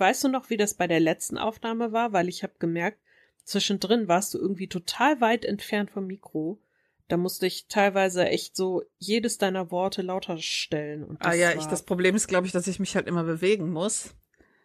[0.00, 2.12] weißt du noch, wie das bei der letzten Aufnahme war?
[2.12, 2.98] Weil ich habe gemerkt,
[3.44, 6.60] zwischendrin warst du irgendwie total weit entfernt vom Mikro.
[7.08, 11.04] Da musste ich teilweise echt so jedes deiner Worte lauter stellen.
[11.04, 13.70] Und ah ja, ich, das Problem ist, glaube ich, dass ich mich halt immer bewegen
[13.70, 14.14] muss.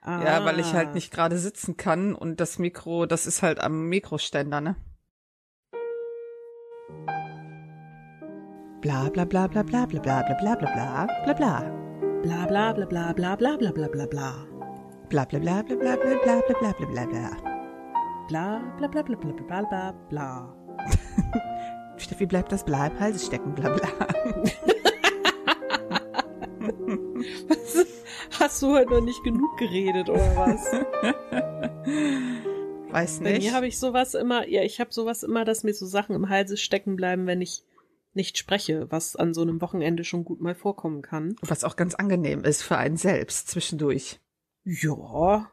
[0.01, 0.23] Ah.
[0.23, 3.89] Ja, weil ich halt nicht gerade sitzen kann und das Mikro, das ist halt am
[3.89, 4.75] Mikroständer, ne?
[8.81, 11.85] Bla bla bla bla bla bla bla bla bla bla bla bla.
[12.21, 14.54] Bla bla bla bla bla bla bla bla bla bla.
[15.09, 17.37] Bla bla bla bla bla bla bla bla bla bla bla.
[18.27, 20.55] Bla bla bla bla bla bla bla bla.
[21.97, 23.87] Steffi bleibt das Bla im Hals stecken, bla bla.
[27.47, 27.87] was,
[28.39, 30.71] hast du heute noch nicht genug geredet oder was?
[32.91, 33.33] Weiß nicht.
[33.33, 36.15] Bei mir habe ich sowas immer, ja, ich habe sowas immer, dass mir so Sachen
[36.15, 37.63] im Halse stecken bleiben, wenn ich
[38.13, 41.35] nicht spreche, was an so einem Wochenende schon gut mal vorkommen kann.
[41.41, 44.19] Was auch ganz angenehm ist für einen selbst zwischendurch.
[44.67, 45.51] Ja,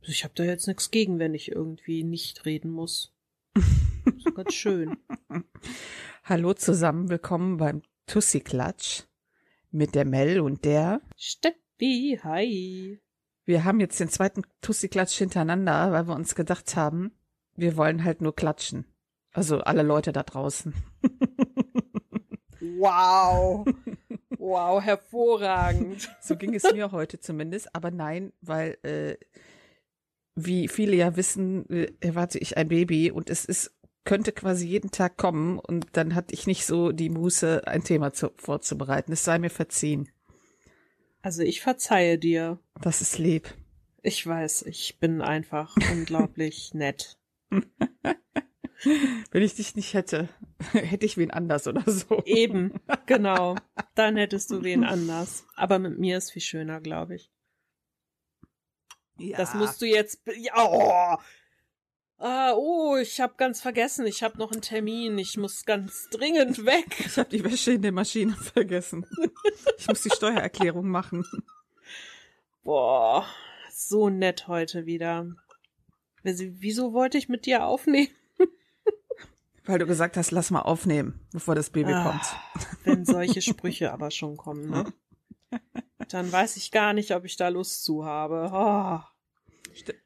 [0.00, 3.14] ich habe da jetzt nichts gegen, wenn ich irgendwie nicht reden muss.
[3.54, 4.96] So ganz schön.
[6.24, 9.02] Hallo zusammen, willkommen beim Tussi Klatsch
[9.70, 12.20] mit der Mel und der Steffi.
[12.24, 12.98] Hi.
[13.44, 17.12] Wir haben jetzt den zweiten Tussi Klatsch hintereinander, weil wir uns gedacht haben,
[17.54, 18.86] wir wollen halt nur klatschen.
[19.30, 20.72] Also alle Leute da draußen.
[22.78, 23.66] wow.
[24.48, 26.08] Wow, hervorragend.
[26.22, 27.74] So ging es mir heute zumindest.
[27.74, 29.16] Aber nein, weil äh,
[30.34, 34.90] wie viele ja wissen, äh, erwarte ich ein Baby und es ist könnte quasi jeden
[34.90, 39.12] Tag kommen und dann hatte ich nicht so die Muße, ein Thema zu, vorzubereiten.
[39.12, 40.08] Es sei mir verziehen.
[41.20, 42.58] Also ich verzeihe dir.
[42.80, 43.52] Das ist lieb.
[44.00, 47.18] Ich weiß, ich bin einfach unglaublich nett.
[49.30, 50.28] Wenn ich dich nicht hätte,
[50.72, 52.22] hätte ich wen anders oder so.
[52.24, 53.56] Eben, genau.
[53.94, 55.44] Dann hättest du wen anders.
[55.56, 57.30] Aber mit mir ist viel schöner, glaube ich.
[59.18, 59.36] Ja.
[59.36, 60.20] Das musst du jetzt.
[60.36, 61.16] Ja, oh.
[62.20, 64.06] Ah, oh, ich habe ganz vergessen.
[64.06, 65.18] Ich habe noch einen Termin.
[65.18, 66.86] Ich muss ganz dringend weg.
[66.98, 69.06] Ich habe die Wäsche in der Maschine vergessen.
[69.76, 71.24] Ich muss die Steuererklärung machen.
[72.62, 73.26] Boah,
[73.72, 75.26] so nett heute wieder.
[76.22, 78.10] Wieso wollte ich mit dir aufnehmen?
[79.68, 82.76] Weil du gesagt hast, lass mal aufnehmen, bevor das Baby ah, kommt.
[82.84, 84.90] Wenn solche Sprüche aber schon kommen, ne?
[86.08, 88.50] Dann weiß ich gar nicht, ob ich da Lust zu habe.
[88.50, 89.00] Oh.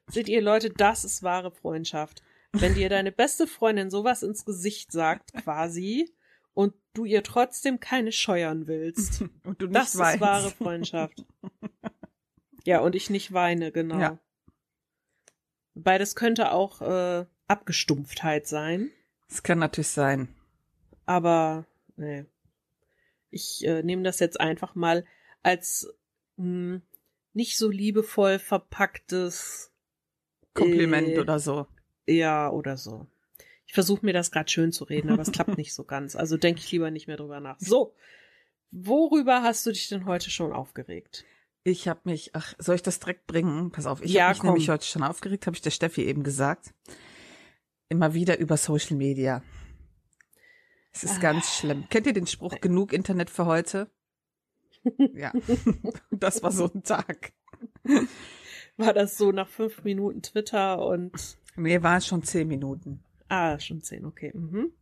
[0.07, 2.21] Seht ihr Leute, das ist wahre Freundschaft.
[2.51, 6.13] Wenn dir deine beste Freundin sowas ins Gesicht sagt, quasi,
[6.53, 9.21] und du ihr trotzdem keine scheuern willst.
[9.45, 10.15] Und du nicht das weinst.
[10.15, 11.25] ist wahre Freundschaft.
[12.65, 13.99] Ja, und ich nicht weine, genau.
[13.99, 14.19] Ja.
[15.73, 18.89] Beides könnte auch äh, Abgestumpftheit sein.
[19.27, 20.27] Das kann natürlich sein.
[21.05, 22.25] Aber nee.
[23.29, 25.05] Ich äh, nehme das jetzt einfach mal
[25.41, 25.91] als
[26.37, 26.81] mh, hm,
[27.33, 29.71] nicht so liebevoll verpacktes
[30.53, 31.67] Kompliment äh, oder so.
[32.05, 33.07] Ja, oder so.
[33.65, 36.15] Ich versuche mir das gerade schön zu reden, aber es klappt nicht so ganz.
[36.15, 37.59] Also denke ich lieber nicht mehr drüber nach.
[37.59, 37.95] So,
[38.69, 41.25] worüber hast du dich denn heute schon aufgeregt?
[41.63, 43.71] Ich habe mich, ach, soll ich das direkt bringen?
[43.71, 46.23] Pass auf, ich ja, habe mich nämlich heute schon aufgeregt, habe ich der Steffi eben
[46.23, 46.73] gesagt
[47.89, 49.43] immer wieder über Social Media.
[50.91, 51.21] Es ist ah.
[51.21, 51.85] ganz schlimm.
[51.89, 53.89] Kennt ihr den Spruch genug Internet für heute?
[55.13, 55.31] ja,
[56.11, 57.33] das war so ein Tag.
[58.77, 61.37] War das so nach fünf Minuten Twitter und?
[61.55, 63.03] Nee, war es schon zehn Minuten.
[63.29, 64.31] Ah, schon zehn, okay.
[64.33, 64.73] Mhm.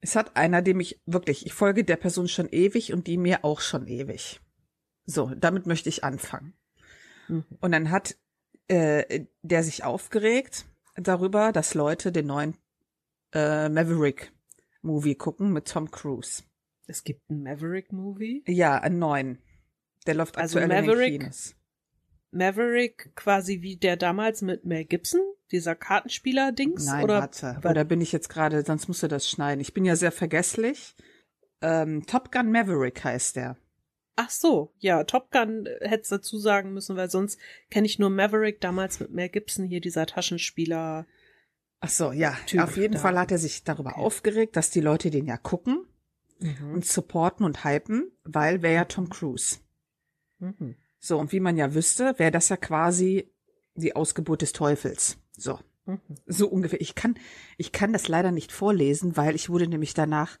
[0.00, 3.44] Es hat einer, dem ich wirklich, ich folge der Person schon ewig und die mir
[3.44, 4.40] auch schon ewig.
[5.06, 6.54] So, damit möchte ich anfangen.
[7.28, 7.44] Mhm.
[7.60, 8.16] Und dann hat
[8.68, 12.56] äh, der sich aufgeregt, darüber, dass Leute den neuen
[13.32, 16.42] äh, Maverick-Movie gucken mit Tom Cruise.
[16.86, 18.44] Es gibt einen Maverick-Movie?
[18.46, 19.38] Ja, einen neuen.
[20.06, 21.56] Der läuft also aktuell Maverick, in den Kinos.
[22.30, 26.86] Maverick quasi wie der damals mit Mel Gibson, dieser Kartenspieler-Dings?
[26.86, 27.60] Nein, oder, warte.
[27.64, 29.60] Oder bin ich jetzt gerade, sonst musst du das schneiden.
[29.60, 30.94] Ich bin ja sehr vergesslich.
[31.62, 33.56] Ähm, Top Gun Maverick heißt der.
[34.16, 37.38] Ach so, ja, Top Gun hätte dazu sagen müssen, weil sonst
[37.70, 41.06] kenne ich nur Maverick damals mit Mel Gibson hier dieser Taschenspieler.
[41.80, 42.36] Ach so, ja.
[42.46, 43.00] Typ Auf jeden da.
[43.00, 44.00] Fall hat er sich darüber okay.
[44.00, 45.84] aufgeregt, dass die Leute den ja gucken
[46.38, 46.74] mhm.
[46.74, 49.58] und supporten und hypen, weil wäre ja Tom Cruise.
[50.38, 50.76] Mhm.
[51.00, 53.30] So, und wie man ja wüsste, wäre das ja quasi
[53.74, 55.18] die Ausgeburt des Teufels.
[55.36, 55.58] So.
[55.86, 56.00] Mhm.
[56.26, 56.80] So ungefähr.
[56.80, 57.16] Ich kann,
[57.58, 60.38] ich kann das leider nicht vorlesen, weil ich wurde nämlich danach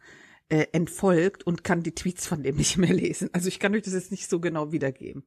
[0.48, 3.30] äh, entfolgt und kann die Tweets von dem nicht mehr lesen.
[3.32, 5.24] Also ich kann euch das jetzt nicht so genau wiedergeben.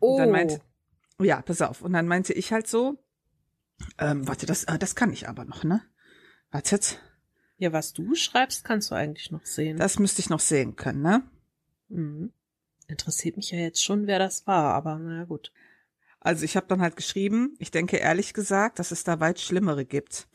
[0.00, 0.14] Oh.
[0.14, 0.60] Und dann meinte,
[1.20, 1.82] ja, pass auf.
[1.82, 2.98] Und dann meinte ich halt so,
[3.98, 5.82] ähm, warte, das, äh, das kann ich aber noch, ne?
[6.50, 7.00] Wartet.
[7.56, 9.76] Ja, was du schreibst, kannst du eigentlich noch sehen.
[9.76, 11.22] Das müsste ich noch sehen können, ne?
[11.88, 12.32] Mhm.
[12.88, 15.52] Interessiert mich ja jetzt schon, wer das war, aber naja, gut.
[16.20, 19.84] Also ich habe dann halt geschrieben, ich denke ehrlich gesagt, dass es da weit Schlimmere
[19.84, 20.28] gibt.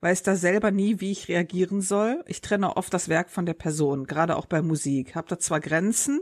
[0.00, 2.22] Weiß da selber nie, wie ich reagieren soll.
[2.26, 5.14] Ich trenne oft das Werk von der Person, gerade auch bei Musik.
[5.14, 6.20] Hab da zwar Grenzen,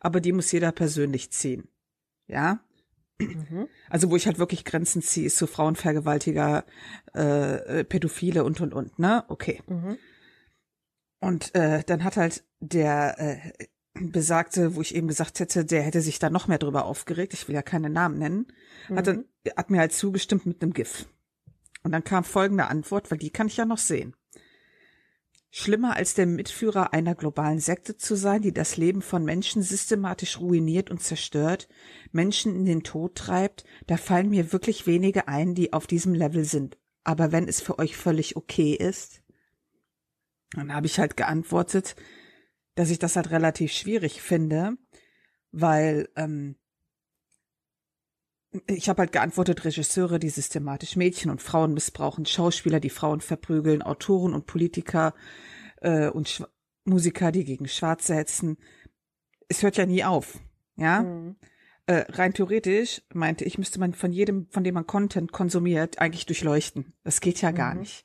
[0.00, 1.68] aber die muss jeder persönlich ziehen.
[2.28, 2.60] Ja?
[3.18, 3.68] Mhm.
[3.88, 6.64] Also wo ich halt wirklich Grenzen ziehe, ist so Frauenvergewaltiger,
[7.14, 9.24] äh, äh, Pädophile und und und, ne?
[9.28, 9.62] Okay.
[9.66, 9.98] Mhm.
[11.20, 16.00] Und äh, dann hat halt der äh, besagte, wo ich eben gesagt hätte, der hätte
[16.00, 18.46] sich da noch mehr drüber aufgeregt, ich will ja keine Namen nennen,
[18.88, 18.96] mhm.
[18.96, 19.24] hat, dann,
[19.56, 21.06] hat mir halt zugestimmt mit einem GIF.
[21.84, 24.16] Und dann kam folgende Antwort, weil die kann ich ja noch sehen.
[25.50, 30.40] Schlimmer als der Mitführer einer globalen Sekte zu sein, die das Leben von Menschen systematisch
[30.40, 31.68] ruiniert und zerstört,
[32.10, 36.44] Menschen in den Tod treibt, da fallen mir wirklich wenige ein, die auf diesem Level
[36.44, 36.76] sind.
[37.04, 39.22] Aber wenn es für euch völlig okay ist,
[40.54, 41.94] dann habe ich halt geantwortet,
[42.74, 44.76] dass ich das halt relativ schwierig finde,
[45.52, 46.56] weil ähm,
[48.66, 53.82] ich habe halt geantwortet, Regisseure, die systematisch Mädchen und Frauen missbrauchen, Schauspieler, die Frauen verprügeln,
[53.82, 55.14] Autoren und Politiker
[55.80, 56.42] äh, und Sch
[56.86, 58.58] Musiker, die gegen Schwarze hetzen.
[59.48, 60.38] Es hört ja nie auf,
[60.76, 61.02] ja.
[61.02, 61.36] Mhm.
[61.86, 66.26] Äh, rein theoretisch meinte ich, müsste man von jedem, von dem man Content konsumiert, eigentlich
[66.26, 66.94] durchleuchten.
[67.02, 67.80] Das geht ja gar mhm.
[67.80, 68.04] nicht.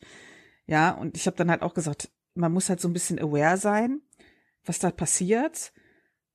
[0.66, 3.58] Ja, und ich habe dann halt auch gesagt, man muss halt so ein bisschen aware
[3.58, 4.02] sein,
[4.66, 5.74] was da passiert.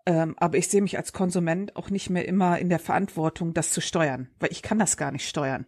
[0.06, 3.70] Ähm, aber ich sehe mich als Konsument auch nicht mehr immer in der Verantwortung, das
[3.70, 5.66] zu steuern, weil ich kann das gar nicht steuern.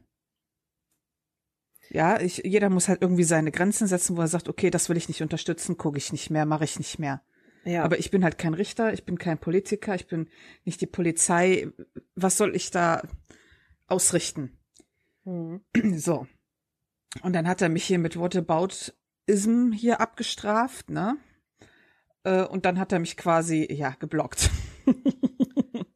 [1.88, 4.96] Ja, ich, jeder muss halt irgendwie seine Grenzen setzen, wo er sagt, okay, das will
[4.96, 7.22] ich nicht unterstützen, gucke ich nicht mehr, mache ich nicht mehr.
[7.64, 7.84] Ja.
[7.84, 10.28] Aber ich bin halt kein Richter, ich bin kein Politiker, ich bin
[10.64, 11.68] nicht die Polizei.
[12.14, 13.02] Was soll ich da
[13.86, 14.58] ausrichten?
[15.24, 15.62] Mhm.
[15.96, 16.26] So.
[17.22, 21.16] Und dann hat er mich hier mit Whataboutism hier abgestraft, ne?
[22.26, 24.50] Äh, und dann hat er mich quasi, ja, geblockt.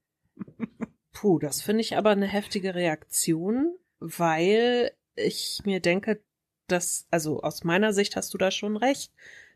[1.12, 6.22] Puh, das finde ich aber eine heftige Reaktion, weil ich mir denke,
[6.68, 9.12] dass, also aus meiner Sicht hast du da schon recht.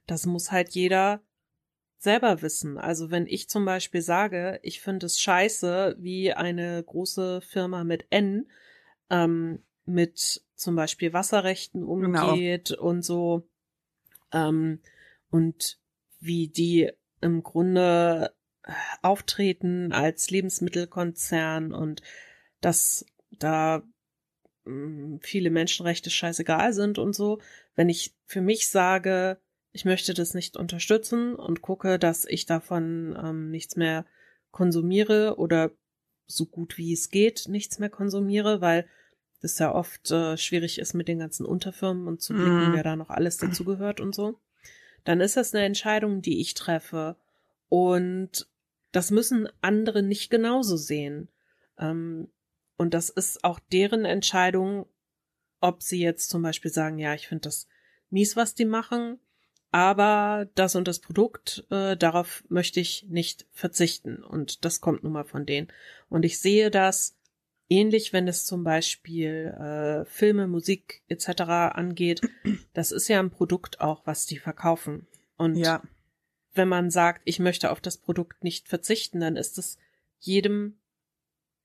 [0.07, 1.23] Das muss halt jeder
[1.99, 2.77] selber wissen.
[2.77, 8.05] Also wenn ich zum Beispiel sage, ich finde es scheiße, wie eine große Firma mit
[8.11, 8.51] N
[9.11, 12.33] ähm, mit zum Beispiel Wasserrechten genau.
[12.33, 12.83] umgeht genau.
[12.83, 13.49] und so
[14.33, 14.81] ähm,
[15.31, 15.79] und
[16.25, 16.91] wie die
[17.21, 18.73] im Grunde äh,
[19.03, 22.03] auftreten als Lebensmittelkonzern und
[22.61, 23.83] dass da
[24.65, 27.41] mm, viele Menschenrechte scheißegal sind und so.
[27.75, 29.39] Wenn ich für mich sage,
[29.73, 34.07] ich möchte das nicht unterstützen und gucke, dass ich davon ähm, nichts mehr
[34.51, 35.73] konsumiere oder
[36.27, 38.89] so gut wie es geht nichts mehr konsumiere, weil
[39.43, 42.75] das ja oft äh, schwierig ist mit den ganzen Unterfirmen und zu blicken, mm.
[42.75, 44.39] wer da noch alles dazugehört und so
[45.05, 47.17] dann ist das eine Entscheidung, die ich treffe.
[47.69, 48.49] Und
[48.93, 51.29] das müssen andere nicht genauso sehen.
[51.79, 52.29] Ähm,
[52.77, 54.87] und das ist auch deren Entscheidung,
[55.61, 57.69] ob sie jetzt zum Beispiel sagen, ja, ich finde das
[58.11, 59.19] mies, was die machen,
[59.71, 64.23] aber das und das Produkt, äh, darauf möchte ich nicht verzichten.
[64.23, 65.69] Und das kommt nun mal von denen.
[66.09, 67.17] Und ich sehe das
[67.69, 71.43] ähnlich, wenn es zum Beispiel äh, Filme, Musik etc.
[71.73, 72.21] angeht.
[72.75, 75.07] Das ist ja ein Produkt auch, was die verkaufen.
[75.37, 75.81] Und ja.
[76.55, 79.79] wenn man sagt, ich möchte auf das Produkt nicht verzichten, dann ist es
[80.19, 80.81] jedem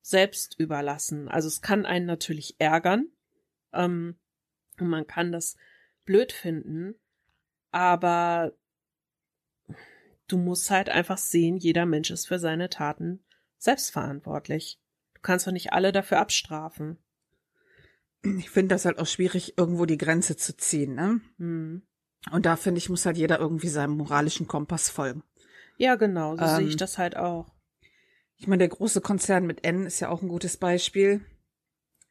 [0.01, 1.27] selbst überlassen.
[1.27, 3.07] Also es kann einen natürlich ärgern
[3.73, 4.17] ähm,
[4.79, 5.57] und man kann das
[6.05, 6.95] blöd finden,
[7.71, 8.53] aber
[10.27, 13.23] du musst halt einfach sehen, jeder Mensch ist für seine Taten
[13.57, 14.79] selbstverantwortlich.
[15.19, 16.97] Du kannst doch nicht alle dafür abstrafen.
[18.23, 21.19] Ich finde das halt auch schwierig, irgendwo die Grenze zu ziehen, ne?
[21.37, 21.81] Hm.
[22.31, 25.23] Und da finde ich, muss halt jeder irgendwie seinem moralischen Kompass folgen.
[25.77, 27.53] Ja, genau, so ähm, sehe ich das halt auch.
[28.37, 31.21] Ich meine, der große Konzern mit N ist ja auch ein gutes Beispiel.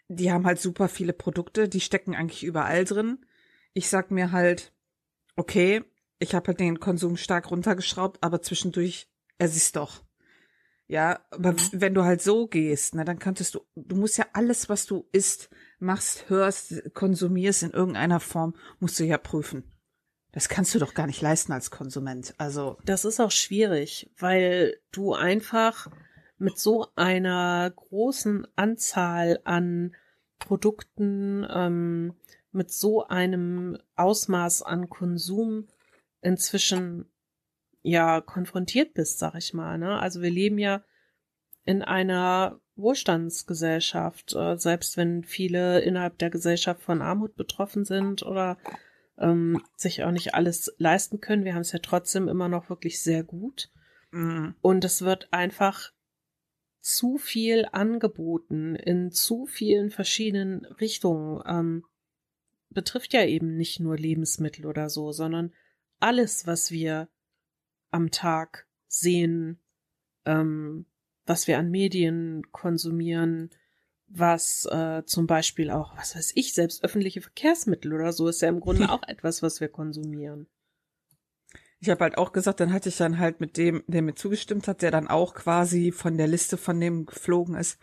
[0.08, 3.24] Die haben halt super viele Produkte, die stecken eigentlich überall drin.
[3.72, 4.74] Ich sag mir halt,
[5.36, 5.82] okay,
[6.18, 10.02] ich habe halt den Konsum stark runtergeschraubt, aber zwischendurch er siehst doch.
[10.88, 11.58] Ja, aber mhm.
[11.72, 15.06] wenn du halt so gehst, na, dann könntest du, du musst ja alles, was du
[15.12, 19.64] isst, machst, hörst, konsumierst in irgendeiner Form, musst du ja prüfen.
[20.32, 22.34] Das kannst du doch gar nicht leisten als Konsument.
[22.38, 22.78] Also.
[22.84, 25.88] Das ist auch schwierig, weil du einfach
[26.38, 29.94] mit so einer großen Anzahl an
[30.38, 32.14] Produkten, ähm,
[32.52, 35.68] mit so einem Ausmaß an Konsum
[36.22, 37.10] inzwischen
[37.88, 39.78] ja konfrontiert bist, sag ich mal.
[39.78, 39.98] Ne?
[39.98, 40.84] Also wir leben ja
[41.64, 48.58] in einer Wohlstandsgesellschaft, äh, selbst wenn viele innerhalb der Gesellschaft von Armut betroffen sind oder
[49.18, 51.44] ähm, sich auch nicht alles leisten können.
[51.44, 53.70] Wir haben es ja trotzdem immer noch wirklich sehr gut.
[54.12, 54.54] Mhm.
[54.60, 55.92] Und es wird einfach
[56.80, 61.42] zu viel angeboten in zu vielen verschiedenen Richtungen.
[61.46, 61.84] Ähm,
[62.70, 65.52] betrifft ja eben nicht nur Lebensmittel oder so, sondern
[66.00, 67.08] alles, was wir
[67.90, 69.58] am Tag sehen,
[70.24, 70.86] ähm,
[71.26, 73.50] was wir an Medien konsumieren,
[74.08, 78.48] was äh, zum Beispiel auch, was weiß ich, selbst öffentliche Verkehrsmittel oder so ist ja
[78.48, 80.46] im Grunde auch etwas, was wir konsumieren.
[81.80, 84.66] Ich habe halt auch gesagt, dann hatte ich dann halt mit dem, der mir zugestimmt
[84.66, 87.78] hat, der dann auch quasi von der Liste von dem geflogen ist,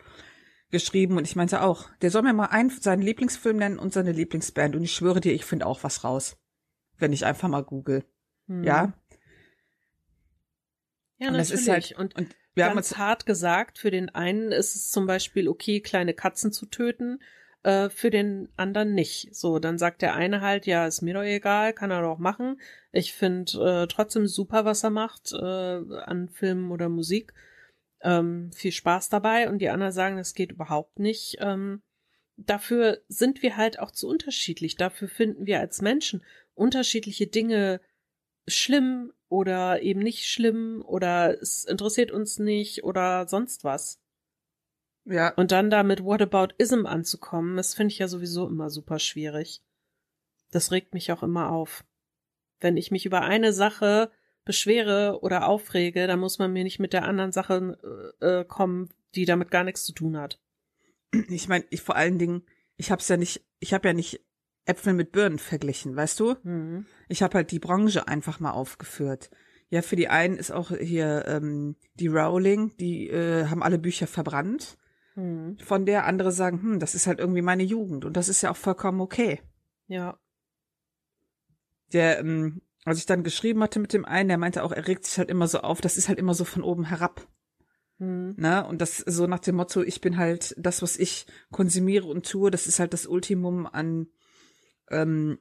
[0.70, 4.12] geschrieben und ich meinte auch, der soll mir mal einen, seinen Lieblingsfilm nennen und seine
[4.12, 6.36] Lieblingsband und ich schwöre dir, ich finde auch was raus,
[6.98, 8.04] wenn ich einfach mal google.
[8.48, 8.64] Hm.
[8.64, 8.92] Ja.
[11.18, 11.68] Ja, und natürlich.
[11.68, 15.06] Halt, und, und wir ganz haben uns hart gesagt, für den einen ist es zum
[15.06, 17.20] Beispiel okay, kleine Katzen zu töten,
[17.62, 19.34] äh, für den anderen nicht.
[19.34, 22.60] So, dann sagt der eine halt, ja, ist mir doch egal, kann er doch machen.
[22.92, 27.34] Ich finde äh, trotzdem super, was er macht äh, an Filmen oder Musik.
[28.02, 29.48] Ähm, viel Spaß dabei.
[29.48, 31.38] Und die anderen sagen, das geht überhaupt nicht.
[31.40, 31.82] Ähm,
[32.36, 34.76] dafür sind wir halt auch zu unterschiedlich.
[34.76, 36.22] Dafür finden wir als Menschen
[36.54, 37.80] unterschiedliche Dinge
[38.46, 44.00] schlimm oder eben nicht schlimm oder es interessiert uns nicht oder sonst was.
[45.04, 45.32] Ja.
[45.34, 49.62] Und dann da mit Whataboutism anzukommen, das finde ich ja sowieso immer super schwierig.
[50.50, 51.84] Das regt mich auch immer auf.
[52.60, 54.10] Wenn ich mich über eine Sache
[54.44, 59.24] beschwere oder aufrege, dann muss man mir nicht mit der anderen Sache äh, kommen, die
[59.24, 60.40] damit gar nichts zu tun hat.
[61.28, 62.42] Ich meine, ich vor allen Dingen,
[62.76, 64.25] ich hab's ja nicht, ich habe ja nicht
[64.66, 66.34] Äpfel mit Birnen verglichen, weißt du?
[66.42, 66.86] Mhm.
[67.08, 69.30] Ich habe halt die Branche einfach mal aufgeführt.
[69.68, 74.06] Ja, für die einen ist auch hier ähm, die Rowling, die äh, haben alle Bücher
[74.06, 74.76] verbrannt.
[75.14, 75.58] Mhm.
[75.58, 78.50] Von der andere sagen, hm, das ist halt irgendwie meine Jugend und das ist ja
[78.50, 79.40] auch vollkommen okay.
[79.86, 80.18] Ja.
[81.92, 85.04] Der, ähm, als ich dann geschrieben hatte mit dem einen, der meinte auch, er regt
[85.04, 87.26] sich halt immer so auf, das ist halt immer so von oben herab.
[87.98, 88.34] Mhm.
[88.36, 88.64] Ne?
[88.66, 92.50] Und das so nach dem Motto, ich bin halt das, was ich konsumiere und tue,
[92.50, 94.08] das ist halt das Ultimum an
[94.90, 95.38] ähm,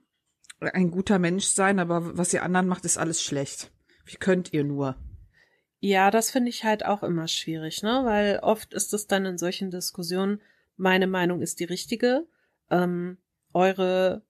[0.59, 3.71] ein guter Mensch sein, aber was ihr anderen macht, ist alles schlecht.
[4.05, 4.95] Wie könnt ihr nur?
[5.79, 8.01] Ja, das finde ich halt auch immer schwierig, ne?
[8.05, 10.41] Weil oft ist es dann in solchen Diskussionen,
[10.77, 12.27] meine Meinung ist die richtige,
[12.69, 13.17] ähm,
[13.53, 14.23] eure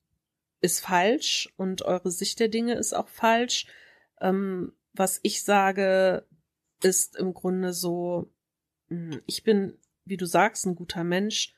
[0.61, 3.67] ist falsch und eure Sicht der Dinge ist auch falsch.
[4.19, 6.25] Ähm, was ich sage,
[6.81, 8.31] ist im Grunde so,
[8.87, 11.53] hm, ich bin, wie du sagst, ein guter Mensch.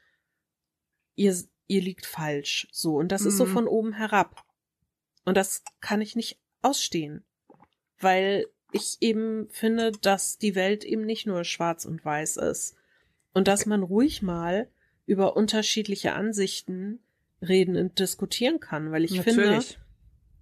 [1.15, 1.35] Ihr,
[1.67, 2.67] ihr liegt falsch.
[2.71, 2.95] So.
[2.95, 3.27] Und das mhm.
[3.27, 3.51] ist so mhm.
[3.51, 4.43] von oben herab.
[5.25, 7.23] Und das kann ich nicht ausstehen.
[7.99, 12.75] Weil ich eben finde, dass die Welt eben nicht nur schwarz und weiß ist.
[13.33, 14.69] Und dass man ruhig mal
[15.05, 16.99] über unterschiedliche Ansichten
[17.41, 18.91] reden und diskutieren kann.
[18.91, 19.35] Weil ich Natürlich.
[19.35, 19.65] finde,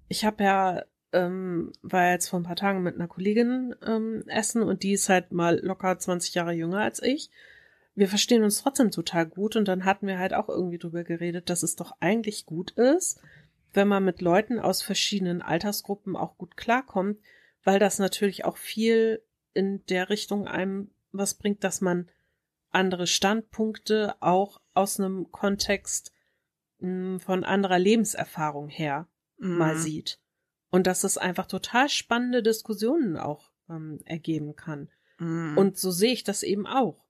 [0.08, 4.64] ich habe ja, ähm, war jetzt vor ein paar Tagen mit einer Kollegin ähm, essen
[4.64, 7.30] und die ist halt mal locker 20 Jahre jünger als ich
[7.96, 11.50] wir verstehen uns trotzdem total gut und dann hatten wir halt auch irgendwie drüber geredet,
[11.50, 13.22] dass es doch eigentlich gut ist,
[13.74, 17.20] wenn man mit Leuten aus verschiedenen Altersgruppen auch gut klarkommt,
[17.64, 19.24] weil das natürlich auch viel
[19.54, 22.10] in der Richtung einem was bringt, dass man
[22.72, 26.14] andere Standpunkte auch aus einem Kontext
[26.80, 29.58] mh, hm, von anderer Lebenserfahrung her mhm.
[29.58, 30.20] mal sieht.
[30.70, 34.90] Und dass es einfach total spannende Diskussionen auch ähm, ergeben kann.
[35.20, 35.58] Mhm.
[35.58, 37.05] Und so sehe ich das eben auch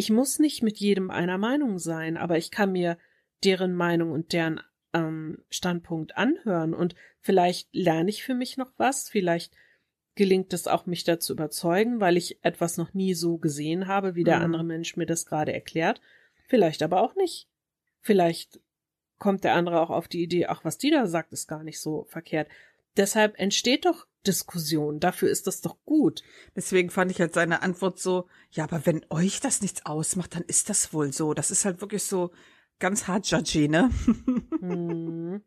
[0.00, 2.96] ich muss nicht mit jedem einer Meinung sein, aber ich kann mir
[3.44, 4.62] deren Meinung und deren
[4.94, 9.52] ähm, Standpunkt anhören und vielleicht lerne ich für mich noch was, vielleicht
[10.14, 14.24] gelingt es auch, mich dazu überzeugen, weil ich etwas noch nie so gesehen habe, wie
[14.24, 14.44] der mhm.
[14.46, 16.00] andere Mensch mir das gerade erklärt.
[16.48, 17.46] Vielleicht aber auch nicht.
[18.00, 18.58] Vielleicht
[19.18, 21.78] kommt der andere auch auf die Idee, ach, was die da sagt, ist gar nicht
[21.78, 22.48] so verkehrt.
[22.96, 25.00] Deshalb entsteht doch Diskussion.
[25.00, 26.22] Dafür ist das doch gut.
[26.54, 30.42] Deswegen fand ich halt seine Antwort so, ja, aber wenn euch das nichts ausmacht, dann
[30.42, 31.34] ist das wohl so.
[31.34, 32.32] Das ist halt wirklich so
[32.78, 33.90] ganz hart judgy, ne?
[34.60, 35.42] Hm.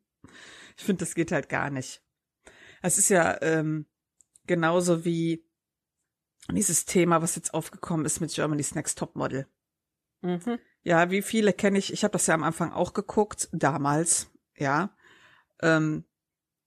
[0.75, 2.01] Ich finde, das geht halt gar nicht.
[2.81, 3.85] Es ist ja ähm,
[4.47, 5.45] genauso wie
[6.51, 9.47] dieses Thema, was jetzt aufgekommen ist mit Germany's Next Top Model.
[10.21, 10.59] Mhm.
[10.81, 11.93] Ja, wie viele kenne ich?
[11.93, 14.95] Ich habe das ja am Anfang auch geguckt, damals, ja.
[15.61, 16.05] Ähm,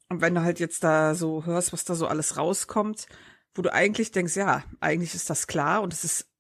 [0.09, 3.07] und wenn du halt jetzt da so hörst, was da so alles rauskommt,
[3.55, 6.31] wo du eigentlich denkst, ja, eigentlich ist das klar und es ist,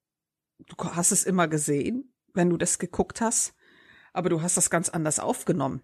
[0.58, 3.54] du hast es immer gesehen, wenn du das geguckt hast,
[4.12, 5.82] aber du hast das ganz anders aufgenommen.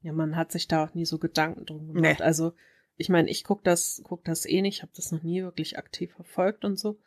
[0.00, 2.18] Ja, man hat sich da auch nie so Gedanken drum gemacht.
[2.18, 2.24] Nee.
[2.24, 2.52] Also,
[2.96, 6.12] ich meine, ich guck das, guck das eh nicht, habe das noch nie wirklich aktiv
[6.12, 7.00] verfolgt und so.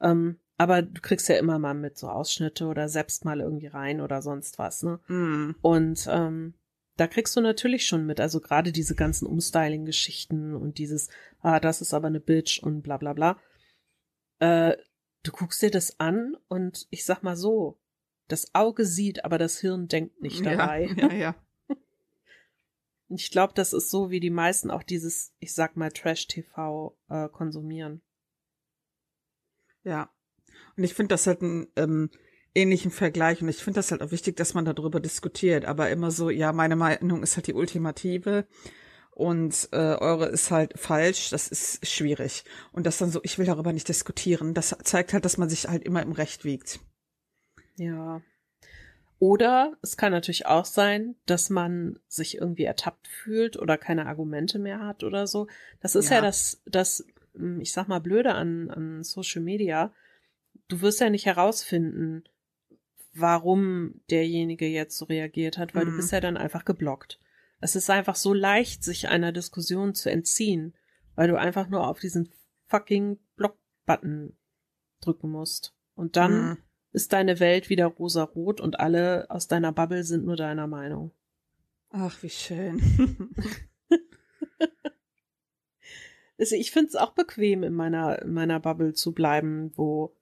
[0.00, 4.00] Ähm, aber du kriegst ja immer mal mit so Ausschnitte oder selbst mal irgendwie rein
[4.00, 5.00] oder sonst was, ne?
[5.08, 5.56] Mm.
[5.62, 6.54] Und ähm,
[6.96, 11.08] da kriegst du natürlich schon mit, also gerade diese ganzen Umstyling-Geschichten und dieses,
[11.40, 13.40] ah, das ist aber eine Bitch und bla bla bla.
[14.38, 14.76] Äh,
[15.22, 17.80] du guckst dir das an und ich sag mal so,
[18.28, 20.88] das Auge sieht, aber das Hirn denkt nicht dabei.
[20.96, 21.14] Ja, ja.
[21.14, 21.36] ja.
[23.08, 27.28] Ich glaube, das ist so, wie die meisten auch dieses, ich sag mal, Trash-TV äh,
[27.28, 28.02] konsumieren.
[29.82, 30.10] Ja.
[30.76, 32.10] Und ich finde das halt ein ähm,
[32.54, 36.10] ähnlichen Vergleich und ich finde das halt auch wichtig, dass man darüber diskutiert, aber immer
[36.10, 38.46] so, ja, meine Meinung ist halt die ultimative
[39.10, 42.44] und äh, eure ist halt falsch, das ist schwierig.
[42.72, 45.68] Und das dann so, ich will darüber nicht diskutieren, das zeigt halt, dass man sich
[45.68, 46.80] halt immer im Recht wiegt.
[47.76, 48.22] Ja.
[49.20, 54.58] Oder es kann natürlich auch sein, dass man sich irgendwie ertappt fühlt oder keine Argumente
[54.58, 55.46] mehr hat oder so.
[55.80, 59.92] Das ist ja, ja das, das, hm, ich sag mal, blöde an, an Social Media.
[60.68, 62.24] Du wirst ja nicht herausfinden,
[63.14, 65.90] warum derjenige jetzt so reagiert hat, weil mhm.
[65.90, 67.20] du bist ja dann einfach geblockt.
[67.60, 70.74] Es ist einfach so leicht, sich einer Diskussion zu entziehen,
[71.14, 72.30] weil du einfach nur auf diesen
[72.66, 74.36] fucking Block-Button
[75.00, 75.74] drücken musst.
[75.94, 76.58] Und dann mhm.
[76.92, 81.12] ist deine Welt wieder rosarot und alle aus deiner Bubble sind nur deiner Meinung.
[81.90, 82.82] Ach, wie schön.
[86.38, 90.16] also ich finde es auch bequem, in meiner, in meiner Bubble zu bleiben, wo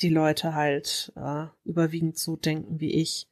[0.00, 3.28] die Leute halt äh, überwiegend so denken wie ich.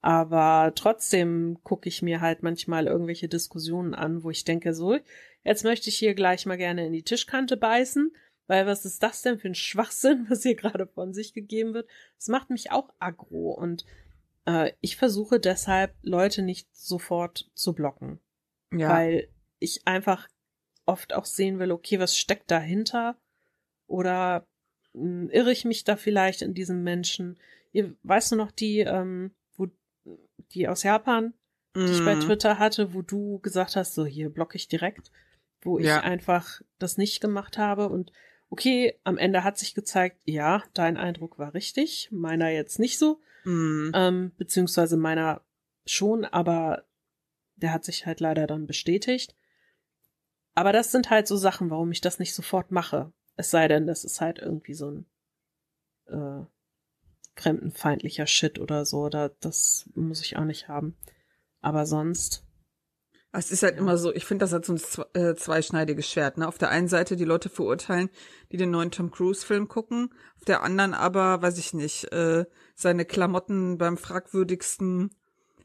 [0.00, 4.98] Aber trotzdem gucke ich mir halt manchmal irgendwelche Diskussionen an, wo ich denke, so,
[5.44, 8.12] jetzt möchte ich hier gleich mal gerne in die Tischkante beißen,
[8.48, 11.88] weil was ist das denn für ein Schwachsinn, was hier gerade von sich gegeben wird?
[12.16, 13.84] Das macht mich auch aggro und
[14.44, 18.18] äh, ich versuche deshalb, Leute nicht sofort zu blocken.
[18.72, 18.88] Ja.
[18.88, 19.28] Weil
[19.60, 20.28] ich einfach
[20.84, 23.16] oft auch sehen will, okay, was steckt dahinter?
[23.86, 24.46] Oder
[24.94, 27.38] irre ich mich da vielleicht in diesem Menschen?
[27.72, 29.68] Ihr, weißt du noch, die, ähm, wo,
[30.52, 31.34] die aus Japan,
[31.74, 31.86] mm.
[31.86, 32.20] die ich bei mhm.
[32.20, 35.10] Twitter hatte, wo du gesagt hast, so hier blocke ich direkt,
[35.62, 36.00] wo ich ja.
[36.00, 38.12] einfach das nicht gemacht habe und
[38.50, 43.20] okay, am Ende hat sich gezeigt, ja, dein Eindruck war richtig, meiner jetzt nicht so,
[43.44, 43.92] mm.
[43.94, 45.40] ähm, beziehungsweise meiner
[45.86, 46.84] schon, aber
[47.56, 49.34] der hat sich halt leider dann bestätigt.
[50.54, 53.12] Aber das sind halt so Sachen, warum ich das nicht sofort mache.
[53.36, 55.06] Es sei denn, das ist halt irgendwie so ein
[56.06, 56.44] äh,
[57.34, 59.08] fremdenfeindlicher Shit oder so.
[59.08, 60.96] Da, das muss ich auch nicht haben.
[61.60, 62.44] Aber sonst.
[63.34, 63.80] Es ist halt ja.
[63.80, 64.80] immer so, ich finde das halt so ein
[65.14, 66.36] äh, zweischneidiges Schwert.
[66.36, 66.46] Ne?
[66.46, 68.10] Auf der einen Seite die Leute verurteilen,
[68.50, 73.06] die den neuen Tom Cruise-Film gucken, auf der anderen aber, weiß ich nicht, äh, seine
[73.06, 75.16] Klamotten beim fragwürdigsten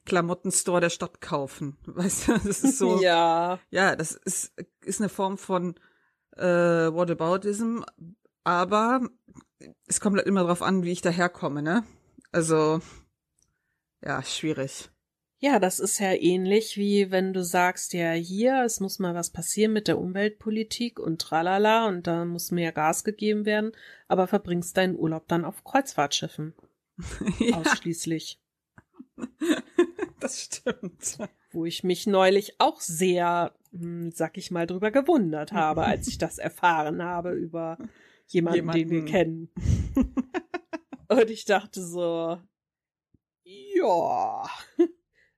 [0.05, 1.77] Klamottenstore der Stadt kaufen.
[1.85, 2.99] Weißt du, das ist so.
[3.01, 3.59] ja.
[3.69, 4.53] Ja, das ist,
[4.85, 5.75] ist eine Form von
[6.37, 7.81] äh, Whataboutism,
[8.43, 9.01] aber
[9.87, 11.83] es kommt halt immer drauf an, wie ich daherkomme, ne?
[12.31, 12.81] Also,
[14.03, 14.89] ja, schwierig.
[15.39, 19.29] Ja, das ist ja ähnlich wie wenn du sagst, ja, hier, es muss mal was
[19.29, 23.71] passieren mit der Umweltpolitik und tralala und da muss mehr Gas gegeben werden,
[24.07, 26.55] aber verbringst deinen Urlaub dann auf Kreuzfahrtschiffen.
[27.39, 27.57] ja.
[27.57, 28.39] Ausschließlich.
[30.19, 31.19] Das stimmt.
[31.51, 33.53] Wo ich mich neulich auch sehr
[34.13, 37.77] sag ich mal, drüber gewundert habe, als ich das erfahren habe über
[38.27, 38.79] jemanden, jemanden.
[38.79, 39.49] den wir kennen.
[41.07, 42.39] Und ich dachte so,
[43.43, 44.49] ja,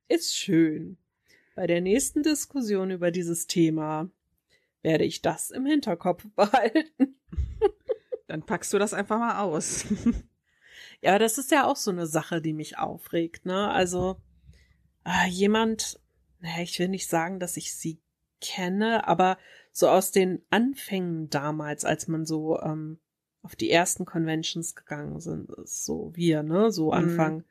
[0.08, 0.98] ist schön.
[1.56, 4.10] Bei der nächsten Diskussion über dieses Thema
[4.82, 7.20] werde ich das im Hinterkopf behalten.
[8.28, 9.86] Dann packst du das einfach mal aus.
[11.02, 13.70] Ja, das ist ja auch so eine Sache, die mich aufregt, ne?
[13.70, 14.22] Also,
[15.06, 16.00] äh, jemand,
[16.40, 18.00] naja, ich will nicht sagen, dass ich sie
[18.42, 19.38] kenne, aber
[19.72, 23.00] so aus den Anfängen damals, als man so ähm,
[23.42, 26.94] auf die ersten Conventions gegangen sind, so wir, ne, so mhm.
[26.94, 27.44] Anfang mhm.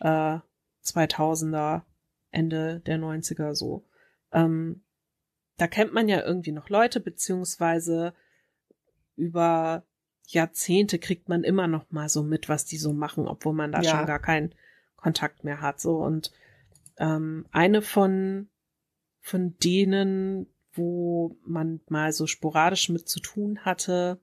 [0.00, 0.38] äh,
[0.84, 1.82] 2000er,
[2.30, 3.84] Ende der 90er so.
[4.32, 4.82] Ähm,
[5.56, 8.12] da kennt man ja irgendwie noch Leute, beziehungsweise
[9.16, 9.84] über
[10.26, 13.80] Jahrzehnte kriegt man immer noch mal so mit, was die so machen, obwohl man da
[13.80, 13.90] ja.
[13.90, 14.54] schon gar keinen
[14.96, 15.80] Kontakt mehr hat.
[15.80, 16.32] So und
[16.96, 18.48] ähm, eine von
[19.24, 24.20] von denen, wo man mal so sporadisch mit zu tun hatte,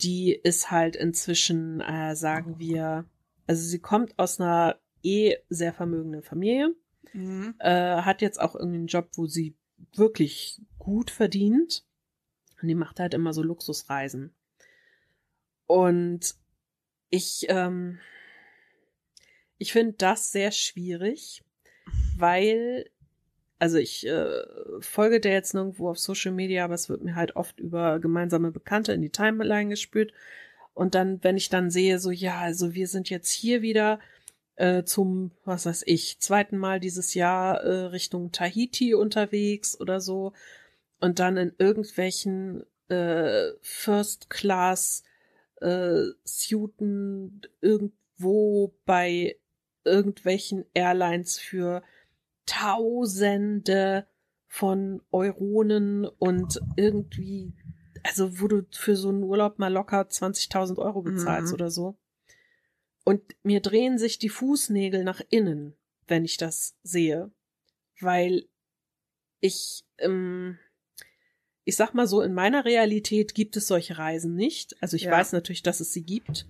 [0.00, 3.04] die ist halt inzwischen, äh, sagen wir,
[3.48, 6.72] also sie kommt aus einer eh sehr vermögenden Familie,
[7.12, 7.56] mhm.
[7.58, 9.56] äh, hat jetzt auch irgendeinen Job, wo sie
[9.96, 11.84] wirklich gut verdient
[12.62, 14.36] und die macht halt immer so Luxusreisen.
[15.66, 16.36] Und
[17.10, 17.98] ich, ähm,
[19.58, 21.42] ich finde das sehr schwierig,
[22.16, 22.88] weil
[23.64, 24.42] also ich äh,
[24.80, 28.50] folge der jetzt nirgendwo auf Social Media, aber es wird mir halt oft über gemeinsame
[28.50, 30.12] Bekannte in die Timeline gespürt.
[30.74, 34.00] Und dann, wenn ich dann sehe, so, ja, also wir sind jetzt hier wieder
[34.56, 40.34] äh, zum, was weiß ich, zweiten Mal dieses Jahr äh, Richtung Tahiti unterwegs oder so.
[41.00, 45.04] Und dann in irgendwelchen äh, First Class
[45.62, 49.38] äh, suiten irgendwo bei
[49.84, 51.82] irgendwelchen Airlines für
[52.46, 54.06] Tausende
[54.46, 57.52] von Euronen und irgendwie,
[58.02, 61.54] also wo du für so einen Urlaub mal locker 20.000 Euro bezahlst mhm.
[61.54, 61.98] oder so.
[63.04, 65.76] Und mir drehen sich die Fußnägel nach innen,
[66.06, 67.30] wenn ich das sehe,
[68.00, 68.48] weil
[69.40, 70.58] ich, ähm,
[71.64, 74.80] ich sag mal so, in meiner Realität gibt es solche Reisen nicht.
[74.80, 75.10] Also ich ja.
[75.10, 76.46] weiß natürlich, dass es sie gibt,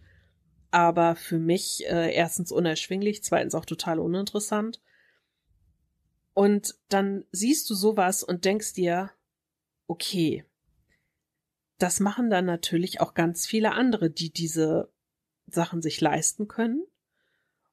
[0.70, 4.80] aber für mich äh, erstens unerschwinglich, zweitens auch total uninteressant.
[6.34, 9.10] Und dann siehst du sowas und denkst dir,
[9.86, 10.44] okay,
[11.78, 14.92] das machen dann natürlich auch ganz viele andere, die diese
[15.46, 16.84] Sachen sich leisten können.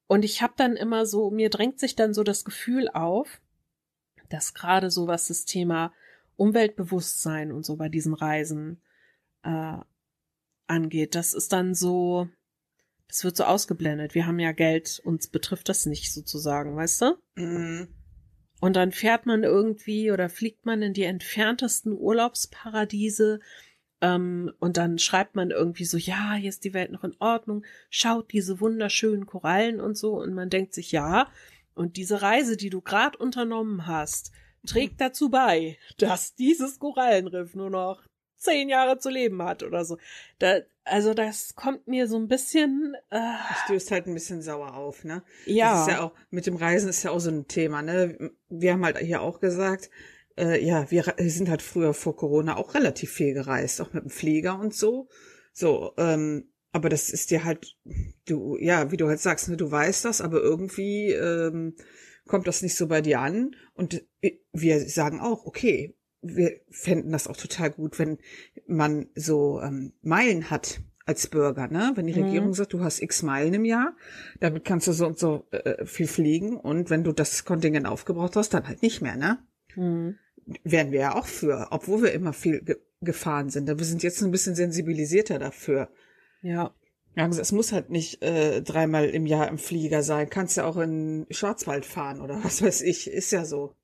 [0.07, 3.41] Und ich habe dann immer so, mir drängt sich dann so das Gefühl auf,
[4.29, 5.93] dass gerade so was das Thema
[6.35, 8.81] Umweltbewusstsein und so bei diesen Reisen
[9.43, 9.77] äh,
[10.67, 12.27] angeht, das ist dann so,
[13.07, 14.15] das wird so ausgeblendet.
[14.15, 17.17] Wir haben ja Geld, uns betrifft das nicht sozusagen, weißt du?
[17.35, 18.00] Mhm.
[18.61, 23.39] Und dann fährt man irgendwie oder fliegt man in die entferntesten Urlaubsparadiese
[24.01, 27.65] ähm, und dann schreibt man irgendwie so, ja, hier ist die Welt noch in Ordnung,
[27.89, 30.13] schaut diese wunderschönen Korallen und so.
[30.13, 31.27] Und man denkt sich, ja,
[31.73, 34.31] und diese Reise, die du gerade unternommen hast,
[34.65, 38.03] trägt dazu bei, dass dieses Korallenriff nur noch
[38.37, 39.97] zehn Jahre zu leben hat oder so.
[40.39, 42.95] Da, also das kommt mir so ein bisschen.
[43.09, 45.23] Äh, das stößt halt ein bisschen sauer auf, ne?
[45.45, 45.73] Ja.
[45.73, 48.31] Das ist ja auch, mit dem Reisen ist ja auch so ein Thema, ne?
[48.49, 49.89] Wir haben halt hier auch gesagt,
[50.37, 54.09] äh, ja, wir sind halt früher vor Corona auch relativ viel gereist, auch mit dem
[54.09, 55.07] Flieger und so.
[55.53, 57.77] So, ähm, aber das ist dir halt,
[58.25, 61.75] du, ja, wie du halt sagst, ne, du weißt das, aber irgendwie ähm,
[62.27, 63.55] kommt das nicht so bei dir an.
[63.73, 64.03] Und
[64.53, 68.19] wir sagen auch, okay, wir fänden das auch total gut, wenn
[68.67, 71.91] man so ähm, Meilen hat als Bürger, ne?
[71.95, 72.25] Wenn die mhm.
[72.25, 73.95] Regierung sagt, du hast x Meilen im Jahr,
[74.39, 78.35] damit kannst du so und so äh, viel fliegen und wenn du das Kontingent aufgebraucht
[78.35, 79.39] hast, dann halt nicht mehr, ne?
[79.75, 80.17] Mhm.
[80.63, 83.67] Wären wir ja auch für, obwohl wir immer viel ge gefahren sind.
[83.67, 85.89] Wir sind jetzt ein bisschen sensibilisierter dafür.
[86.43, 86.71] Ja.
[87.15, 90.29] Ja, also es muss halt nicht äh, dreimal im Jahr im Flieger sein.
[90.29, 93.09] Kannst ja auch in Schwarzwald fahren oder was weiß ich.
[93.09, 93.75] Ist ja so.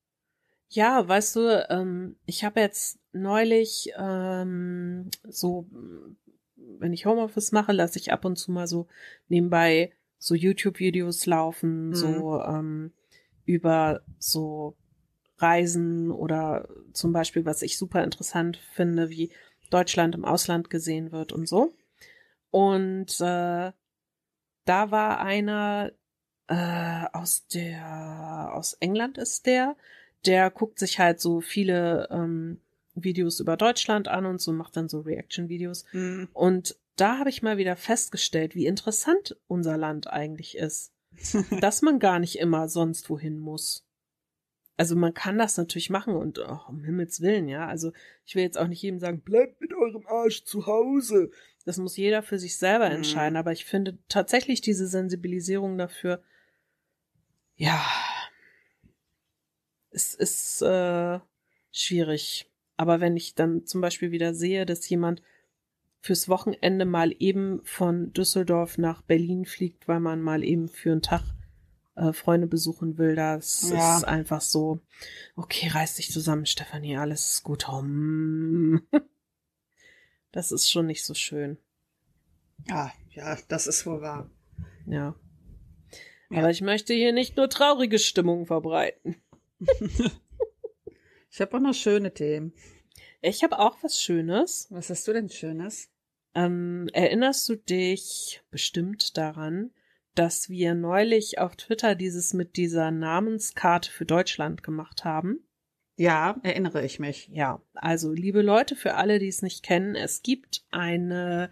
[0.70, 5.68] Ja, weißt du, ähm, ich habe jetzt neulich ähm, so,
[6.56, 8.88] wenn ich Homeoffice mache, lasse ich ab und zu mal so
[9.30, 11.96] nebenbei so YouTube-Videos laufen, mhm.
[11.96, 12.94] so ähm,
[13.46, 14.76] über so
[15.38, 19.32] Reisen oder zum Beispiel, was ich super interessant finde, wie
[19.70, 21.74] Deutschland im Ausland gesehen wird und so.
[22.50, 23.72] Und äh,
[24.66, 25.92] da war einer
[26.48, 29.76] äh, aus der aus England ist der,
[30.26, 32.60] der guckt sich halt so viele ähm,
[32.94, 35.86] Videos über Deutschland an und so macht dann so Reaction-Videos.
[35.92, 36.30] Mhm.
[36.34, 40.94] Und da habe ich mal wieder festgestellt, wie interessant unser Land eigentlich ist.
[41.62, 43.88] dass man gar nicht immer sonst wohin muss
[44.78, 47.68] also man kann das natürlich machen und oh, um Himmels Willen, ja.
[47.68, 47.92] Also
[48.26, 51.32] ich will jetzt auch nicht jedem sagen, bleibt mit eurem Arsch zu Hause.
[51.66, 52.98] Das muss jeder für sich selber mhm.
[52.98, 53.34] entscheiden.
[53.34, 53.40] Mhm.
[53.40, 56.22] Aber ich finde tatsächlich diese Sensibilisierung dafür,
[57.56, 57.84] ja,
[59.98, 61.20] es ist äh,
[61.72, 62.52] schwierig.
[62.78, 65.24] Aber wenn ich dann zum Beispiel wieder sehe, dass jemand
[66.02, 71.02] fürs Wochenende mal eben von Düsseldorf nach Berlin fliegt, weil man mal eben für einen
[71.02, 71.24] Tag
[71.96, 73.98] äh, Freunde besuchen will, das ja.
[73.98, 74.80] ist einfach so,
[75.36, 77.68] okay, reiß dich zusammen, Stefanie, alles ist gut.
[77.68, 78.82] Hm.
[80.34, 81.58] Das ist schon nicht so schön.
[82.68, 84.30] Ja, ja, das ist wohl wahr.
[84.86, 85.16] Ja.
[86.30, 86.38] ja.
[86.38, 89.16] Aber ich möchte hier nicht nur traurige Stimmung verbreiten.
[91.30, 92.54] ich habe auch noch schöne Themen.
[93.22, 94.68] Ich habe auch was Schönes.
[94.70, 95.90] Was hast du denn Schönes?
[96.36, 99.72] Ähm, erinnerst du dich bestimmt daran,
[100.16, 105.48] dass wir neulich auf Twitter dieses mit dieser Namenskarte für Deutschland gemacht haben.
[105.96, 107.28] Ja, erinnere ich mich.
[107.32, 111.50] Ja, also liebe Leute, für alle, die es nicht kennen, es gibt eine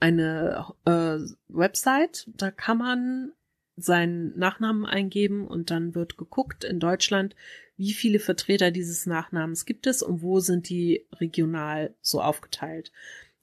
[0.00, 3.32] eine äh, Website, da kann man
[3.76, 7.34] seinen Nachnamen eingeben und dann wird geguckt in Deutschland,
[7.76, 12.92] wie viele Vertreter dieses Nachnamens gibt es und wo sind die regional so aufgeteilt.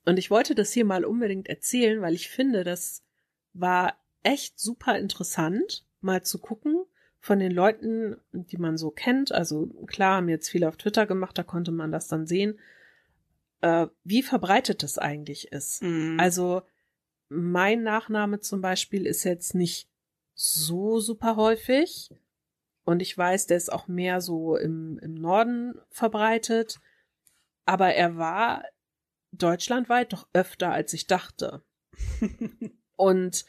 [0.06, 3.04] Und ich wollte das hier mal unbedingt erzählen, weil ich finde, das
[3.54, 6.84] war echt super interessant, mal zu gucken
[7.20, 9.32] von den Leuten, die man so kennt.
[9.32, 12.60] Also klar, haben jetzt viele auf Twitter gemacht, da konnte man das dann sehen,
[13.62, 15.84] äh, wie verbreitet das eigentlich ist.
[15.84, 16.18] Mhm.
[16.20, 16.62] Also
[17.28, 19.90] mein Nachname zum Beispiel ist jetzt nicht
[20.40, 22.10] so super häufig.
[22.86, 26.80] Und ich weiß, der ist auch mehr so im, im Norden verbreitet.
[27.66, 28.64] Aber er war
[29.34, 31.62] deutschlandweit doch öfter, als ich dachte.
[32.96, 33.46] und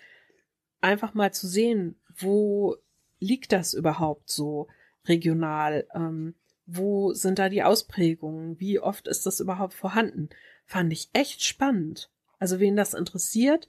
[0.81, 2.77] einfach mal zu sehen, wo
[3.21, 4.67] liegt das überhaupt so
[5.07, 5.87] regional?
[5.95, 6.35] Ähm,
[6.67, 8.59] wo sind da die Ausprägungen?
[8.59, 10.29] Wie oft ist das überhaupt vorhanden?
[10.67, 12.11] Fand ich echt spannend.
[12.41, 13.69] Also wen das interessiert,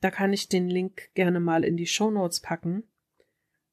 [0.00, 2.84] da kann ich den Link gerne mal in die Show Notes packen.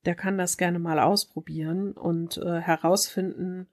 [0.06, 3.68] Der kann das gerne mal ausprobieren und äh, herausfinden,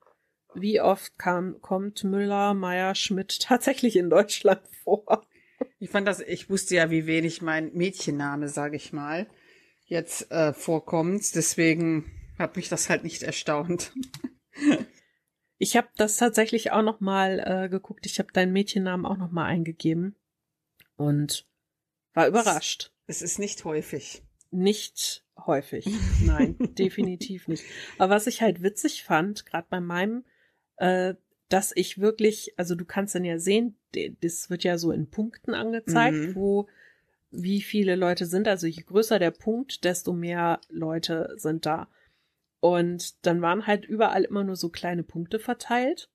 [0.54, 5.26] wie oft kam, kommt Müller, Meier, Schmidt tatsächlich in Deutschland vor.
[5.78, 9.26] Ich fand das, ich wusste ja, wie wenig mein Mädchenname, sage ich mal,
[9.86, 11.34] jetzt äh, vorkommt.
[11.34, 13.92] Deswegen hat mich das halt nicht erstaunt.
[15.62, 18.06] Ich habe das tatsächlich auch noch mal äh, geguckt.
[18.06, 20.16] Ich habe deinen Mädchennamen auch noch mal eingegeben
[20.96, 21.46] und
[22.14, 22.92] war überrascht.
[23.06, 24.22] Es ist nicht häufig.
[24.50, 25.86] Nicht häufig.
[26.24, 27.64] Nein, definitiv nicht.
[27.98, 30.24] Aber was ich halt witzig fand, gerade bei meinem,
[30.76, 31.14] äh,
[31.48, 33.76] dass ich wirklich, also du kannst dann ja sehen,
[34.20, 36.34] das wird ja so in Punkten angezeigt, mhm.
[36.34, 36.68] wo
[37.30, 38.48] wie viele Leute sind.
[38.48, 41.88] Also je größer der Punkt, desto mehr Leute sind da.
[42.60, 46.10] Und dann waren halt überall immer nur so kleine Punkte verteilt.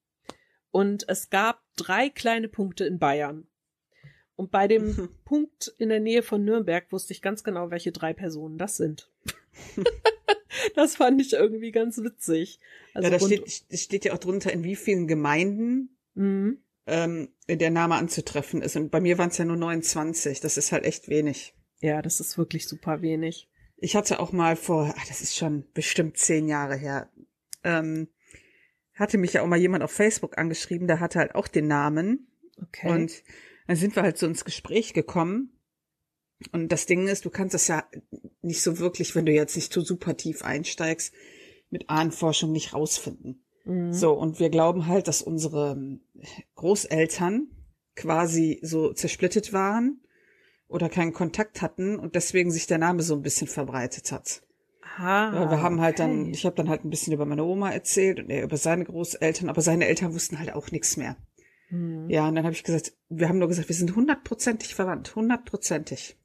[0.70, 3.46] Und es gab drei kleine Punkte in Bayern.
[4.36, 8.12] Und bei dem Punkt in der Nähe von Nürnberg wusste ich ganz genau, welche drei
[8.12, 9.10] Personen das sind.
[10.74, 12.60] das fand ich irgendwie ganz witzig.
[12.94, 16.58] Also ja, da steht, steht ja auch drunter, in wie vielen Gemeinden mhm.
[16.86, 18.76] ähm, der Name anzutreffen ist.
[18.76, 20.40] Und bei mir waren es ja nur 29.
[20.40, 21.54] Das ist halt echt wenig.
[21.80, 23.48] Ja, das ist wirklich super wenig.
[23.78, 27.10] Ich hatte auch mal vor, ach, das ist schon bestimmt zehn Jahre her,
[27.62, 28.08] ähm,
[28.94, 32.28] hatte mich ja auch mal jemand auf Facebook angeschrieben, der hatte halt auch den Namen.
[32.62, 32.88] Okay.
[32.88, 33.22] Und
[33.66, 35.52] dann sind wir halt so ins Gespräch gekommen.
[36.52, 37.84] Und das Ding ist, du kannst das ja
[38.42, 41.14] nicht so wirklich, wenn du jetzt nicht so super tief einsteigst,
[41.70, 43.44] mit Ahnenforschung nicht rausfinden.
[43.64, 43.92] Mhm.
[43.92, 45.98] So, und wir glauben halt, dass unsere
[46.54, 47.48] Großeltern
[47.94, 50.00] quasi so zersplittet waren
[50.68, 54.42] oder keinen Kontakt hatten und deswegen sich der Name so ein bisschen verbreitet hat.
[54.82, 56.08] Aha, ja, wir haben halt okay.
[56.08, 58.84] dann, ich habe dann halt ein bisschen über meine Oma erzählt und er über seine
[58.84, 61.16] Großeltern, aber seine Eltern wussten halt auch nichts mehr.
[61.68, 62.08] Hm.
[62.08, 66.16] Ja, und dann habe ich gesagt, wir haben nur gesagt, wir sind hundertprozentig verwandt, hundertprozentig.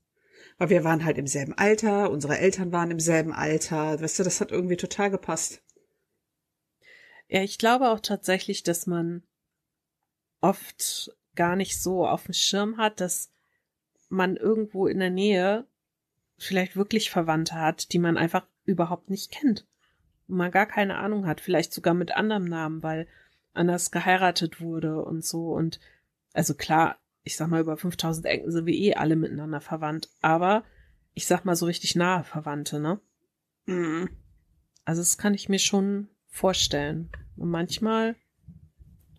[0.58, 4.24] Weil wir waren halt im selben Alter, unsere Eltern waren im selben Alter, weißt du,
[4.24, 5.64] das hat irgendwie total gepasst.
[7.28, 9.24] Ja, ich glaube auch tatsächlich, dass man
[10.42, 13.32] oft gar nicht so auf dem Schirm hat, dass
[14.10, 15.66] man irgendwo in der Nähe
[16.38, 19.66] vielleicht wirklich Verwandte hat, die man einfach überhaupt nicht kennt.
[20.28, 23.08] Und man gar keine Ahnung hat, vielleicht sogar mit anderem Namen, weil
[23.54, 25.54] anders geheiratet wurde und so.
[25.54, 25.80] Und
[26.34, 30.10] also klar, ich sag mal, über 5000 Ecken sind wir eh alle miteinander verwandt.
[30.22, 30.64] Aber
[31.14, 33.00] ich sag mal so richtig nahe Verwandte, ne?
[33.66, 34.10] Mhm.
[34.86, 37.12] Also das kann ich mir schon vorstellen.
[37.36, 38.16] Und manchmal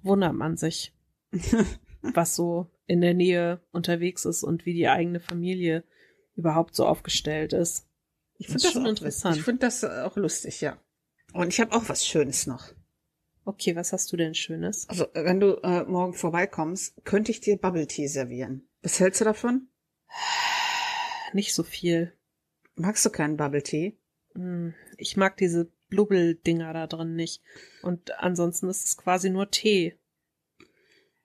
[0.02, 0.94] wundert man sich,
[2.02, 5.84] was so in der Nähe unterwegs ist und wie die eigene Familie
[6.34, 7.86] überhaupt so aufgestellt ist.
[8.38, 9.36] Ich finde das, das schon interessant.
[9.36, 10.76] Ich finde das auch lustig, ja.
[11.32, 12.72] Und ich habe auch was Schönes noch.
[13.44, 14.88] Okay, was hast du denn Schönes?
[14.88, 18.68] Also, wenn du äh, morgen vorbeikommst, könnte ich dir Bubble Tea servieren.
[18.82, 19.68] Was hältst du davon?
[21.32, 22.12] Nicht so viel.
[22.76, 23.96] Magst du keinen Bubble Tea?
[24.34, 27.42] Hm, ich mag diese Blubbel-Dinger da drin nicht.
[27.82, 29.98] Und ansonsten ist es quasi nur Tee.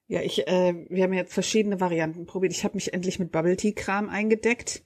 [0.08, 2.54] Ja, ich, äh, wir haben jetzt verschiedene Varianten probiert.
[2.54, 4.84] Ich habe mich endlich mit Bubble Tea Kram eingedeckt.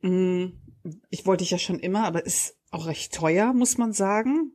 [0.00, 0.60] Hm,
[1.08, 4.52] ich wollte ich ja schon immer, aber ist auch recht teuer, muss man sagen.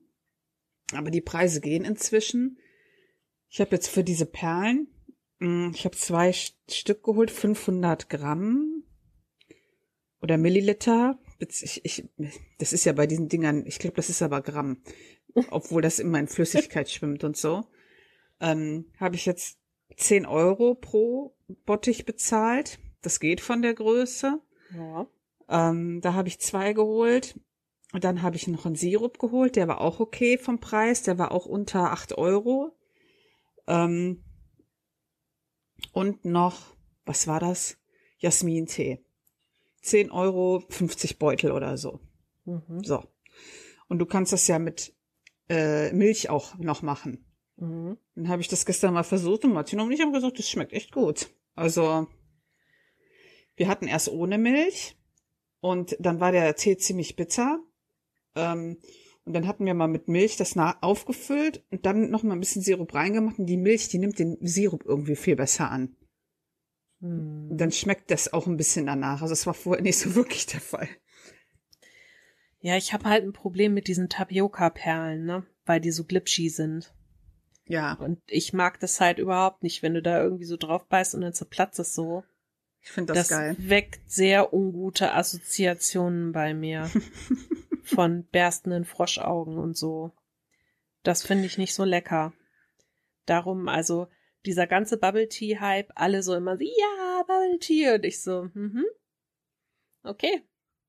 [0.93, 2.59] Aber die Preise gehen inzwischen.
[3.49, 4.87] Ich habe jetzt für diese Perlen,
[5.39, 8.83] hm, ich habe zwei Stück geholt, 500 Gramm
[10.21, 11.19] oder Milliliter.
[11.39, 12.09] Ich, ich,
[12.59, 14.81] das ist ja bei diesen Dingern, ich glaube, das ist aber Gramm,
[15.51, 17.65] obwohl das immer in Flüssigkeit schwimmt und so.
[18.39, 19.57] Ähm, habe ich jetzt
[19.97, 22.79] 10 Euro pro Bottich bezahlt.
[23.01, 24.41] Das geht von der Größe.
[24.75, 25.07] Ja.
[25.47, 27.39] Ähm, da habe ich zwei geholt.
[27.95, 31.17] Und dann habe ich noch einen Sirup geholt, der war auch okay vom Preis, der
[31.17, 32.75] war auch unter acht Euro.
[33.67, 34.21] Ähm,
[35.93, 37.77] und noch, was war das?
[38.17, 39.01] Jasmin-Tee.
[39.81, 42.01] Zehn Euro, 50 Beutel oder so.
[42.43, 42.84] Mhm.
[42.84, 43.01] So.
[43.88, 44.93] Und du kannst das ja mit
[45.47, 47.25] äh, Milch auch noch machen.
[47.55, 47.97] Mhm.
[48.15, 50.73] Dann habe ich das gestern mal versucht und Martin und ich haben gesagt, das schmeckt
[50.73, 51.29] echt gut.
[51.55, 52.08] Also,
[53.55, 54.97] wir hatten erst ohne Milch
[55.62, 57.62] und dann war der Tee ziemlich bitter.
[58.35, 58.77] Ähm,
[59.25, 62.61] und dann hatten wir mal mit Milch das aufgefüllt und dann noch mal ein bisschen
[62.61, 65.95] Sirup reingemacht und die Milch, die nimmt den Sirup irgendwie viel besser an.
[67.01, 67.49] Hm.
[67.51, 69.21] Dann schmeckt das auch ein bisschen danach.
[69.23, 70.87] Also es war vorher nicht so wirklich der Fall.
[72.59, 75.45] Ja, ich habe halt ein Problem mit diesen Tapioca-Perlen, ne?
[75.65, 76.93] Weil die so glitschy sind.
[77.67, 77.93] Ja.
[77.93, 81.21] Und ich mag das halt überhaupt nicht, wenn du da irgendwie so drauf beißt und
[81.21, 82.23] dann zerplatzt es so.
[82.81, 83.55] Ich finde das, das geil.
[83.55, 86.89] Das weckt sehr ungute Assoziationen bei mir.
[87.85, 90.11] von berstenden Froschaugen und so.
[91.03, 92.33] Das finde ich nicht so lecker.
[93.25, 94.07] Darum, also,
[94.45, 97.93] dieser ganze Bubble Tea Hype, alle so immer so, ja, Bubble Tea.
[97.93, 98.85] Und ich so, mhm.
[100.03, 100.43] Okay.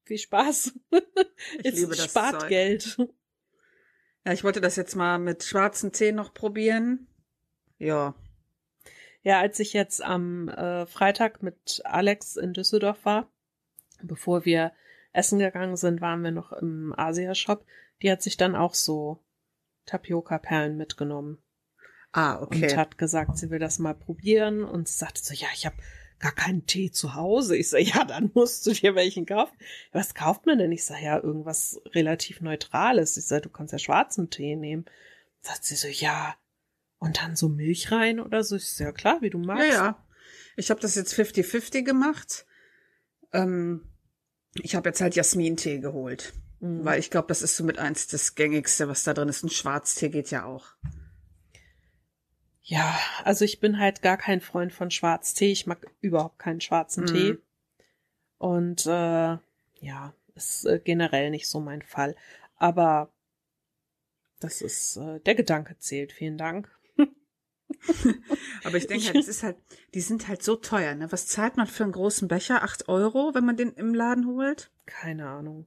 [0.04, 0.72] Viel Spaß.
[1.62, 2.48] Ich liebe das spart Zeug.
[2.48, 2.96] Geld.
[4.24, 7.08] Ja, ich wollte das jetzt mal mit schwarzen Tee noch probieren.
[7.78, 8.14] Ja.
[9.22, 13.32] Ja, als ich jetzt am äh, Freitag mit Alex in Düsseldorf war,
[14.02, 14.72] bevor wir
[15.16, 17.64] essen gegangen sind, waren wir noch im Asia-Shop.
[18.02, 19.24] Die hat sich dann auch so
[19.86, 21.38] Tapioca-Perlen mitgenommen.
[22.12, 22.70] Ah, okay.
[22.70, 24.64] Und hat gesagt, sie will das mal probieren.
[24.64, 25.76] Und sie sagte so, ja, ich habe
[26.18, 27.56] gar keinen Tee zu Hause.
[27.56, 29.56] Ich sage, ja, dann musst du dir welchen kaufen.
[29.92, 30.72] Was kauft man denn?
[30.72, 33.16] Ich sage, ja, irgendwas relativ Neutrales.
[33.16, 34.86] Ich sage, du kannst ja schwarzen Tee nehmen.
[35.40, 36.34] Sagt sie so, ja,
[36.98, 38.56] und dann so Milch rein oder so.
[38.58, 39.68] Sage, ja klar, wie du magst.
[39.68, 40.06] Ja, ja.
[40.56, 42.46] Ich habe das jetzt 50-50 gemacht.
[43.32, 43.86] Ähm,
[44.62, 46.32] ich habe jetzt halt Jasmintee geholt.
[46.60, 46.84] Mhm.
[46.84, 49.42] Weil ich glaube, das ist so mit eins das gängigste, was da drin ist.
[49.42, 50.66] Ein Schwarztee geht ja auch.
[52.62, 55.52] Ja, also ich bin halt gar kein Freund von Schwarztee.
[55.52, 57.06] Ich mag überhaupt keinen schwarzen mhm.
[57.06, 57.38] Tee.
[58.38, 59.38] Und äh,
[59.80, 62.16] ja, ist äh, generell nicht so mein Fall.
[62.56, 63.12] Aber
[64.40, 66.12] das ist, äh, der Gedanke zählt.
[66.12, 66.68] Vielen Dank.
[68.64, 69.56] Aber ich denke halt, es ist halt,
[69.94, 71.10] die sind halt so teuer, ne?
[71.10, 72.62] Was zahlt man für einen großen Becher?
[72.62, 74.70] Acht Euro, wenn man den im Laden holt?
[74.86, 75.66] Keine Ahnung.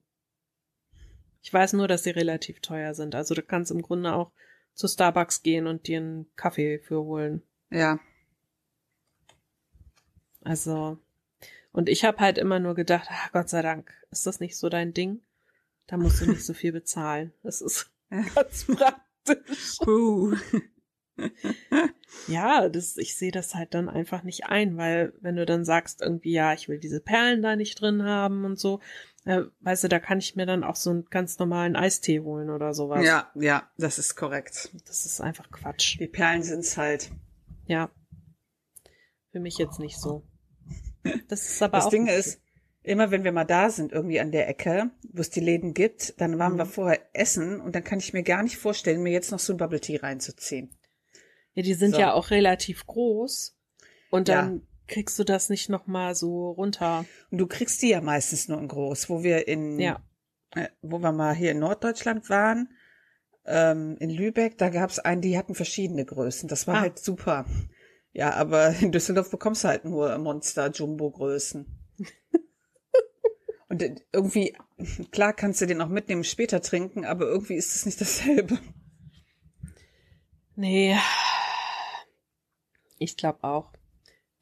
[1.41, 3.15] Ich weiß nur, dass sie relativ teuer sind.
[3.15, 4.31] Also du kannst im Grunde auch
[4.73, 7.41] zu Starbucks gehen und dir einen Kaffee für holen.
[7.69, 7.99] Ja.
[10.43, 10.97] Also,
[11.71, 14.69] und ich habe halt immer nur gedacht, ach, Gott sei Dank, ist das nicht so
[14.69, 15.21] dein Ding?
[15.87, 17.33] Da musst du nicht so viel bezahlen.
[17.43, 17.91] Das ist
[18.35, 19.77] ganz praktisch.
[19.79, 20.35] Puh.
[22.27, 26.01] ja, das, ich sehe das halt dann einfach nicht ein, weil wenn du dann sagst
[26.01, 28.79] irgendwie, ja, ich will diese Perlen da nicht drin haben und so,
[29.25, 32.49] äh, weißt du, da kann ich mir dann auch so einen ganz normalen Eistee holen
[32.49, 33.05] oder sowas.
[33.05, 34.69] Ja, ja, das ist korrekt.
[34.87, 35.99] Das ist einfach Quatsch.
[35.99, 37.11] Die Perlen sind's halt.
[37.65, 37.91] Ja.
[39.31, 40.23] Für mich jetzt nicht so.
[41.27, 41.91] Das ist aber das auch.
[41.91, 42.41] Das Ding ist,
[42.83, 46.19] immer wenn wir mal da sind, irgendwie an der Ecke, wo es die Läden gibt,
[46.19, 46.57] dann waren mhm.
[46.57, 49.53] wir vorher essen und dann kann ich mir gar nicht vorstellen, mir jetzt noch so
[49.53, 50.75] ein Bubble Tea reinzuziehen.
[51.53, 51.99] Ja, die sind so.
[51.99, 53.57] ja auch relativ groß.
[54.09, 54.61] Und dann ja.
[54.87, 57.05] kriegst du das nicht noch mal so runter.
[57.31, 60.01] Und du kriegst die ja meistens nur in groß, wo wir in, ja.
[60.55, 62.69] äh, wo wir mal hier in Norddeutschland waren,
[63.45, 66.47] ähm, in Lübeck, da gab es einen, die hatten verschiedene Größen.
[66.47, 66.81] Das war ah.
[66.81, 67.45] halt super.
[68.13, 71.65] Ja, aber in Düsseldorf bekommst du halt nur Monster-Jumbo-Größen.
[73.69, 74.57] Und irgendwie,
[75.11, 78.57] klar kannst du den auch mitnehmen, später trinken, aber irgendwie ist es nicht dasselbe.
[80.55, 80.97] Nee,
[82.99, 83.73] ich glaube auch.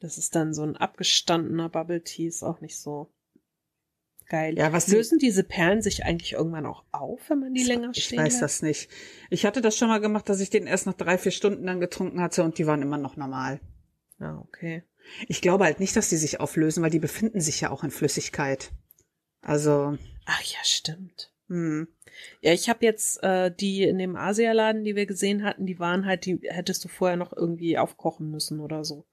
[0.00, 3.12] Das ist dann so ein abgestandener Bubble Tea, ist auch nicht so
[4.28, 4.56] geil.
[4.56, 7.92] Ja, was Lösen die, diese Perlen sich eigentlich irgendwann auch auf, wenn man die länger
[7.94, 8.42] stehen Ich weiß lässt?
[8.42, 8.90] das nicht.
[9.30, 11.80] Ich hatte das schon mal gemacht, dass ich den erst nach drei, vier Stunden dann
[11.80, 13.60] getrunken hatte und die waren immer noch normal.
[14.20, 14.84] Ah, okay.
[15.26, 17.90] Ich glaube halt nicht, dass die sich auflösen, weil die befinden sich ja auch in
[17.90, 18.72] Flüssigkeit.
[19.40, 19.96] Also.
[20.26, 21.32] Ach ja, stimmt.
[21.48, 21.88] Hm.
[22.40, 26.06] Ja, ich habe jetzt äh, die in dem Asialaden, die wir gesehen hatten, die waren
[26.06, 29.04] halt, die hättest du vorher noch irgendwie aufkochen müssen oder so.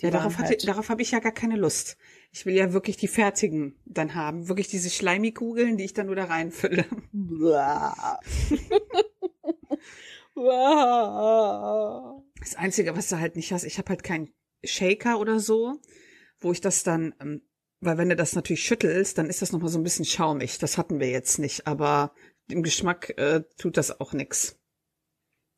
[0.00, 0.66] Die ja, darauf, halt.
[0.66, 1.96] darauf habe ich ja gar keine Lust.
[2.30, 4.48] Ich will ja wirklich die fertigen dann haben.
[4.48, 6.84] Wirklich diese Schleimikugeln, die ich dann nur da reinfülle.
[12.40, 15.80] das Einzige, was du halt nicht hast, ich habe halt keinen Shaker oder so,
[16.38, 17.42] wo ich das dann ähm,
[17.80, 20.58] weil wenn du das natürlich schüttelst, dann ist das nochmal so ein bisschen schaumig.
[20.58, 22.12] Das hatten wir jetzt nicht, aber
[22.48, 24.58] im Geschmack äh, tut das auch nix.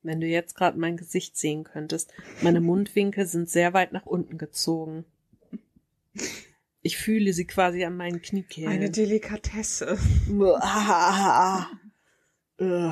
[0.02, 4.38] Wenn du jetzt gerade mein Gesicht sehen könntest, meine Mundwinkel sind sehr weit nach unten
[4.38, 5.04] gezogen.
[6.83, 8.70] Ich fühle sie quasi an meinen Kniekehlen.
[8.70, 9.98] Eine Delikatesse.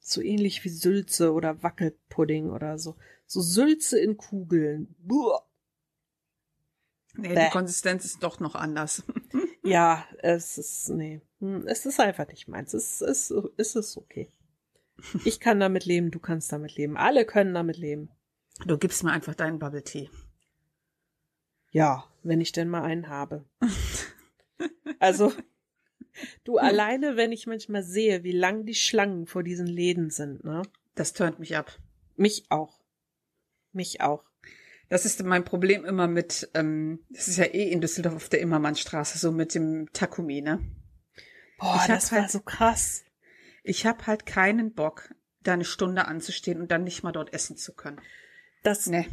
[0.00, 2.96] so ähnlich wie Sülze oder Wackelpudding oder so.
[3.26, 4.94] So Sülze in Kugeln.
[4.98, 5.38] Buh.
[7.14, 7.44] Nee, Bäh.
[7.44, 9.04] die Konsistenz ist doch noch anders.
[9.62, 12.74] ja, es ist, nee, hm, es ist einfach nicht meins.
[12.74, 14.28] Es ist, es ist okay.
[15.24, 16.96] Ich kann damit leben, du kannst damit leben.
[16.96, 18.10] Alle können damit leben.
[18.66, 20.10] Du gibst mir einfach deinen Bubble Tea.
[21.70, 23.44] Ja, wenn ich denn mal einen habe.
[24.98, 25.32] also,
[26.44, 30.62] du alleine, wenn ich manchmal sehe, wie lang die Schlangen vor diesen Läden sind, ne?
[30.94, 31.78] Das tönt mich ab.
[32.16, 32.80] Mich auch.
[33.72, 34.24] Mich auch.
[34.92, 38.40] Das ist mein Problem immer mit, ähm, das ist ja eh in Düsseldorf auf der
[38.40, 40.60] Immermannstraße, so mit dem Takumi, ne?
[41.58, 43.02] Boah, ich das war halt, so krass.
[43.62, 47.56] Ich habe halt keinen Bock, da eine Stunde anzustehen und dann nicht mal dort essen
[47.56, 48.02] zu können.
[48.64, 49.06] Das, ne.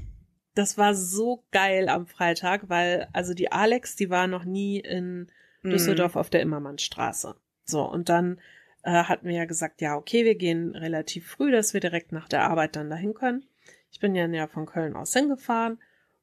[0.53, 5.31] das war so geil am Freitag, weil also die Alex, die war noch nie in
[5.63, 6.19] Düsseldorf mhm.
[6.19, 7.35] auf der Immermannstraße.
[7.63, 8.41] So, und dann
[8.83, 12.27] äh, hatten wir ja gesagt, ja, okay, wir gehen relativ früh, dass wir direkt nach
[12.27, 13.45] der Arbeit dann dahin können.
[13.91, 15.79] Ich bin ja näher von Köln aus hingefahren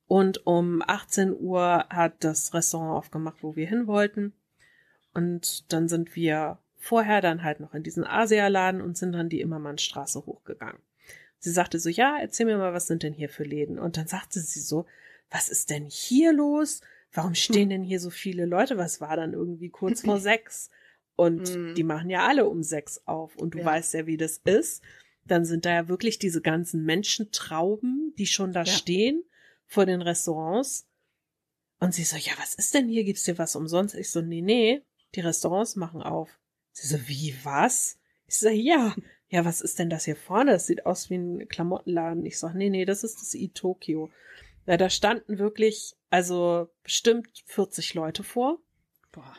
[0.06, 4.32] und um 18 Uhr hat das Restaurant aufgemacht, wo wir hin wollten.
[5.14, 9.40] Und dann sind wir vorher dann halt noch in diesen Asialaden und sind dann die
[9.40, 10.80] Immermannstraße hochgegangen.
[11.38, 13.78] Sie sagte so, ja, erzähl mir mal, was sind denn hier für Läden?
[13.78, 14.86] Und dann sagte sie so,
[15.30, 16.80] was ist denn hier los?
[17.12, 18.78] Warum stehen denn hier so viele Leute?
[18.78, 20.70] Was war dann irgendwie kurz vor sechs?
[21.16, 21.74] Und mhm.
[21.74, 23.36] die machen ja alle um sechs auf.
[23.36, 23.64] Und du ja.
[23.64, 24.82] weißt ja, wie das ist.
[25.28, 28.72] Dann sind da ja wirklich diese ganzen Menschentrauben, die schon da ja.
[28.72, 29.24] stehen
[29.66, 30.86] vor den Restaurants.
[31.80, 33.04] Und sie so, ja, was ist denn hier?
[33.04, 33.94] Gibt's dir was umsonst?
[33.94, 34.82] Ich so, nee, nee,
[35.14, 36.38] die Restaurants machen auf.
[36.72, 37.98] Sie so, wie, was?
[38.26, 38.94] Ich so, ja.
[39.28, 40.52] Ja, was ist denn das hier vorne?
[40.52, 42.24] Das sieht aus wie ein Klamottenladen.
[42.24, 44.10] Ich sag, nee, nee, das ist das i-Tokyo.
[44.66, 48.58] Ja, da standen wirklich, also bestimmt 40 Leute vor.
[49.12, 49.36] Boah.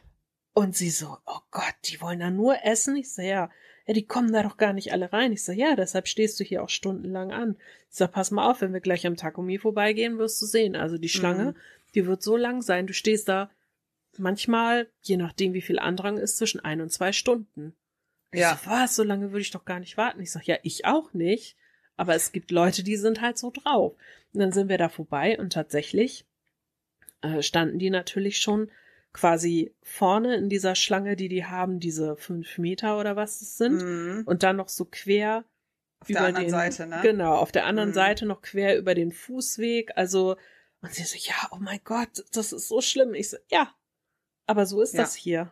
[0.54, 2.98] Und sie so, oh Gott, die wollen da nur essen?
[2.98, 3.50] Ich so, ja,
[3.88, 5.32] ja, die kommen da doch gar nicht alle rein.
[5.32, 7.56] Ich so, ja, deshalb stehst du hier auch stundenlang an.
[7.90, 10.76] Ich sag, pass mal auf, wenn wir gleich am Takumi vorbeigehen, wirst du sehen.
[10.76, 11.56] Also die Schlange, mhm.
[11.96, 12.86] die wird so lang sein.
[12.86, 13.50] Du stehst da
[14.18, 17.78] manchmal, je nachdem wie viel Andrang ist, zwischen ein und zwei Stunden.
[18.34, 18.54] Ja.
[18.54, 20.20] Ich so, was, so lange würde ich doch gar nicht warten.
[20.20, 21.56] Ich sag, ja, ich auch nicht.
[21.96, 23.96] Aber es gibt Leute, die sind halt so drauf.
[24.34, 26.26] Und dann sind wir da vorbei und tatsächlich
[27.22, 28.70] äh, standen die natürlich schon
[29.18, 33.82] quasi vorne in dieser Schlange, die die haben, diese fünf Meter oder was es sind,
[33.82, 34.24] mhm.
[34.26, 35.44] und dann noch so quer
[36.00, 37.00] auf über der anderen den, Seite, ne?
[37.02, 37.96] Genau, auf der anderen mhm.
[37.96, 39.98] Seite noch quer über den Fußweg.
[39.98, 40.38] Also,
[40.82, 43.16] und sie so, ja, oh mein Gott, das ist so schlimm.
[43.16, 43.76] Ich so, ja,
[44.46, 45.02] aber so ist ja.
[45.02, 45.52] das hier.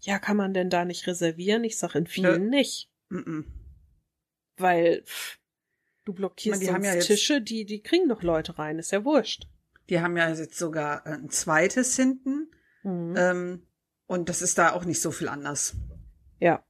[0.00, 1.64] Ja, kann man denn da nicht reservieren?
[1.64, 2.50] Ich sag in vielen Nö.
[2.50, 2.90] nicht.
[3.08, 3.46] Mhm.
[4.58, 5.38] Weil pff,
[6.04, 9.46] du blockierst meine, die ja Tische, die, die kriegen doch Leute rein, ist ja wurscht.
[9.88, 12.50] Die haben ja jetzt sogar ein zweites hinten
[12.88, 13.16] Mhm.
[13.16, 13.66] Ähm,
[14.06, 15.74] und das ist da auch nicht so viel anders.
[16.40, 16.62] Ja.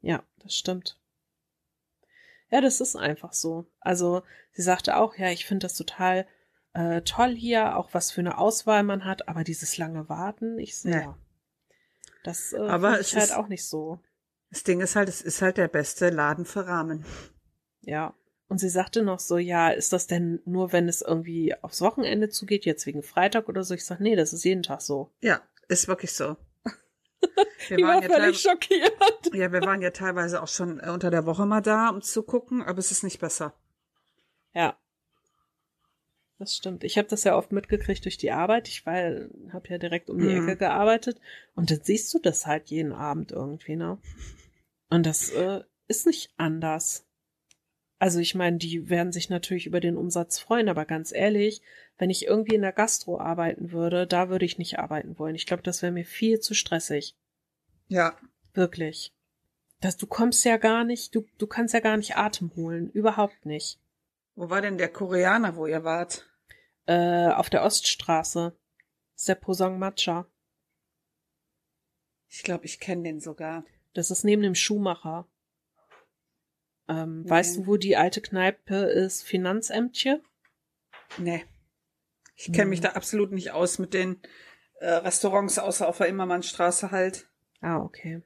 [0.00, 0.98] Ja, das stimmt.
[2.50, 3.66] Ja, das ist einfach so.
[3.80, 4.22] Also,
[4.52, 6.26] sie sagte auch, ja, ich finde das total
[6.74, 10.76] äh, toll hier, auch was für eine Auswahl man hat, aber dieses lange Warten, ich
[10.76, 11.18] sehe, ja.
[12.24, 13.98] Das äh, aber es halt ist, auch nicht so.
[14.50, 17.04] Das Ding ist halt, es ist halt der beste Laden für Rahmen.
[17.80, 18.14] Ja.
[18.52, 22.28] Und sie sagte noch so, ja, ist das denn nur, wenn es irgendwie aufs Wochenende
[22.28, 23.72] zugeht, jetzt wegen Freitag oder so?
[23.72, 25.10] Ich sag, nee, das ist jeden Tag so.
[25.22, 26.36] Ja, ist wirklich so.
[27.68, 28.92] Wir ich waren war völlig schockiert.
[29.32, 32.22] Ja, wir waren ja teilweise auch schon äh, unter der Woche mal da, um zu
[32.22, 33.54] gucken, aber es ist nicht besser.
[34.52, 34.76] Ja.
[36.38, 36.84] Das stimmt.
[36.84, 38.68] Ich habe das ja oft mitgekriegt durch die Arbeit.
[38.68, 39.30] Ich habe
[39.66, 40.46] ja direkt um die mhm.
[40.46, 41.18] Ecke gearbeitet
[41.54, 43.96] und dann siehst du das halt jeden Abend irgendwie, ne?
[44.90, 47.06] Und das äh, ist nicht anders.
[48.02, 51.62] Also ich meine, die werden sich natürlich über den Umsatz freuen, aber ganz ehrlich,
[51.98, 55.36] wenn ich irgendwie in der Gastro arbeiten würde, da würde ich nicht arbeiten wollen.
[55.36, 57.14] Ich glaube, das wäre mir viel zu stressig.
[57.86, 58.18] Ja.
[58.54, 59.14] Wirklich.
[59.80, 62.90] Das, du kommst ja gar nicht, du, du kannst ja gar nicht Atem holen.
[62.90, 63.78] Überhaupt nicht.
[64.34, 66.28] Wo war denn der Koreaner, wo ihr wart?
[66.86, 68.52] Äh, auf der Oststraße.
[69.12, 70.26] Das ist der Posong Matcha.
[72.28, 73.64] Ich glaube, ich kenne den sogar.
[73.94, 75.28] Das ist neben dem Schuhmacher.
[76.88, 77.30] Ähm, nee.
[77.30, 79.22] Weißt du, wo die alte Kneipe ist?
[79.22, 80.20] Finanzämtje?
[81.18, 81.44] Nee.
[82.36, 82.70] Ich kenne hm.
[82.70, 84.20] mich da absolut nicht aus mit den
[84.80, 87.28] äh, Restaurants, außer auf der Immermannstraße halt.
[87.60, 88.22] Ah, okay.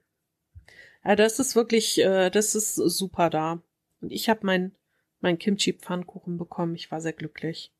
[1.05, 3.63] Ja, das ist wirklich, äh, das ist super da.
[4.01, 4.75] Und ich habe mein,
[5.21, 6.75] mein Kimchi-Pfannkuchen bekommen.
[6.75, 7.73] Ich war sehr glücklich.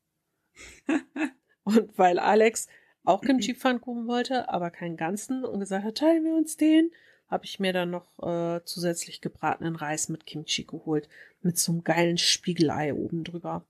[1.65, 2.69] und weil Alex
[3.05, 6.91] auch Kimchi-Pfannkuchen wollte, aber keinen ganzen und gesagt hat, teilen wir uns den
[7.29, 11.09] habe ich mir dann noch äh, zusätzlich gebratenen Reis mit Kimchi geholt.
[11.43, 13.65] Mit so einem geilen Spiegelei oben drüber.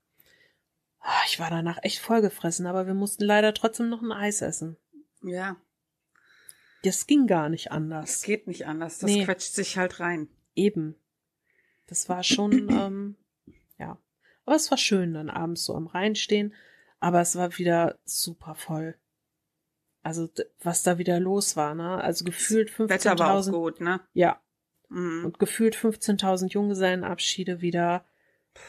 [0.99, 4.77] Ah, ich war danach echt vollgefressen, aber wir mussten leider trotzdem noch ein Eis essen.
[5.21, 5.57] Ja.
[6.83, 8.17] Das ging gar nicht anders.
[8.17, 8.99] Es geht nicht anders.
[8.99, 9.25] Das nee.
[9.25, 10.27] quetscht sich halt rein.
[10.55, 10.95] Eben.
[11.87, 13.15] Das war schon, ähm,
[13.79, 13.97] ja.
[14.45, 16.53] Aber es war schön, dann abends so am Rhein stehen.
[16.99, 18.95] Aber es war wieder super voll.
[20.07, 20.29] Also
[20.61, 22.01] was da wieder los war, ne?
[22.01, 22.89] Also gefühlt 15.000.
[22.89, 23.99] Wetter war auch gut, ne?
[24.13, 24.41] Ja.
[24.87, 25.25] Mhm.
[25.25, 28.05] Und gefühlt 15.000 Junggesellenabschiede wieder.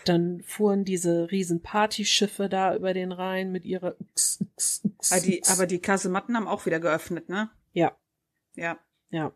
[0.04, 3.94] Dann fuhren diese riesen Partyschiffe da über den Rhein mit ihrer.
[5.10, 7.50] Aber die, aber die Kasematten haben auch wieder geöffnet, ne?
[7.72, 7.96] Ja.
[8.56, 8.80] Ja.
[9.10, 9.32] Ja.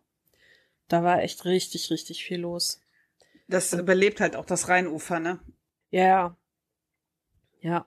[0.88, 2.80] Da war echt richtig, richtig viel los.
[3.46, 5.38] Das überlebt halt auch das Rheinufer, ne?
[5.90, 6.36] Ja.
[7.60, 7.86] Ja.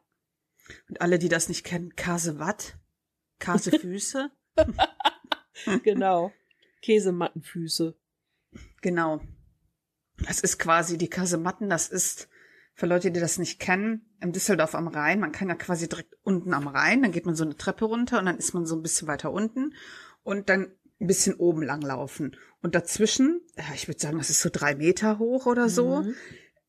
[0.88, 2.78] Und alle, die das nicht kennen, Kasewatt?
[3.40, 4.32] Käsefüße.
[5.84, 6.32] genau.
[6.82, 7.96] Käsemattenfüße.
[8.82, 9.22] Genau.
[10.26, 12.30] Das ist quasi die Kasematten, das ist
[12.74, 15.20] für Leute, die das nicht kennen, in Düsseldorf am Rhein.
[15.20, 18.20] Man kann ja quasi direkt unten am Rhein, dann geht man so eine Treppe runter
[18.20, 19.74] und dann ist man so ein bisschen weiter unten
[20.24, 22.36] und dann ein bisschen oben lang laufen.
[22.62, 23.42] Und dazwischen,
[23.74, 26.04] ich würde sagen, das ist so drei Meter hoch oder so,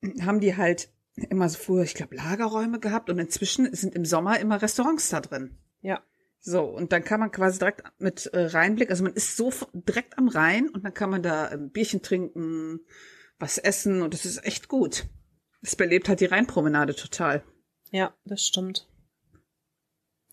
[0.01, 0.25] mhm.
[0.25, 0.89] haben die halt
[1.29, 5.19] immer so früher, ich glaube, Lagerräume gehabt und inzwischen sind im Sommer immer Restaurants da
[5.19, 5.57] drin.
[6.39, 10.17] So, und dann kann man quasi direkt mit äh, Rheinblick, also man ist so direkt
[10.17, 12.79] am Rhein und dann kann man da ein Bierchen trinken,
[13.39, 15.05] was essen und das ist echt gut.
[15.61, 17.43] Es belebt halt die Rheinpromenade total.
[17.91, 18.87] Ja, das stimmt.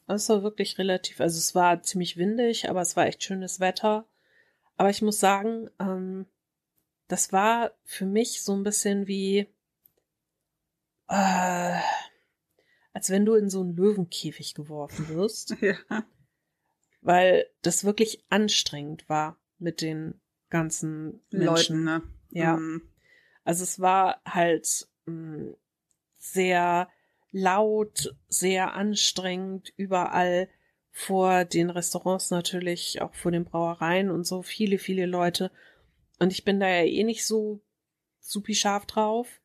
[0.06, 4.06] Es war wirklich relativ, also es war ziemlich windig, aber es war echt schönes Wetter.
[4.76, 6.26] Aber ich muss sagen, ähm,
[7.08, 9.48] das war für mich so ein bisschen wie,
[11.08, 11.78] äh,
[12.94, 15.56] als wenn du in so einen Löwenkäfig geworfen wirst.
[15.60, 15.76] ja.
[17.02, 21.84] Weil das wirklich anstrengend war mit den ganzen Menschen.
[21.84, 22.02] Leuten, ne?
[22.30, 22.56] Ja.
[22.56, 22.82] Mhm.
[23.44, 25.56] Also es war halt mh, mm,
[26.18, 26.88] sehr
[27.32, 30.48] laut, sehr anstrengend, überall
[30.90, 35.50] vor den Restaurants natürlich, auch vor den Brauereien und so, viele, viele Leute.
[36.20, 37.60] Und ich bin da ja eh nicht so
[38.20, 39.40] supi scharf drauf.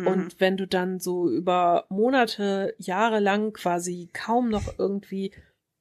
[0.00, 0.06] Mhm.
[0.06, 5.32] Und wenn du dann so über Monate, Jahre lang quasi kaum noch irgendwie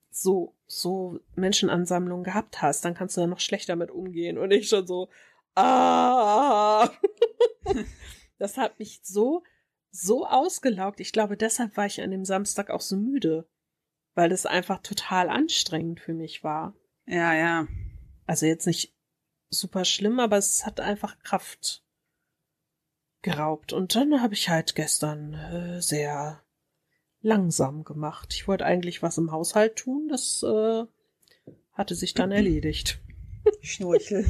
[0.10, 4.38] so, so Menschenansammlungen gehabt hast, dann kannst du da noch schlechter mit umgehen.
[4.38, 5.10] Und ich schon so,
[5.56, 6.90] ah.
[8.38, 9.44] das hat mich so,
[9.92, 11.00] so ausgelaugt.
[11.00, 13.48] Ich glaube, deshalb war ich an dem Samstag auch so müde.
[14.16, 16.74] Weil das einfach total anstrengend für mich war.
[17.06, 17.68] Ja, ja.
[18.26, 18.94] Also jetzt nicht
[19.50, 21.84] super schlimm, aber es hat einfach Kraft
[23.22, 23.74] geraubt.
[23.74, 26.42] Und dann habe ich halt gestern äh, sehr
[27.22, 28.34] langsam gemacht.
[28.34, 30.86] Ich wollte eigentlich was im Haushalt tun, das äh,
[31.74, 33.00] hatte sich dann erledigt.
[33.62, 34.26] Schnorchel.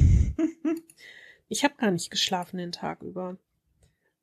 [1.50, 3.38] ich habe gar nicht geschlafen den Tag über.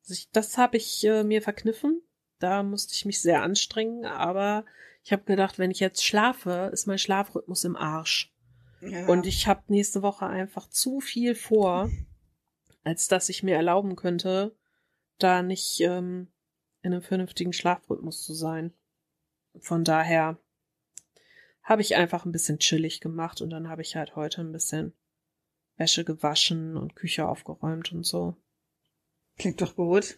[0.07, 2.01] Also das habe ich äh, mir verkniffen.
[2.39, 4.63] Da musste ich mich sehr anstrengen, aber
[5.03, 8.33] ich habe gedacht, wenn ich jetzt schlafe, ist mein Schlafrhythmus im Arsch.
[8.81, 9.07] Ja.
[9.07, 11.89] Und ich habe nächste Woche einfach zu viel vor
[12.87, 14.55] als dass ich mir erlauben könnte,
[15.17, 16.29] da nicht ähm,
[16.81, 18.73] in einem vernünftigen Schlafrhythmus zu sein.
[19.59, 20.37] Von daher
[21.63, 24.93] habe ich einfach ein bisschen chillig gemacht und dann habe ich halt heute ein bisschen
[25.75, 28.37] Wäsche gewaschen und Küche aufgeräumt und so.
[29.37, 30.17] Klingt doch gut.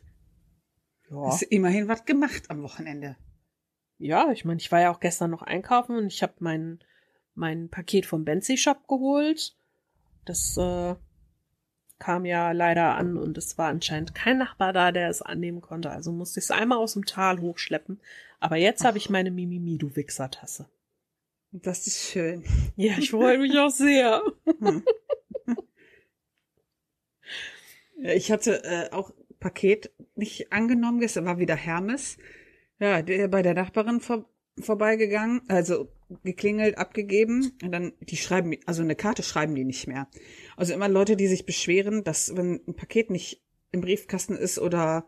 [1.09, 1.25] Ja.
[1.25, 3.17] Hast immerhin was gemacht am Wochenende.
[3.97, 6.83] Ja, ich meine, ich war ja auch gestern noch einkaufen und ich habe mein,
[7.33, 9.57] mein Paket vom Benzi Shop geholt.
[10.25, 10.95] Das äh,
[11.99, 15.91] kam ja leider an und es war anscheinend kein Nachbar da, der es annehmen konnte.
[15.91, 17.99] Also musste ich es einmal aus dem Tal hochschleppen.
[18.39, 20.69] Aber jetzt habe ich meine Mimimi, du Wichser-Tasse.
[21.51, 22.43] Das ist schön.
[22.75, 24.21] Ja, ich freue mich auch sehr.
[27.97, 32.17] ich hatte äh, auch Paket nicht angenommen, gestern war wieder Hermes.
[32.79, 34.25] Ja, der bei der Nachbarin vor,
[34.59, 35.91] vorbeigegangen, also
[36.23, 40.07] geklingelt, abgegeben und dann die schreiben, also eine Karte schreiben die nicht mehr.
[40.57, 45.07] Also immer Leute, die sich beschweren, dass wenn ein Paket nicht im Briefkasten ist oder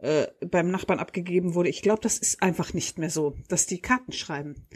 [0.00, 3.80] äh, beim Nachbarn abgegeben wurde, ich glaube, das ist einfach nicht mehr so, dass die
[3.80, 4.66] Karten schreiben.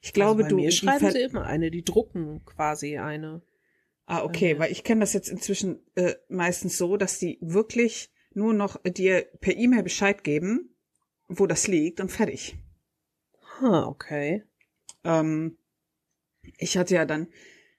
[0.00, 3.42] Ich glaube, also bei du mir schreiben sie immer eine, die drucken quasi eine.
[4.06, 8.54] Ah, okay, weil ich kenne das jetzt inzwischen äh, meistens so, dass die wirklich nur
[8.54, 10.74] noch dir per E-Mail Bescheid geben,
[11.28, 12.56] wo das liegt und fertig.
[13.60, 14.44] Ah, okay.
[15.04, 15.58] Ähm,
[16.58, 17.28] ich hatte ja dann,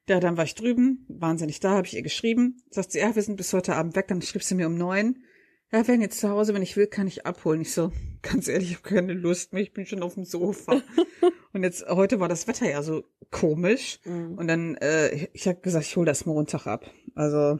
[0.08, 2.62] ja, dann war ich drüben, wahnsinnig da, habe ich ihr geschrieben.
[2.70, 4.08] Sagt sie, ja, wir sind bis heute Abend weg.
[4.08, 5.24] Dann schrieb sie mir um neun.
[5.72, 7.62] Ja, wenn jetzt zu Hause, wenn ich will, kann ich abholen.
[7.62, 7.92] Ich so,
[8.22, 10.82] ganz ehrlich, ich habe keine Lust mehr, ich bin schon auf dem Sofa.
[11.54, 14.00] und jetzt, heute war das Wetter ja so komisch.
[14.04, 14.38] Mhm.
[14.38, 16.92] Und dann, äh, ich habe gesagt, ich hole das Montag ab.
[17.16, 17.60] Also.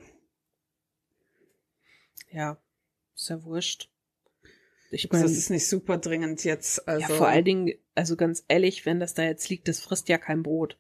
[2.32, 2.58] Ja,
[3.16, 3.90] ist ja wurscht.
[4.94, 6.88] Ich meine, das ist nicht super dringend jetzt.
[6.88, 7.02] Also.
[7.02, 10.18] Ja, vor allen Dingen, also ganz ehrlich, wenn das da jetzt liegt, das frisst ja
[10.18, 10.78] kein Brot.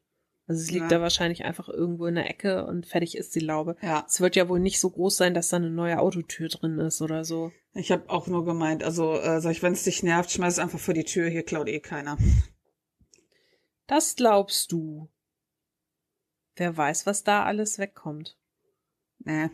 [0.47, 0.97] Also es liegt ja.
[0.97, 3.77] da wahrscheinlich einfach irgendwo in der Ecke und fertig ist die Laube.
[3.81, 4.05] Ja.
[4.05, 7.01] Es wird ja wohl nicht so groß sein, dass da eine neue Autotür drin ist
[7.01, 7.53] oder so.
[7.73, 10.59] Ich habe auch nur gemeint, also äh, sag ich, wenn es dich nervt, schmeiß es
[10.59, 12.17] einfach vor die Tür, hier klaut eh keiner.
[13.87, 15.09] Das glaubst du.
[16.55, 18.37] Wer weiß, was da alles wegkommt.
[19.19, 19.49] Nee.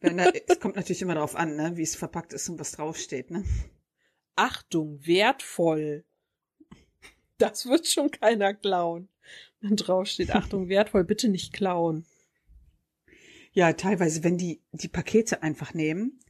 [0.00, 0.10] Da,
[0.46, 3.44] es kommt natürlich immer darauf an, ne, wie es verpackt ist und was draufsteht, ne?
[4.36, 6.04] Achtung, wertvoll.
[7.38, 9.08] Das wird schon keiner klauen.
[9.60, 12.06] Wenn draufsteht, Achtung, wertvoll, bitte nicht klauen.
[13.52, 16.20] Ja, teilweise, wenn die die Pakete einfach nehmen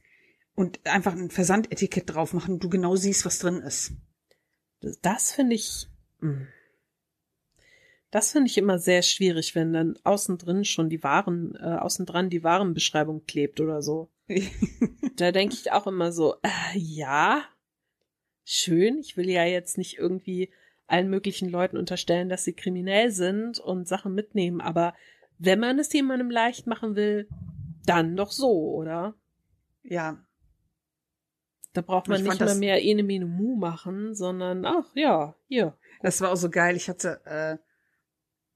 [0.55, 3.93] und einfach ein Versandetikett drauf machen, du genau siehst, was drin ist.
[4.79, 5.87] Das, das finde ich.
[6.21, 6.47] Mh.
[8.11, 12.05] Das finde ich immer sehr schwierig, wenn dann außen drin schon die Waren, äh, außen
[12.05, 14.09] dran die Warenbeschreibung klebt oder so.
[15.15, 17.43] da denke ich auch immer so, äh, ja,
[18.43, 18.97] schön.
[18.97, 20.49] Ich will ja jetzt nicht irgendwie
[20.87, 24.95] allen möglichen Leuten unterstellen, dass sie kriminell sind und Sachen mitnehmen, aber
[25.37, 27.27] wenn man es jemandem leicht machen will,
[27.85, 29.15] dann doch so, oder?
[29.83, 30.17] Ja.
[31.73, 35.77] Da braucht man nicht mal mehr ene mene mu machen, sondern ach ja, hier.
[36.01, 36.75] Das war auch so geil.
[36.75, 37.57] Ich hatte, äh,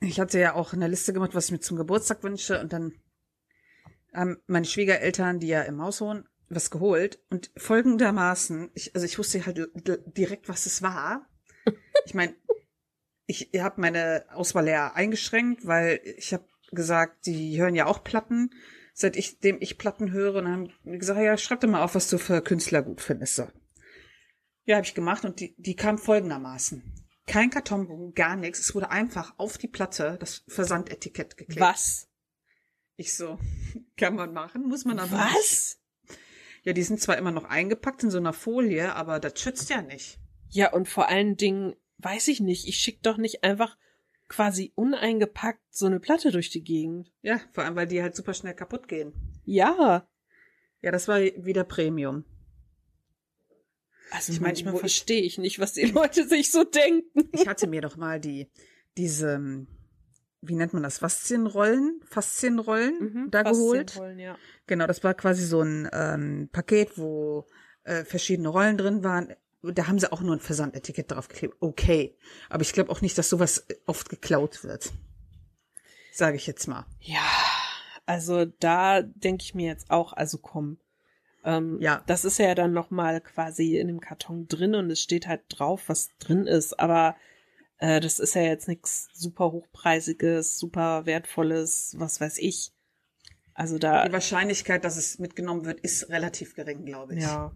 [0.04, 2.94] ich hatte ja auch eine Liste gemacht, was ich mir zum Geburtstag wünsche und dann
[4.14, 9.18] haben meine Schwiegereltern, die ja im Haus wohnen, was geholt und folgendermaßen, ich, also ich
[9.18, 9.70] wusste halt
[10.16, 11.28] direkt, was es war.
[12.06, 12.36] Ich meine,
[13.28, 18.50] ich habe meine Auswahl ja eingeschränkt, weil ich habe gesagt, die hören ja auch Platten,
[18.94, 22.10] seit ich dem ich Platten höre und haben gesagt, ja, schreib doch mal auf, was
[22.10, 23.36] du für Künstler gut findest.
[23.36, 23.48] So.
[24.66, 26.84] Ja, habe ich gemacht und die, die kam folgendermaßen.
[27.26, 28.60] Kein Kartonbogen, gar nichts.
[28.60, 31.62] Es wurde einfach auf die Platte das Versandetikett geklebt.
[31.62, 32.10] Was?
[32.96, 33.40] Ich so,
[33.98, 35.80] kann man machen, muss man aber Was?
[36.08, 36.20] Nicht.
[36.64, 39.82] Ja, die sind zwar immer noch eingepackt in so einer Folie, aber das schützt ja
[39.82, 40.20] nicht.
[40.50, 43.78] Ja, und vor allen Dingen, weiß ich nicht, ich schick doch nicht einfach
[44.30, 47.12] quasi uneingepackt so eine Platte durch die Gegend.
[47.22, 49.14] Ja, vor allem, weil die halt super schnell kaputt gehen.
[49.44, 50.08] Ja.
[50.82, 52.26] Ja, das war wieder Premium.
[54.14, 57.30] Also ich manchmal verstehe ich nicht, was die Leute sich so denken.
[57.32, 58.48] Ich hatte mir doch mal die,
[58.96, 59.66] diese,
[60.42, 64.00] wie nennt man das, Faszienrollen, Faszienrollen mhm, da geholt.
[64.18, 64.38] Ja.
[64.68, 67.48] Genau, das war quasi so ein ähm, Paket, wo
[67.86, 69.34] äh, verschiedene Rollen drin waren.
[69.64, 71.56] Da haben sie auch nur ein Versandetikett draufgeklebt.
[71.60, 72.16] Okay.
[72.50, 74.94] Aber ich glaube auch nicht, dass sowas oft geklaut wird.
[76.12, 76.86] Sage ich jetzt mal.
[77.00, 77.26] Ja,
[78.06, 80.78] also da denke ich mir jetzt auch, also komm.
[81.44, 82.04] Ähm, ja.
[82.08, 85.84] Das ist ja dann nochmal quasi in dem Karton drin und es steht halt drauf,
[85.88, 86.80] was drin ist.
[86.80, 87.16] Aber
[87.78, 92.72] äh, das ist ja jetzt nichts super hochpreisiges, super wertvolles, was weiß ich.
[93.54, 94.08] Also da.
[94.08, 97.24] Die Wahrscheinlichkeit, dass es mitgenommen wird, ist relativ gering, glaube ich.
[97.24, 97.56] Ja.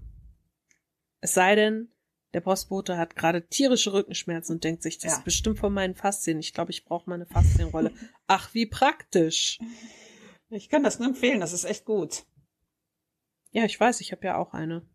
[1.22, 1.90] Es sei denn,
[2.34, 5.18] der Postbote hat gerade tierische Rückenschmerzen und denkt sich, das ja.
[5.18, 6.40] ist bestimmt von meinen Faszien.
[6.40, 7.92] Ich glaube, ich brauche meine Faszienrolle.
[8.28, 9.60] Ach, wie praktisch.
[10.50, 12.26] Ich kann das nur empfehlen, das ist echt gut.
[13.58, 14.86] Ja, ich weiß, ich habe ja auch eine.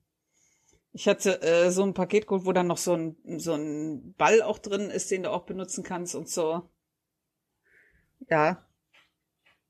[0.92, 4.40] Ich hatte äh, so ein Paket geholt, wo dann noch so ein, so ein Ball
[4.40, 6.70] auch drin ist, den du auch benutzen kannst und so.
[8.30, 8.64] Ja.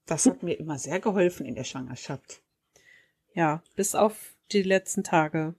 [0.04, 2.42] Das hat mir immer sehr geholfen in der Schwangerschaft.
[3.32, 5.54] Ja, bis auf die letzten Tage.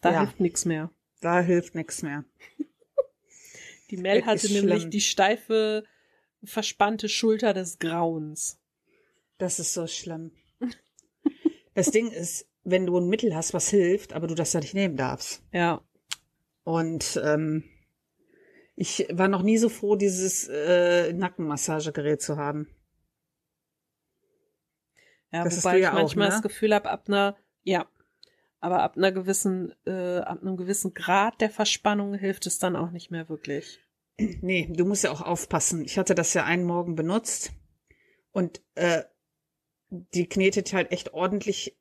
[0.00, 0.20] Da ja.
[0.20, 0.92] hilft nichts mehr.
[1.20, 2.24] Da hilft nichts mehr.
[3.90, 4.90] Die Mel hatte nämlich schlimm.
[4.90, 5.84] die steife,
[6.44, 8.60] verspannte Schulter des Grauens.
[9.38, 10.30] Das ist so schlimm.
[11.78, 14.74] Das Ding ist, wenn du ein Mittel hast, was hilft, aber du das ja nicht
[14.74, 15.44] nehmen darfst.
[15.52, 15.80] Ja.
[16.64, 17.62] Und ähm,
[18.74, 22.66] ich war noch nie so froh, dieses äh, Nackenmassagegerät zu haben.
[25.30, 26.34] Ja, das wobei ja ich manchmal auch, ne?
[26.34, 27.86] das Gefühl habe, ab einer, ja,
[28.58, 32.90] aber ab einer gewissen, äh, ab einem gewissen Grad der Verspannung hilft es dann auch
[32.90, 33.78] nicht mehr wirklich.
[34.16, 35.84] Nee, du musst ja auch aufpassen.
[35.84, 37.52] Ich hatte das ja einen Morgen benutzt
[38.32, 39.04] und äh,
[39.90, 41.76] die knetet halt echt ordentlich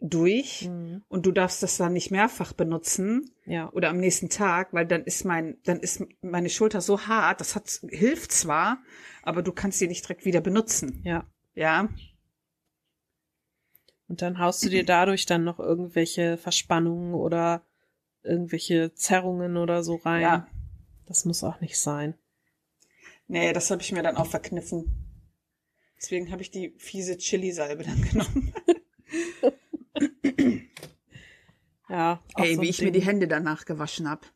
[0.00, 1.02] durch mhm.
[1.08, 3.70] und du darfst das dann nicht mehrfach benutzen ja.
[3.72, 7.54] oder am nächsten Tag, weil dann ist mein, dann ist meine Schulter so hart, das
[7.54, 8.78] hat hilft zwar,
[9.22, 11.02] aber du kannst sie nicht direkt wieder benutzen.
[11.04, 11.26] Ja.
[11.54, 11.88] Ja.
[14.08, 17.62] Und dann haust du dir dadurch dann noch irgendwelche Verspannungen oder
[18.22, 20.22] irgendwelche Zerrungen oder so rein.
[20.22, 20.48] Ja.
[21.06, 22.14] Das muss auch nicht sein.
[23.28, 24.99] Nee, das habe ich mir dann auch verkniffen.
[26.00, 28.54] Deswegen habe ich die fiese Chili-Salbe dann genommen.
[31.88, 32.22] ja.
[32.36, 32.86] Ey, so wie ich Ding.
[32.86, 34.26] mir die Hände danach gewaschen hab.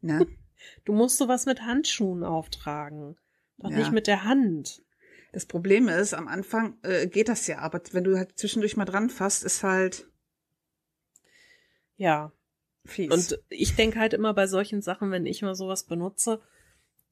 [0.00, 0.26] Ne?
[0.84, 3.16] Du musst sowas mit Handschuhen auftragen.
[3.58, 3.78] Doch ja.
[3.78, 4.84] nicht mit der Hand.
[5.32, 8.84] Das Problem ist, am Anfang äh, geht das ja, aber wenn du halt zwischendurch mal
[8.84, 10.06] dran fasst, ist halt.
[11.96, 12.30] Ja.
[12.84, 13.10] Fies.
[13.10, 16.40] Und ich denke halt immer bei solchen Sachen, wenn ich mal sowas benutze,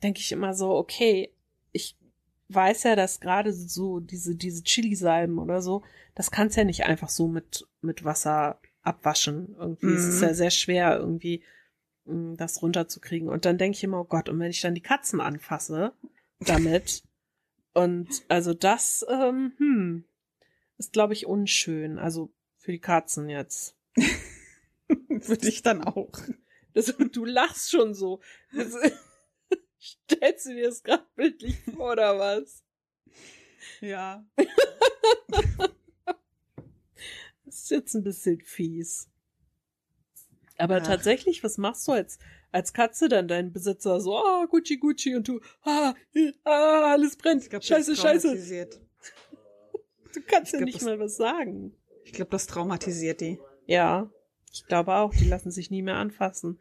[0.00, 1.34] denke ich immer so, okay,
[1.72, 1.96] ich
[2.54, 5.82] weiß ja, dass gerade so diese, diese Chili-Salben oder so,
[6.14, 9.54] das kannst ja nicht einfach so mit, mit Wasser abwaschen.
[9.58, 9.96] Irgendwie mhm.
[9.96, 11.42] es ist ja sehr schwer, irgendwie
[12.04, 13.28] mm, das runterzukriegen.
[13.28, 15.92] Und dann denke ich immer, oh Gott, und wenn ich dann die Katzen anfasse
[16.40, 17.02] damit,
[17.74, 20.04] und also das, ähm, hm,
[20.80, 21.98] ist, glaube ich, unschön.
[21.98, 23.76] Also für die Katzen jetzt.
[25.20, 26.10] für dich dann auch.
[26.74, 28.20] Das, du lachst schon so.
[28.52, 28.74] Das,
[29.80, 32.62] Stellst du dir das gerade bildlich vor, oder was?
[33.80, 34.24] Ja.
[37.44, 39.08] das ist jetzt ein bisschen fies.
[40.58, 40.86] Aber Ach.
[40.86, 42.18] tatsächlich, was machst du als,
[42.52, 45.94] als Katze dann dein Besitzer so, ah, Gucci, Gucci und du, ah,
[46.44, 48.68] ah alles brennt, glaub, scheiße, scheiße.
[50.12, 51.72] Du kannst ja nicht mal was sagen.
[52.04, 53.38] Ich glaube, das traumatisiert die.
[53.66, 54.10] Ja.
[54.52, 56.58] Ich glaube auch, die lassen sich nie mehr anfassen.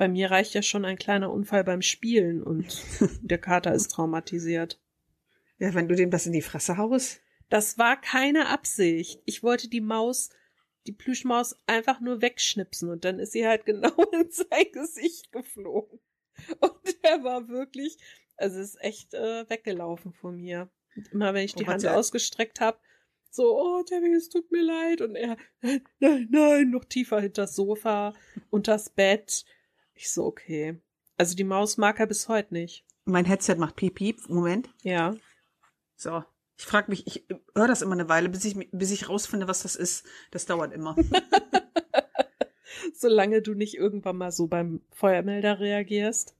[0.00, 2.82] Bei mir reicht ja schon ein kleiner Unfall beim Spielen und
[3.20, 4.80] der Kater ist traumatisiert.
[5.58, 7.20] Ja, wenn du dem das in die Fresse haust.
[7.50, 9.20] Das war keine Absicht.
[9.26, 10.30] Ich wollte die Maus,
[10.86, 16.00] die Plüschmaus einfach nur wegschnipsen und dann ist sie halt genau in sein Gesicht geflogen.
[16.60, 17.98] Und er war wirklich,
[18.38, 20.70] also ist echt äh, weggelaufen von mir.
[20.96, 22.78] Und immer wenn ich die oh, Hand ausgestreckt habe,
[23.28, 25.02] so, oh, Debbie, es tut mir leid.
[25.02, 28.14] Und er, nein, nein, nein, noch tiefer hinter das Sofa,
[28.48, 29.44] unters Bett.
[30.00, 30.80] Ich so, okay.
[31.18, 32.86] Also die Maus mag er bis heute nicht.
[33.04, 34.30] Mein Headset macht piep, piep.
[34.30, 34.70] Moment.
[34.82, 35.14] Ja.
[35.94, 36.24] So.
[36.56, 39.62] Ich frage mich, ich höre das immer eine Weile, bis ich, bis ich rausfinde, was
[39.62, 40.06] das ist.
[40.30, 40.96] Das dauert immer.
[42.94, 46.34] Solange du nicht irgendwann mal so beim Feuermelder reagierst.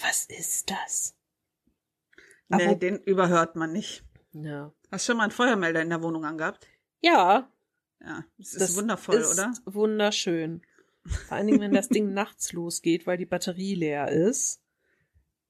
[0.00, 1.16] Was ist das?
[2.48, 4.04] Nee, Aber, den überhört man nicht.
[4.34, 4.72] Ja.
[4.92, 6.68] Hast du schon mal einen Feuermelder in der Wohnung angehabt?
[7.00, 7.50] Ja.
[8.00, 9.52] Ja, das ist das wundervoll, ist oder?
[9.64, 10.62] Wunderschön.
[11.06, 14.60] Vor allen Dingen, wenn das Ding nachts losgeht, weil die Batterie leer ist.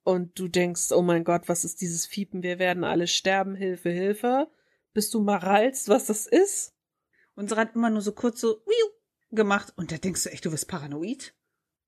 [0.03, 2.43] Und du denkst, oh mein Gott, was ist dieses Fiepen?
[2.43, 4.49] Wir werden alle sterben, Hilfe, Hilfe.
[4.93, 6.75] Bis du mal rallst, was das ist?
[7.35, 8.63] Unsere hat immer nur so kurz so
[9.31, 9.73] gemacht.
[9.77, 11.35] Und da denkst du echt, du wirst paranoid.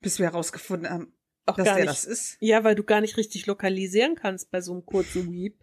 [0.00, 1.12] Bis wir herausgefunden haben,
[1.44, 1.88] Auch dass der nicht.
[1.88, 2.36] das ist.
[2.40, 5.58] Ja, weil du gar nicht richtig lokalisieren kannst bei so einem kurzen Weep.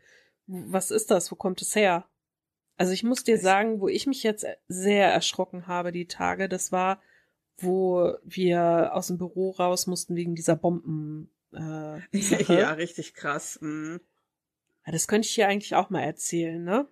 [0.47, 1.31] Was ist das?
[1.31, 2.07] Wo kommt es her?
[2.77, 6.71] Also ich muss dir sagen, wo ich mich jetzt sehr erschrocken habe die Tage, das
[6.71, 7.01] war,
[7.57, 11.29] wo wir aus dem Büro raus mussten wegen dieser Bomben.
[11.53, 11.99] Äh,
[12.47, 13.59] ja, richtig krass.
[13.61, 14.01] Mhm.
[14.85, 16.87] Ja, das könnte ich hier eigentlich auch mal erzählen, ne?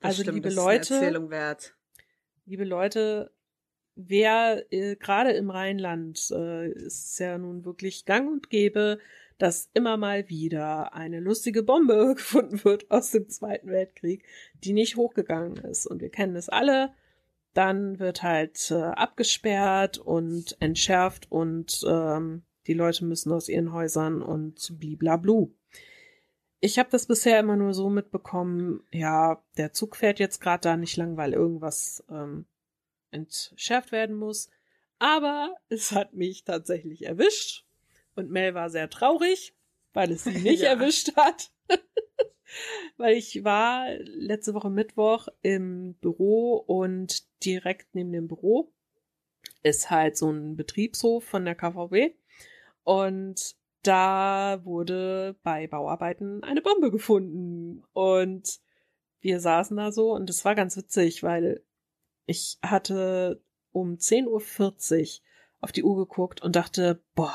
[0.00, 1.76] Das also stimmt, liebe das Leute, ist eine Erzählung wert.
[2.44, 3.30] liebe Leute,
[3.94, 8.98] wer äh, gerade im Rheinland äh, ist ja nun wirklich gang und gäbe,
[9.38, 14.24] dass immer mal wieder eine lustige Bombe gefunden wird aus dem Zweiten Weltkrieg,
[14.54, 15.86] die nicht hochgegangen ist.
[15.86, 16.94] Und wir kennen es alle.
[17.54, 24.22] Dann wird halt äh, abgesperrt und entschärft und ähm, die Leute müssen aus ihren Häusern
[24.22, 25.52] und bliblablu.
[26.60, 30.76] Ich habe das bisher immer nur so mitbekommen, ja, der Zug fährt jetzt gerade da
[30.76, 32.46] nicht lang, weil irgendwas ähm,
[33.10, 34.48] entschärft werden muss.
[34.98, 37.66] Aber es hat mich tatsächlich erwischt
[38.14, 39.54] und Mel war sehr traurig,
[39.92, 40.70] weil es sie nicht ja.
[40.70, 41.50] erwischt hat.
[42.96, 48.72] weil ich war letzte Woche Mittwoch im Büro und direkt neben dem Büro
[49.62, 52.14] ist halt so ein Betriebshof von der KVB
[52.84, 57.82] und da wurde bei Bauarbeiten eine Bombe gefunden.
[57.92, 58.60] Und
[59.20, 61.62] wir saßen da so und es war ganz witzig, weil
[62.26, 63.42] ich hatte
[63.72, 65.22] um 10.40 Uhr
[65.60, 67.34] auf die Uhr geguckt und dachte, boah,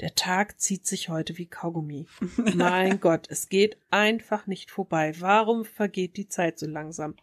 [0.00, 2.06] der Tag zieht sich heute wie Kaugummi.
[2.54, 5.14] mein Gott, es geht einfach nicht vorbei.
[5.18, 7.16] Warum vergeht die Zeit so langsam?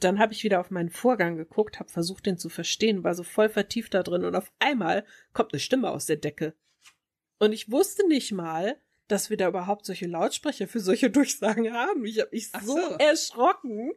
[0.00, 3.24] Dann habe ich wieder auf meinen Vorgang geguckt, habe versucht, den zu verstehen, war so
[3.24, 6.54] voll vertieft da drin und auf einmal kommt eine Stimme aus der Decke.
[7.38, 12.04] Und ich wusste nicht mal, dass wir da überhaupt solche Lautsprecher für solche Durchsagen haben.
[12.04, 13.92] Ich habe mich so, so erschrocken.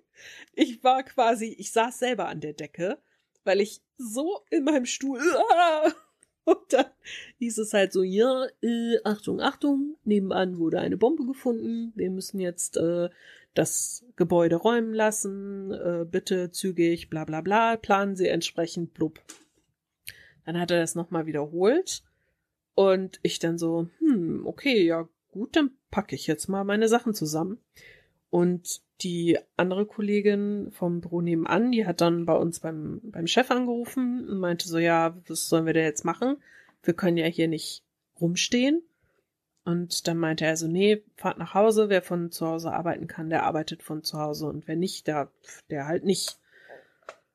[0.54, 3.00] Ich war quasi, ich saß selber an der Decke,
[3.44, 5.20] weil ich so in meinem Stuhl
[6.52, 6.86] Und dann
[7.40, 11.94] hieß es halt so, ja, äh, Achtung, Achtung, nebenan wurde eine Bombe gefunden.
[11.96, 13.10] Wir müssen jetzt äh,
[13.54, 15.72] das Gebäude räumen lassen.
[15.72, 19.20] Äh, bitte zügig, bla bla bla, planen Sie entsprechend, blub.
[20.46, 22.04] Dann hat er das nochmal wiederholt.
[22.76, 27.14] Und ich dann so, hm, okay, ja gut, dann packe ich jetzt mal meine Sachen
[27.14, 27.60] zusammen.
[28.30, 33.52] Und die andere Kollegin vom Büro nebenan, die hat dann bei uns beim, beim Chef
[33.52, 36.38] angerufen und meinte so, ja, was sollen wir denn jetzt machen?
[36.84, 37.84] Wir können ja hier nicht
[38.20, 38.84] rumstehen.
[39.64, 43.30] Und dann meinte er so, nee, fahrt nach Hause, wer von zu Hause arbeiten kann,
[43.30, 45.32] der arbeitet von zu Hause und wer nicht, der,
[45.70, 46.40] der halt nicht.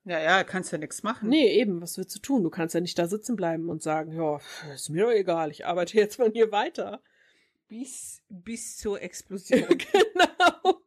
[0.04, 1.28] Ja, ja, kannst ja nichts machen.
[1.28, 2.42] Nee, eben, was willst du tun?
[2.42, 4.40] Du kannst ja nicht da sitzen bleiben und sagen, ja,
[4.74, 7.00] ist mir doch egal, ich arbeite jetzt von hier weiter.
[7.68, 9.66] Bis, bis zur Explosion.
[9.92, 10.80] genau.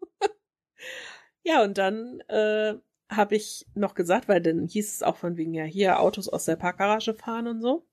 [1.50, 2.76] Ja, und dann äh,
[3.10, 6.46] habe ich noch gesagt, weil dann hieß es auch von wegen ja hier Autos aus
[6.46, 7.88] der Parkgarage fahren und so.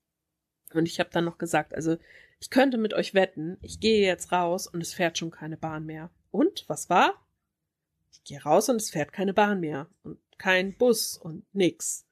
[0.74, 1.96] Und ich habe dann noch gesagt, also
[2.38, 5.86] ich könnte mit euch wetten, ich gehe jetzt raus und es fährt schon keine Bahn
[5.86, 6.10] mehr.
[6.30, 7.14] Und was war?
[8.12, 12.06] Ich gehe raus und es fährt keine Bahn mehr und kein Bus und nix.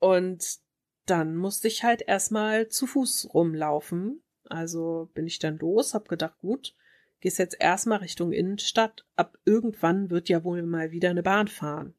[0.00, 0.58] Und
[1.06, 4.22] dann musste ich halt erstmal zu Fuß rumlaufen.
[4.50, 6.74] Also bin ich dann los, hab gedacht, gut,
[7.22, 11.94] gehst jetzt erstmal Richtung Innenstadt, ab irgendwann wird ja wohl mal wieder eine Bahn fahren.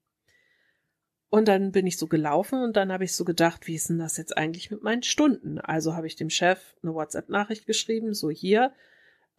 [1.29, 3.97] Und dann bin ich so gelaufen und dann habe ich so gedacht, wie ist denn
[3.97, 5.57] das jetzt eigentlich mit meinen Stunden?
[5.57, 8.71] Also habe ich dem Chef eine WhatsApp-Nachricht geschrieben, so hier,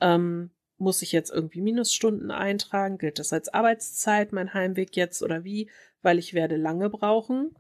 [0.01, 2.99] ähm, muss ich jetzt irgendwie Minusstunden eintragen?
[2.99, 5.71] Gilt das als Arbeitszeit, mein Heimweg jetzt oder wie?
[6.03, 7.55] Weil ich werde lange brauchen.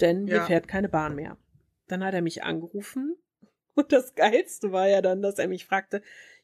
[0.00, 0.46] denn hier Ja.
[0.46, 1.36] fährt keine Bahn mehr.
[1.86, 3.16] Dann hat er mich angerufen
[3.74, 6.02] und das Geilste war ja dann, dass er mich fragte,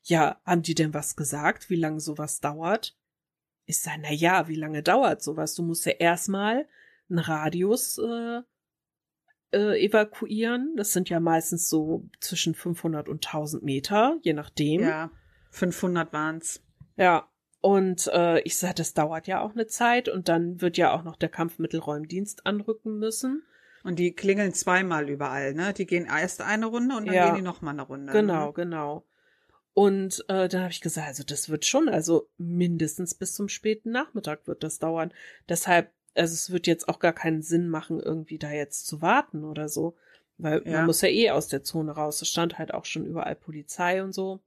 [0.08, 2.96] ja, haben die denn was gesagt, wie lange sowas dauert?
[3.66, 5.54] Ich sage, na ja, wie lange dauert sowas?
[5.54, 6.66] Du musst ja erstmal
[7.10, 8.40] einen Radius äh,
[9.52, 10.74] äh, evakuieren.
[10.76, 14.80] Das sind ja meistens so zwischen 500 und 1000 Meter, je nachdem.
[14.80, 15.10] Ja,
[15.50, 16.62] 500 waren's.
[16.96, 17.28] Ja,
[17.60, 21.02] und äh, ich sage, das dauert ja auch eine Zeit und dann wird ja auch
[21.02, 23.42] noch der Kampfmittelräumdienst anrücken müssen.
[23.84, 25.72] Und die klingeln zweimal überall, ne?
[25.72, 27.26] Die gehen erst eine Runde und dann Ja.
[27.26, 28.12] gehen die noch mal eine Runde.
[28.12, 28.52] Genau, Ne?
[28.52, 29.04] genau.
[29.78, 33.92] Und äh, dann habe ich gesagt, also das wird schon, also mindestens bis zum späten
[33.92, 35.14] Nachmittag wird das dauern.
[35.48, 39.44] Deshalb, also es wird jetzt auch gar keinen Sinn machen, irgendwie da jetzt zu warten
[39.44, 39.94] oder so.
[40.36, 40.78] Weil Ja.
[40.78, 42.20] man muss ja eh aus der Zone raus.
[42.20, 44.40] Es stand halt auch schon überall Polizei und so.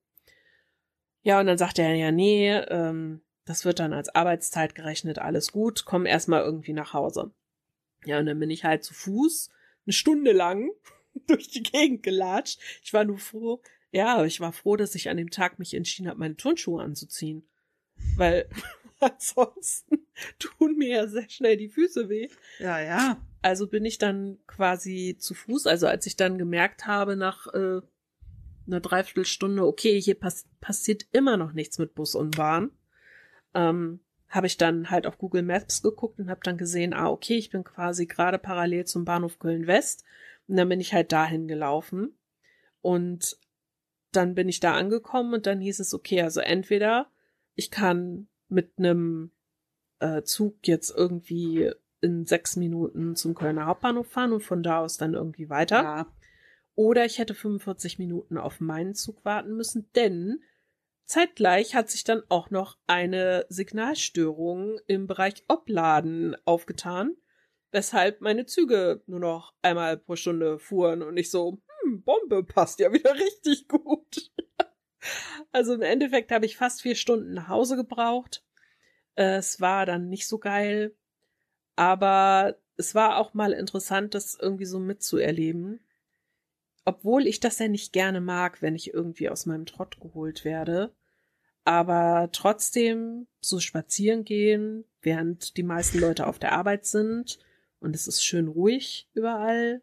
[1.22, 5.54] Ja, und dann sagt er ja, nee, ähm, das wird dann als Arbeitszeit gerechnet, alles
[5.54, 7.32] gut, komm erstmal irgendwie nach Hause.
[8.04, 9.50] Ja, und dann bin ich halt zu Fuß
[9.86, 10.72] eine Stunde lang
[11.28, 12.60] durch die Gegend gelatscht.
[12.84, 13.62] Ich war nur froh,
[13.92, 17.44] ja, ich war froh, dass ich an dem Tag mich entschieden habe, meine Turnschuhe anzuziehen.
[18.16, 18.48] Weil
[19.00, 20.08] ansonsten
[20.40, 22.30] tun mir ja sehr schnell die Füße weh.
[22.60, 23.22] Ja, ja.
[23.42, 27.82] Also bin ich dann quasi zu Fuß, also als ich dann gemerkt habe nach äh,
[28.68, 32.72] einer Dreiviertelstunde, okay, hier pass passiert immer noch nichts mit Bus und Bahn,
[33.56, 37.36] ähm, habe ich dann halt auf Google Maps geguckt und habe dann gesehen, ah, okay,
[37.36, 40.06] ich bin quasi gerade parallel zum Bahnhof Köln West
[40.48, 42.16] und dann bin ich halt dahin gelaufen
[42.82, 43.38] und
[44.12, 47.10] dann bin ich da angekommen und dann hieß es, okay, also entweder
[47.56, 49.32] ich kann mit einem
[50.00, 54.98] äh, Zug jetzt irgendwie in sechs Minuten zum Kölner Hauptbahnhof fahren und von da aus
[54.98, 55.84] dann irgendwie weiter.
[55.84, 56.14] Ja.
[56.76, 60.42] Oder ich hätte 45 Minuten auf meinen Zug warten müssen, denn
[61.06, 67.16] zeitgleich hat sich dann auch noch eine Signalstörung im Bereich Obladen aufgetan,
[67.72, 71.62] weshalb meine Züge nur noch einmal pro Stunde fuhren und ich so,
[72.00, 74.32] Bombe passt ja wieder richtig gut.
[75.52, 78.44] Also im Endeffekt habe ich fast vier Stunden nach Hause gebraucht.
[79.16, 80.96] Äh, Es war dann nicht so geil,
[81.76, 85.80] aber es war auch mal interessant, das irgendwie so mitzuerleben.
[86.86, 90.94] Obwohl ich das ja nicht gerne mag, wenn ich irgendwie aus meinem Trott geholt werde.
[91.64, 97.38] Aber trotzdem so spazieren gehen, während die meisten Leute auf der Arbeit sind
[97.80, 99.82] und es ist schön ruhig überall.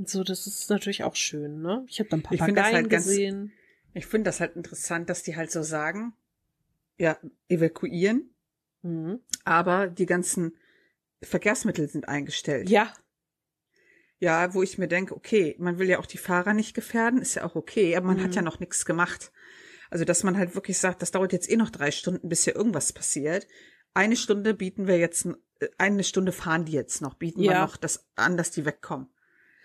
[0.00, 1.84] Und so, das ist natürlich auch schön, ne?
[1.86, 3.52] Ich habe dann Ich find das Papageien halt ganz- gesehen.
[3.92, 6.14] Ich finde das halt interessant, dass die halt so sagen,
[6.96, 8.30] ja, evakuieren,
[8.80, 9.20] Mhm.
[9.44, 10.56] aber die ganzen
[11.22, 12.70] Verkehrsmittel sind eingestellt.
[12.70, 12.92] Ja,
[14.22, 17.34] Ja, wo ich mir denke, okay, man will ja auch die Fahrer nicht gefährden, ist
[17.36, 18.22] ja auch okay, aber man Mhm.
[18.24, 19.32] hat ja noch nichts gemacht.
[19.90, 22.54] Also, dass man halt wirklich sagt, das dauert jetzt eh noch drei Stunden, bis hier
[22.56, 23.46] irgendwas passiert.
[23.94, 25.26] Eine Stunde bieten wir jetzt,
[25.60, 27.62] äh, eine Stunde fahren die jetzt noch, bieten wir Ja.
[27.62, 29.08] noch das an, dass die wegkommen.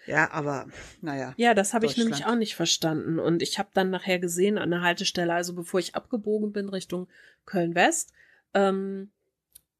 [0.07, 0.67] Ja, aber,
[1.01, 1.33] naja.
[1.37, 3.19] Ja, das habe ich nämlich auch nicht verstanden.
[3.19, 7.07] Und ich habe dann nachher gesehen an der Haltestelle, also bevor ich abgebogen bin Richtung
[7.45, 8.13] Köln-West,
[8.53, 9.11] ähm,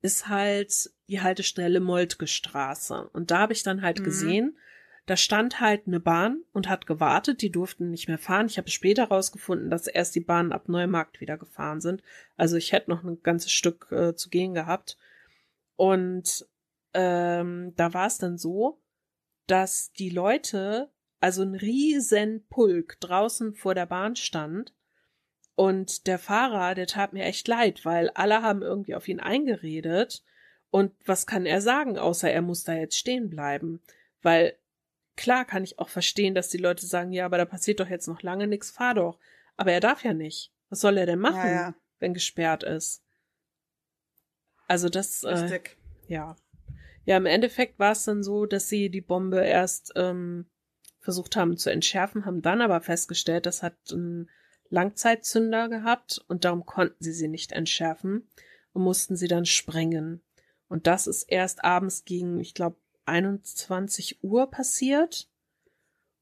[0.01, 3.09] ist halt die Haltestelle Moltke Straße.
[3.13, 4.03] Und da habe ich dann halt Mhm.
[4.03, 4.57] gesehen,
[5.05, 8.47] da stand halt eine Bahn und hat gewartet, die durften nicht mehr fahren.
[8.47, 12.01] Ich habe später rausgefunden, dass erst die Bahnen ab Neumarkt wieder gefahren sind.
[12.38, 14.97] Also ich hätte noch ein ganzes Stück äh, zu gehen gehabt.
[15.76, 16.47] Und
[16.93, 18.80] ähm, da war es dann so,
[19.47, 24.73] dass die Leute, also ein riesen Pulk draußen vor der Bahn stand
[25.55, 30.23] und der Fahrer, der tat mir echt leid, weil alle haben irgendwie auf ihn eingeredet
[30.69, 33.81] und was kann er sagen, außer er muss da jetzt stehen bleiben,
[34.21, 34.57] weil
[35.15, 38.07] klar kann ich auch verstehen, dass die Leute sagen, ja, aber da passiert doch jetzt
[38.07, 39.19] noch lange nichts, fahr doch,
[39.55, 40.51] aber er darf ja nicht.
[40.69, 41.75] Was soll er denn machen, Ja, ja.
[41.99, 43.03] wenn gesperrt ist?
[44.67, 45.59] Also das, äh,
[46.07, 46.35] ja.
[47.06, 50.47] Ja, im Endeffekt war es dann so, dass sie die Bombe erst ähm,
[50.99, 54.30] versucht haben zu entschärfen, haben dann aber festgestellt, das hat einen
[54.70, 58.28] Langzeitzünder gehabt und darum konnten sie sie nicht entschärfen
[58.74, 60.22] und mussten sie dann sprengen.
[60.68, 65.30] Und das ist erst abends gegen, ich glaube, 21 Uhr passiert.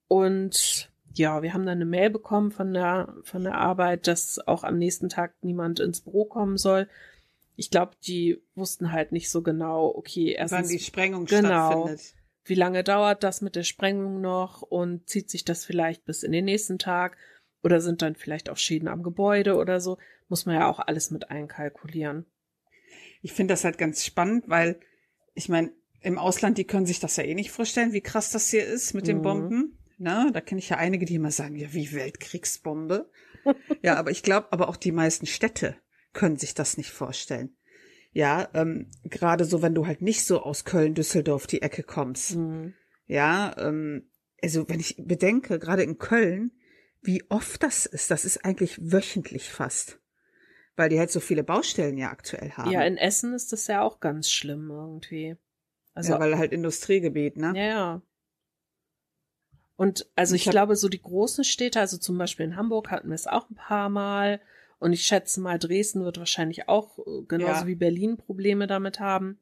[0.10, 4.64] Und ja, wir haben dann eine Mail bekommen von der, von der Arbeit, dass auch
[4.64, 6.90] am nächsten Tag niemand ins Büro kommen soll.
[7.56, 11.72] Ich glaube, die wussten halt nicht so genau, okay, Wann erstens, die Sprengung genau.
[11.88, 12.16] stattfindet.
[12.46, 16.32] wie lange dauert das mit der Sprengung noch und zieht sich das vielleicht bis in
[16.32, 17.18] den nächsten Tag
[17.64, 19.98] oder sind dann vielleicht auch Schäden am Gebäude oder so,
[20.28, 22.26] muss man ja auch alles mit einkalkulieren.
[23.22, 24.80] Ich finde das halt ganz spannend, weil
[25.34, 28.50] ich meine, im Ausland, die können sich das ja eh nicht vorstellen, wie krass das
[28.50, 29.22] hier ist mit den Mhm.
[29.22, 29.78] Bomben.
[29.98, 33.10] Na, da kenne ich ja einige, die immer sagen, ja, wie Weltkriegsbombe.
[33.82, 35.78] ja, aber ich glaube, aber auch die meisten Städte
[36.14, 37.56] können sich das nicht vorstellen.
[38.12, 42.36] Ja, ähm, gerade so, wenn du halt nicht so aus Köln, Düsseldorf die Ecke kommst.
[42.36, 42.74] Mhm.
[43.08, 44.10] Ja, ähm,
[44.42, 46.52] also wenn ich bedenke, gerade in Köln,
[47.02, 50.00] wie oft das ist, das ist eigentlich wöchentlich fast.
[50.76, 52.72] Weil die halt so viele Baustellen ja aktuell haben.
[52.72, 55.36] Ja, in Essen ist das ja auch ganz schlimm irgendwie.
[55.94, 57.54] Also, ja, weil halt Industriegebiet, ne?
[57.56, 58.02] Ja, ja.
[59.76, 63.10] Und also ich, ich glaube, so die großen Städte, also zum Beispiel in Hamburg hatten
[63.10, 64.40] wir es auch ein paar Mal.
[64.84, 67.68] Und ich schätze mal, Dresden wird wahrscheinlich auch äh, genauso ja.
[67.68, 69.40] wie Berlin Probleme damit haben.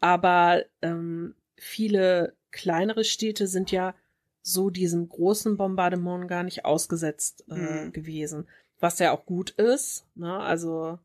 [0.00, 3.94] Aber ähm, viele kleinere Städte sind ja
[4.42, 7.92] so diesem großen Bombardement gar nicht ausgesetzt äh, mhm.
[7.92, 8.48] gewesen.
[8.80, 10.36] Was ja auch gut ist, ne?
[10.40, 10.98] Also,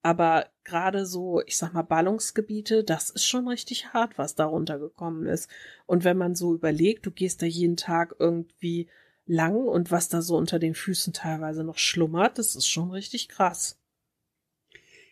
[0.00, 5.26] aber gerade so, ich sag mal, Ballungsgebiete, das ist schon richtig hart, was da runtergekommen
[5.26, 5.50] ist.
[5.84, 8.88] Und wenn man so überlegt, du gehst da jeden Tag irgendwie
[9.28, 13.28] lang und was da so unter den Füßen teilweise noch schlummert, das ist schon richtig
[13.28, 13.78] krass.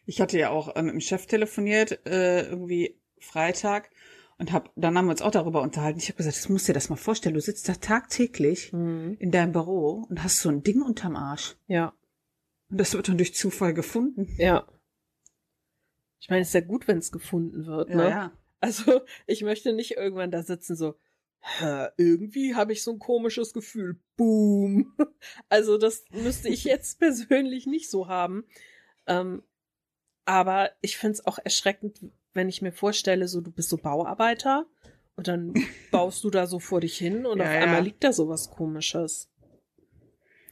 [0.06, 3.90] Ich hatte ja auch ähm, mit dem Chef telefoniert, äh, irgendwie Freitag,
[4.38, 5.98] und hab, dann haben wir uns auch darüber unterhalten.
[5.98, 7.34] Ich habe gesagt, das musst dir das mal vorstellen.
[7.34, 9.16] Du sitzt da tagtäglich mhm.
[9.18, 11.56] in deinem Büro und hast so ein Ding unterm Arsch.
[11.66, 11.94] Ja.
[12.68, 14.34] Und das wird dann durch Zufall gefunden.
[14.36, 14.66] Ja.
[16.20, 18.02] Ich meine, es ist ja gut, wenn es gefunden wird, ne?
[18.02, 18.32] Ja, ja.
[18.60, 20.96] Also, ich möchte nicht irgendwann da sitzen so,
[21.96, 24.00] irgendwie habe ich so ein komisches Gefühl.
[24.16, 24.94] Boom.
[25.48, 28.44] Also, das müsste ich jetzt persönlich nicht so haben.
[29.06, 29.42] Ähm,
[30.24, 32.00] aber ich finde es auch erschreckend,
[32.32, 34.66] wenn ich mir vorstelle, so du bist so Bauarbeiter
[35.14, 35.54] und dann
[35.90, 37.60] baust du da so vor dich hin und ja, auf ja.
[37.60, 39.30] einmal liegt da so was komisches.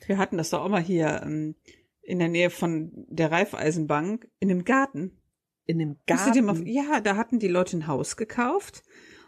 [0.07, 1.57] Wir hatten das doch auch mal hier ähm,
[2.03, 5.19] in der Nähe von der Raiffeisenbank in dem Garten.
[5.67, 6.45] In dem Garten?
[6.45, 8.83] Mal, ja, da hatten die Leute ein Haus gekauft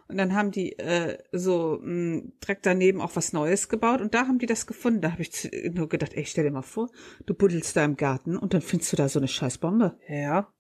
[0.09, 4.15] und dann haben die äh, so mh, hm, direkt daneben auch was Neues gebaut und
[4.15, 5.01] da haben die das gefunden.
[5.01, 6.91] Da habe ich nur gedacht, ey, stell dir mal vor,
[7.27, 9.99] du buddelst da im Garten und dann findest du da so eine Scheißbombe.
[10.09, 10.53] Ja.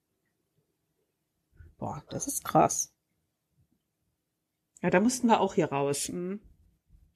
[1.79, 2.93] Boah, das ist krass.
[4.83, 6.09] Ja, da mussten wir auch hier raus.
[6.09, 6.41] Hm.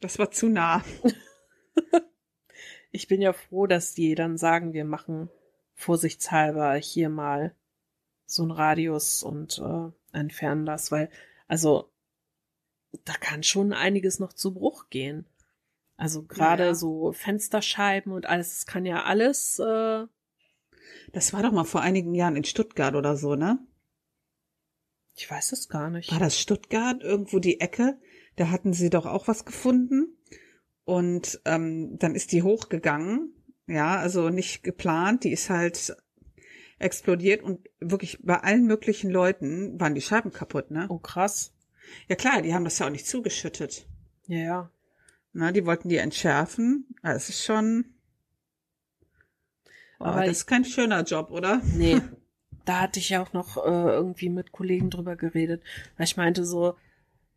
[0.01, 0.85] Das war zu nah.
[2.91, 5.31] ich bin ja froh, dass die dann sagen, wir machen
[5.75, 7.55] vorsichtshalber hier mal
[8.25, 11.11] so einen Radius und äh, entfernen das, weil,
[11.49, 11.91] also,
[13.05, 15.27] da kann schon einiges noch zu Bruch gehen.
[15.97, 19.59] Also gerade ja, so Fensterscheiben und alles, das kann ja alles.
[19.59, 20.07] Äh,
[21.13, 23.59] das war doch mal vor einigen Jahren in Stuttgart oder so, ne?
[25.15, 26.11] Ich weiß es gar nicht.
[26.11, 27.99] War das Stuttgart, irgendwo die Ecke?
[28.37, 30.17] Da hatten sie doch auch was gefunden.
[30.85, 33.35] Und ähm, dann ist die hochgegangen.
[33.67, 35.25] Ja, also nicht geplant.
[35.25, 35.95] Die ist halt
[36.79, 40.87] explodiert und wirklich bei allen möglichen Leuten waren die Scheiben kaputt, ne?
[40.89, 41.53] Oh, krass.
[42.09, 43.87] Ja klar, die haben das ja auch nicht zugeschüttet.
[44.27, 44.71] Ja, ja.
[45.33, 46.87] Na, die wollten die entschärfen.
[47.03, 47.85] Das ist schon.
[49.99, 51.61] Oh, Aber das ist kein schöner Job, oder?
[51.65, 52.01] Nee.
[52.65, 55.63] da hatte ich ja auch noch äh, irgendwie mit Kollegen drüber geredet,
[55.97, 56.77] weil ich meinte so,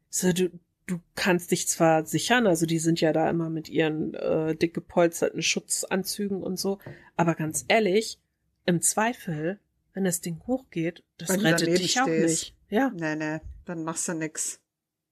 [0.09, 0.49] so du,
[0.87, 4.73] du kannst dich zwar sichern, also die sind ja da immer mit ihren äh, dick
[4.73, 6.79] gepolsterten Schutzanzügen und so,
[7.15, 8.19] aber ganz ehrlich,
[8.65, 9.59] im Zweifel,
[9.93, 11.99] wenn das Ding hochgeht, das rettet dich stehst.
[11.99, 12.55] auch nicht.
[12.69, 12.91] Ja.
[12.95, 14.61] Nee, nee, dann machst du nix.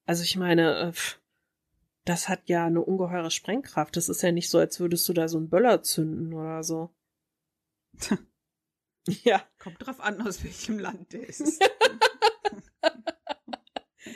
[0.06, 0.94] Also ich meine, äh,
[2.06, 3.96] das hat ja eine ungeheure Sprengkraft.
[3.96, 6.94] Das ist ja nicht so, als würdest du da so einen Böller zünden oder so.
[9.24, 9.44] Ja.
[9.58, 11.60] Kommt drauf an, aus welchem Land der ist.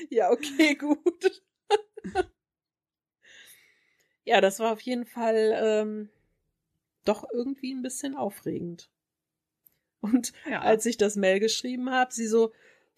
[0.09, 1.43] ja, okay, gut.
[4.25, 6.09] ja, das war auf jeden Fall ähm,
[7.03, 8.89] doch irgendwie ein bisschen aufregend.
[10.01, 10.61] Und ja.
[10.61, 12.53] als ich das Mail geschrieben habe, sie so,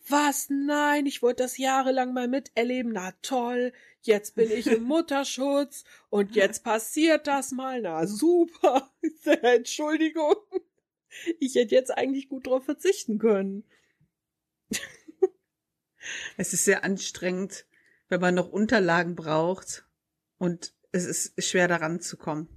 [0.09, 0.49] was?
[0.49, 2.91] Nein, ich wollte das jahrelang mal miterleben.
[2.93, 7.81] Na toll, jetzt bin ich im Mutterschutz und jetzt passiert das mal.
[7.81, 8.91] Na super.
[9.41, 10.35] Entschuldigung.
[11.39, 13.63] Ich hätte jetzt eigentlich gut drauf verzichten können.
[16.37, 17.65] Es ist sehr anstrengend,
[18.07, 19.85] wenn man noch Unterlagen braucht
[20.37, 22.47] und es ist schwer daran zu kommen.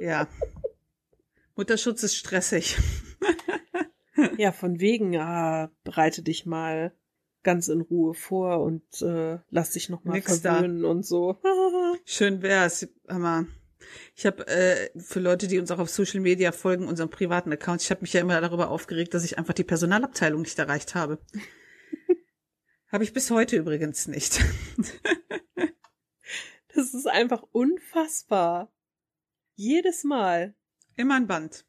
[0.00, 0.28] Ja.
[1.54, 2.76] Mutterschutz ist stressig.
[4.38, 6.92] ja, von wegen, ah, bereite dich mal
[7.42, 10.88] ganz in Ruhe vor und äh, lass dich noch mal Nix verwöhnen da.
[10.88, 11.40] und so.
[12.04, 13.46] Schön wär's, aber
[14.16, 17.82] ich habe äh, für Leute, die uns auch auf Social Media folgen, unseren privaten Account,
[17.82, 21.20] ich habe mich ja immer darüber aufgeregt, dass ich einfach die Personalabteilung nicht erreicht habe.
[22.90, 24.40] habe ich bis heute übrigens nicht.
[26.74, 28.72] das ist einfach unfassbar.
[29.54, 30.54] Jedes Mal.
[30.96, 31.64] Immer ein Band.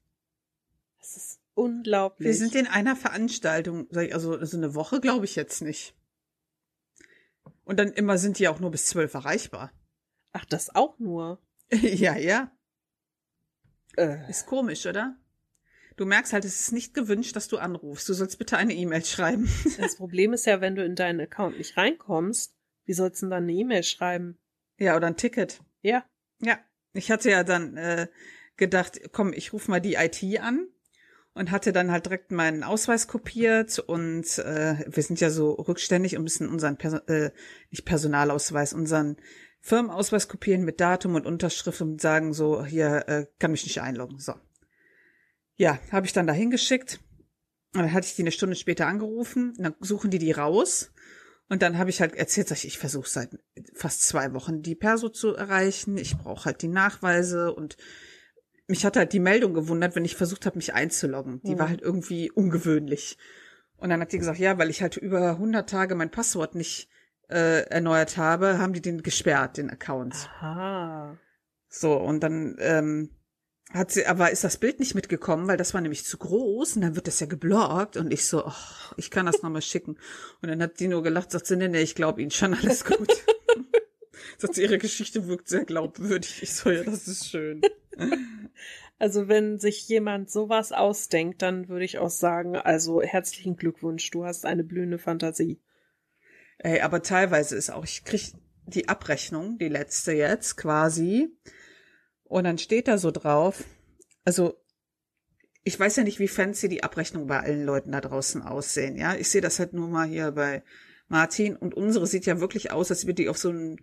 [0.99, 2.27] Das ist unglaublich.
[2.27, 5.95] Wir sind in einer Veranstaltung, also, also eine Woche glaube ich jetzt nicht.
[7.63, 9.73] Und dann immer sind die auch nur bis zwölf erreichbar.
[10.31, 11.41] Ach, das auch nur.
[11.71, 12.51] ja, ja.
[13.97, 14.29] Äh.
[14.29, 15.17] Ist komisch, oder?
[15.97, 18.07] Du merkst halt, es ist nicht gewünscht, dass du anrufst.
[18.07, 19.49] Du sollst bitte eine E-Mail schreiben.
[19.77, 22.55] Das Problem ist ja, wenn du in deinen Account nicht reinkommst,
[22.85, 24.37] wie sollst du denn dann eine E-Mail schreiben?
[24.77, 25.61] Ja, oder ein Ticket.
[25.81, 26.05] Ja.
[26.39, 26.59] Ja.
[26.93, 28.07] Ich hatte ja dann äh,
[28.57, 30.67] gedacht, komm, ich rufe mal die IT an
[31.37, 36.17] und hatte dann halt direkt meinen Ausweis kopiert und äh, wir sind ja so rückständig
[36.17, 37.31] und müssen unseren Perso äh,
[37.69, 39.17] nicht Personalausweis, unseren
[39.61, 44.17] Firmenausweis kopieren mit Datum und Unterschrift und sagen so, hier äh, kann mich nicht einloggen.
[44.17, 44.33] So.
[45.55, 46.99] Ja, habe ich dann da hingeschickt.
[47.73, 49.53] Und dann hatte ich die eine Stunde später angerufen.
[49.57, 50.93] Und dann suchen die die raus.
[51.49, 53.29] Und dann habe ich halt erzählt, sag ich, ich versuche seit
[53.73, 55.97] fast zwei Wochen die Perso zu erreichen.
[55.97, 57.77] Ich brauche halt die Nachweise und
[58.67, 61.41] mich hat halt die Meldung gewundert, wenn ich versucht habe, mich einzuloggen.
[61.43, 61.59] Die mhm.
[61.59, 63.17] war halt irgendwie ungewöhnlich.
[63.77, 66.89] Und dann hat die gesagt, ja, weil ich halt über 100 Tage mein Passwort nicht
[67.29, 70.29] äh, erneuert habe, haben die den gesperrt, den Account.
[70.39, 71.17] Aha.
[71.69, 73.11] So, und dann ähm,
[73.73, 76.81] hat sie, aber ist das Bild nicht mitgekommen, weil das war nämlich zu groß und
[76.81, 79.97] dann wird das ja geblockt und ich so, ach, ich kann das nochmal schicken.
[80.41, 82.85] Und dann hat die nur gelacht, sagt sie, nee, nee, ich glaube Ihnen schon, alles
[82.85, 83.11] gut.
[84.37, 86.43] Sagt ihre Geschichte wirkt sehr glaubwürdig.
[86.43, 87.61] Ich so, ja, das ist schön.
[88.99, 94.25] Also wenn sich jemand sowas ausdenkt, dann würde ich auch sagen, also herzlichen Glückwunsch, du
[94.25, 95.61] hast eine blühende Fantasie.
[96.57, 98.33] Ey, aber teilweise ist auch, ich krieg
[98.65, 101.29] die Abrechnung, die letzte jetzt quasi,
[102.23, 103.63] und dann steht da so drauf,
[104.25, 104.59] also
[105.63, 108.97] ich weiß ja nicht, wie fancy die Abrechnung bei allen Leuten da draußen aussehen.
[108.97, 110.63] Ja, ich sehe das halt nur mal hier bei
[111.07, 113.77] Martin und unsere sieht ja wirklich aus, als wird die auf so einen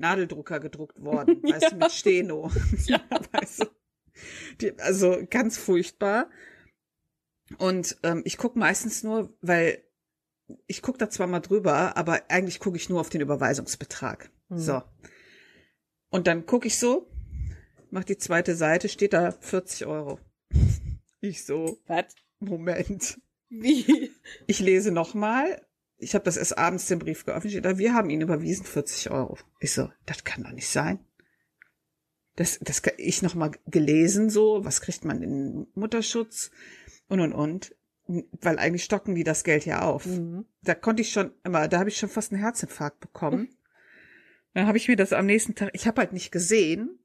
[0.00, 1.54] Nadeldrucker gedruckt worden, ja.
[1.54, 2.50] weißt du, mit Steno.
[2.86, 3.00] Ja,
[3.32, 3.66] weißt du.
[4.60, 6.30] Die, also ganz furchtbar.
[7.58, 9.82] Und ähm, ich gucke meistens nur, weil
[10.66, 14.30] ich gucke da zwar mal drüber, aber eigentlich gucke ich nur auf den Überweisungsbetrag.
[14.48, 14.58] Mhm.
[14.58, 14.82] So.
[16.10, 17.08] Und dann gucke ich so,
[17.90, 20.18] mach die zweite Seite, steht da 40 Euro.
[21.20, 21.78] Ich so.
[21.86, 22.14] Was?
[22.40, 23.20] Moment.
[23.48, 24.10] Wie?
[24.46, 25.66] Ich lese nochmal.
[26.00, 27.52] Ich habe das erst abends den Brief geöffnet.
[27.52, 29.38] Steht da, wir haben ihn überwiesen 40 Euro.
[29.60, 30.98] Ich so, das kann doch nicht sein.
[32.36, 36.50] Das, das ich nochmal gelesen so, was kriegt man in Mutterschutz
[37.08, 37.76] und und und.
[38.06, 40.06] Weil eigentlich stocken die das Geld ja auf.
[40.06, 40.46] Mhm.
[40.62, 43.42] Da konnte ich schon immer, da habe ich schon fast einen Herzinfarkt bekommen.
[43.42, 43.56] Mhm.
[44.54, 46.98] Dann habe ich mir das am nächsten Tag, ich habe halt nicht gesehen,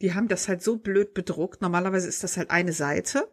[0.00, 1.60] die haben das halt so blöd bedruckt.
[1.60, 3.30] Normalerweise ist das halt eine Seite.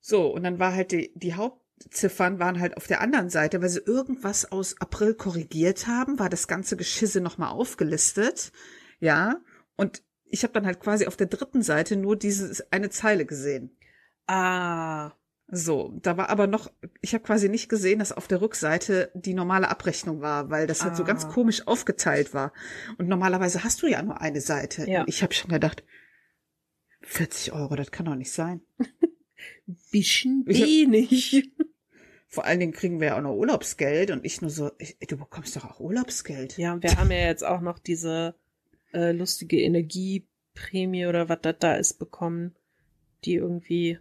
[0.00, 1.34] So, und dann war halt die, die
[1.82, 6.28] Hauptziffern waren halt auf der anderen Seite, weil sie irgendwas aus April korrigiert haben, war
[6.28, 8.52] das ganze Geschisse nochmal aufgelistet.
[9.00, 9.40] Ja,
[9.76, 13.76] und ich habe dann halt quasi auf der dritten Seite nur diese eine Zeile gesehen.
[14.26, 15.12] Ah.
[15.54, 16.72] So, da war aber noch,
[17.02, 20.82] ich habe quasi nicht gesehen, dass auf der Rückseite die normale Abrechnung war, weil das
[20.82, 20.96] halt ah.
[20.96, 21.28] so ganz ah.
[21.28, 22.52] komisch aufgeteilt war.
[22.96, 24.88] Und normalerweise hast du ja nur eine Seite.
[24.88, 25.04] Ja.
[25.06, 25.84] Ich habe schon gedacht,
[27.02, 28.62] 40 Euro, das kann doch nicht sein.
[29.90, 31.50] Bisschen wenig.
[32.32, 35.18] Vor allen Dingen kriegen wir ja auch noch Urlaubsgeld und ich nur so, ich, du
[35.18, 36.56] bekommst doch auch Urlaubsgeld.
[36.56, 38.34] Ja, und wir haben ja jetzt auch noch diese
[38.94, 42.56] äh, lustige Energieprämie oder was das da ist bekommen,
[43.26, 43.98] die irgendwie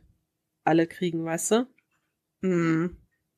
[0.64, 1.68] alle kriegen, weißt du?
[2.40, 2.96] Mhm.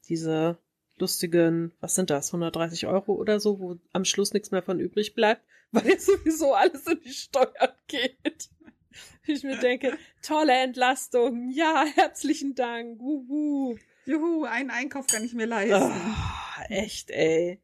[0.10, 0.60] Diese
[1.00, 5.16] lustigen, was sind das, 130 Euro oder so, wo am Schluss nichts mehr von übrig
[5.16, 5.42] bleibt,
[5.72, 8.52] weil jetzt sowieso alles in die Steuern geht.
[9.26, 13.76] Ich mir denke, tolle Entlastung, ja, herzlichen Dank, wuhu.
[14.06, 15.76] Juhu, einen Einkauf kann ich mir leisten.
[15.76, 17.62] Oh, echt, ey.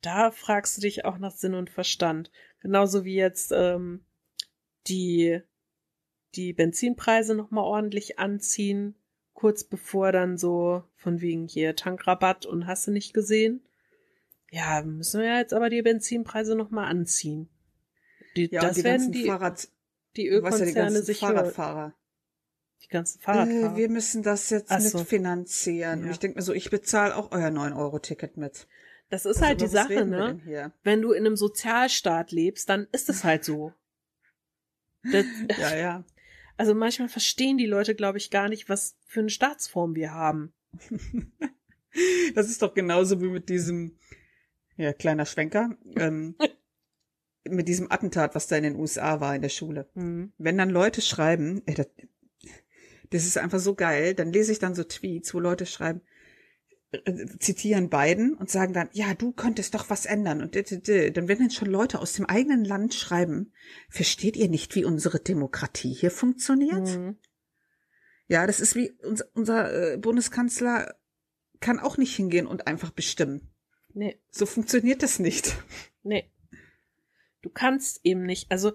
[0.00, 2.30] Da fragst du dich auch nach Sinn und Verstand.
[2.60, 4.04] Genauso wie jetzt ähm,
[4.88, 5.40] die
[6.34, 8.94] die Benzinpreise nochmal ordentlich anziehen,
[9.32, 13.66] kurz bevor dann so von wegen hier Tankrabatt und hast du nicht gesehen.
[14.50, 17.48] Ja, müssen wir jetzt aber die Benzinpreise nochmal anziehen.
[18.36, 19.68] Die, ja, das die werden die, Fahrrad,
[20.16, 21.94] die Ölkonzerne ja, sich Fahrradfahrer.
[22.84, 23.74] Die ganzen Fahrradfahrer.
[23.74, 26.00] Äh, wir müssen das jetzt Ach mitfinanzieren.
[26.00, 26.06] Ja.
[26.06, 28.66] Und ich denke mir so, ich bezahle auch euer 9-Euro-Ticket mit.
[29.08, 30.72] Das ist also, halt die Sache, ne?
[30.82, 33.72] Wenn du in einem Sozialstaat lebst, dann ist es halt so.
[35.12, 35.24] Das,
[35.58, 36.04] ja, ja.
[36.56, 40.54] Also manchmal verstehen die Leute, glaube ich, gar nicht, was für eine Staatsform wir haben.
[42.34, 43.98] das ist doch genauso wie mit diesem,
[44.76, 46.34] ja, kleiner Schwenker, ähm,
[47.44, 49.88] mit diesem Attentat, was da in den USA war in der Schule.
[49.94, 50.32] Mhm.
[50.38, 51.88] Wenn dann Leute schreiben, ey, das,
[53.10, 56.02] das ist einfach so geil, dann lese ich dann so Tweets, wo Leute schreiben,
[56.92, 60.42] äh, zitieren beiden und sagen dann, ja, du könntest doch was ändern.
[60.42, 63.52] Und dann werden dann schon Leute aus dem eigenen Land schreiben,
[63.88, 66.86] versteht ihr nicht, wie unsere Demokratie hier funktioniert?
[66.96, 67.16] Mhm.
[68.28, 70.96] Ja, das ist wie unser, unser äh, Bundeskanzler
[71.60, 73.52] kann auch nicht hingehen und einfach bestimmen.
[73.94, 74.20] Nee.
[74.30, 75.56] So funktioniert das nicht.
[76.02, 76.30] Nee.
[77.42, 78.50] Du kannst eben nicht.
[78.50, 78.72] Also,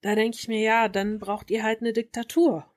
[0.00, 2.71] da denke ich mir, ja, dann braucht ihr halt eine Diktatur.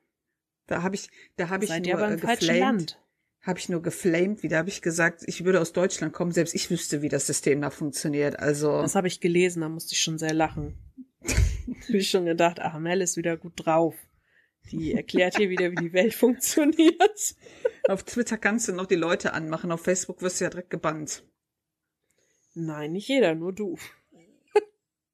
[0.67, 2.99] Da habe ich, da habe ich Seid nur äh, geflamed.
[3.41, 6.71] Habe ich nur geflamed, wieder habe ich gesagt, ich würde aus Deutschland kommen, selbst ich
[6.71, 8.39] wüsste, wie das System da funktioniert.
[8.39, 10.79] Also Das habe ich gelesen, da musste ich schon sehr lachen.
[11.21, 13.95] habe ich schon gedacht, ach, Mel ist wieder gut drauf.
[14.71, 17.35] Die erklärt hier wieder, wie die Welt funktioniert.
[17.87, 21.23] auf Twitter kannst du noch die Leute anmachen, auf Facebook wirst du ja direkt gebannt.
[22.55, 23.77] Nein, nicht jeder, nur du.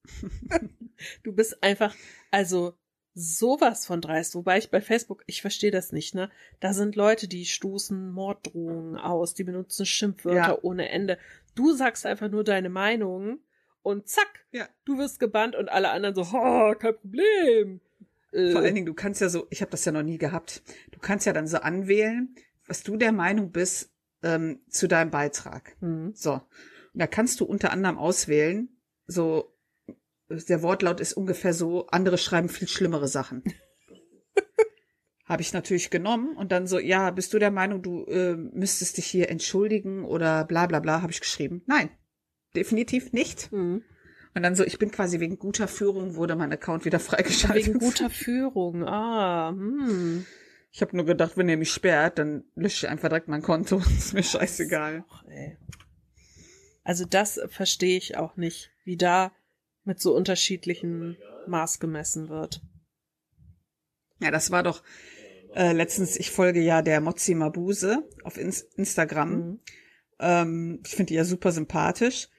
[1.23, 1.95] du bist einfach,
[2.29, 2.77] also
[3.13, 4.35] sowas von dreist.
[4.35, 6.29] Wobei ich bei Facebook, ich verstehe das nicht, ne?
[6.59, 10.57] Da sind Leute, die stoßen Morddrohungen aus, die benutzen Schimpfwörter Ja.
[10.61, 11.17] ohne Ende.
[11.55, 13.39] Du sagst einfach nur deine Meinung
[13.81, 14.67] und zack, Ja.
[14.85, 17.81] du wirst gebannt und alle anderen so, ha, kein Problem.
[18.31, 20.61] Äh, Vor allen Dingen, du kannst ja so, ich habe das ja noch nie gehabt,
[20.91, 22.33] du kannst ja dann so anwählen,
[22.65, 23.91] was du der Meinung bist
[24.23, 25.75] ähm, zu deinem Beitrag.
[25.81, 26.13] hm.
[26.15, 26.33] So.
[26.93, 28.69] Und da kannst du unter anderem auswählen,
[29.07, 29.50] so,
[30.35, 33.43] der Wortlaut ist ungefähr so, andere schreiben viel schlimmere Sachen.
[35.25, 38.97] Habe ich natürlich genommen und dann so, ja, bist du der Meinung, du äh, müsstest
[38.97, 41.63] dich hier entschuldigen oder bla bla bla, habe ich geschrieben.
[41.67, 41.89] Nein,
[42.55, 43.49] definitiv nicht.
[43.51, 43.83] Hm.
[44.33, 47.67] Und dann so, ich bin quasi wegen guter Führung, wurde mein Account wieder freigeschaltet.
[47.67, 50.25] Wegen guter Führung, ah, hm.
[50.71, 53.77] Ich habe nur gedacht, wenn ihr mich sperrt, dann lösche ich einfach direkt mein Konto.
[53.97, 55.03] ist mir scheißegal.
[55.27, 55.57] Ey.
[56.83, 59.31] Also das verstehe ich auch nicht, wie da
[59.83, 61.17] mit so unterschiedlichen
[61.47, 62.61] Maß gemessen wird.
[64.19, 64.83] Ja, das war doch
[65.55, 69.29] äh, letztens, ich folge ja der Mozzi Mabuse auf Ins Instagram.
[69.31, 69.59] Mhm.
[70.19, 72.29] Ähm, ich finde die ja super sympathisch.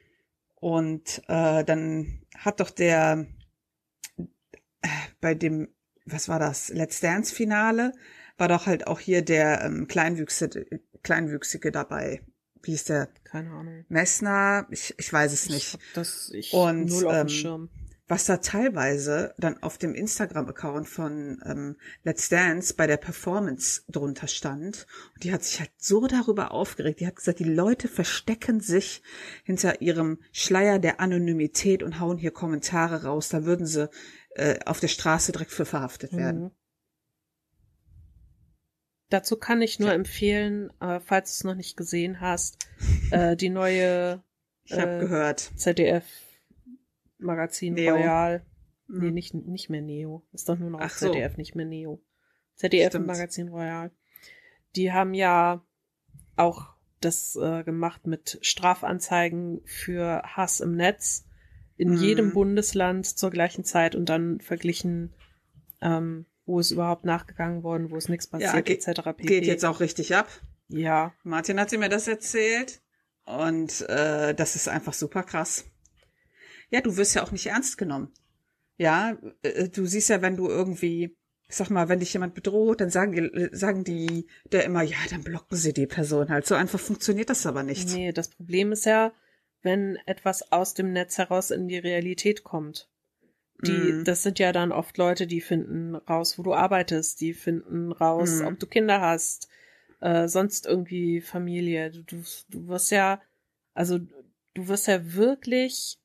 [0.55, 3.27] Und äh, dann hat doch der
[4.17, 4.89] äh,
[5.21, 5.69] bei dem,
[6.07, 7.93] was war das, Let's Dance Finale,
[8.39, 12.23] war doch halt auch hier der ähm, Kleinwüchsige, Kleinwüchsige dabei.
[12.63, 13.09] Wie ist der?
[13.25, 13.85] Keine Ahnung.
[13.89, 14.67] Messner?
[14.71, 15.73] Ich, ich weiß es Ich nicht.
[15.75, 17.71] hab das ich Und, null auf dem ähm, Schirm.
[18.09, 24.29] was da teilweise dann auf dem Instagram-Account von ähm, Let's Dance bei der Performance drunter
[24.29, 24.87] stand.
[25.15, 27.01] Und die hat sich halt so darüber aufgeregt.
[27.01, 29.03] Die hat gesagt, die Leute verstecken sich
[29.45, 33.29] hinter ihrem Schleier der Anonymität und hauen hier Kommentare raus.
[33.31, 33.89] Da würden sie
[34.35, 36.43] äh, auf der Straße direkt für verhaftet werden.
[36.45, 36.51] Mhm.
[39.13, 42.57] Dazu kann ich nur empfehlen, äh, falls du es noch nicht gesehen hast,
[43.11, 44.23] äh, die neue
[44.65, 45.41] Ich Äh, gehört.
[45.57, 46.05] ZDF
[47.19, 47.95] Magazin Neo.
[47.97, 48.47] Royal.
[48.89, 49.15] Nee, Mhm.
[49.15, 50.25] nicht, nicht mehr Neo.
[50.33, 51.07] Ist doch nur noch Ach so.
[51.13, 52.01] ZDF, nicht mehr Neo.
[52.57, 53.07] ZDF Stimmt.
[53.07, 53.91] Magazin Royal.
[54.77, 55.65] Die haben ja
[56.37, 61.27] auch das äh, gemacht mit Strafanzeigen für Hass im Netz
[61.77, 61.97] in Mhm.
[61.97, 65.13] jedem Bundesland zur gleichen Zeit und dann verglichen,
[65.81, 69.03] ähm, wo ist überhaupt nachgegangen worden, wo ist nichts passiert, ge- etc.
[69.17, 69.23] pp.
[69.27, 70.29] Geht jetzt auch richtig ab.
[70.69, 72.83] Ja, Martin hat mir das erzählt
[73.25, 75.65] und äh, das ist einfach super krass.
[76.71, 78.13] Ja, du wirst ja auch nicht ernst genommen.
[78.79, 81.17] Ja, äh, du siehst ja, wenn du irgendwie,
[81.49, 84.97] ich sag mal, wenn dich jemand bedroht, dann sagen die, sagen die der immer, ja,
[85.11, 86.47] dann blocken sie die Person halt.
[86.47, 87.91] So einfach funktioniert das aber nicht.
[87.93, 89.13] Nee, das Problem ist ja,
[89.61, 92.89] wenn etwas aus dem Netz heraus in die Realität kommt.
[93.67, 94.05] Die, Mhm.
[94.05, 98.41] das sind ja dann oft Leute, die finden raus, wo du arbeitest, die finden raus,
[98.41, 98.47] Mhm.
[98.49, 99.49] ob du Kinder hast,
[100.01, 101.91] äh, sonst irgendwie Familie.
[101.91, 103.21] Du, du, du wirst ja,
[103.75, 103.99] also
[104.55, 105.99] du wirst ja wirklich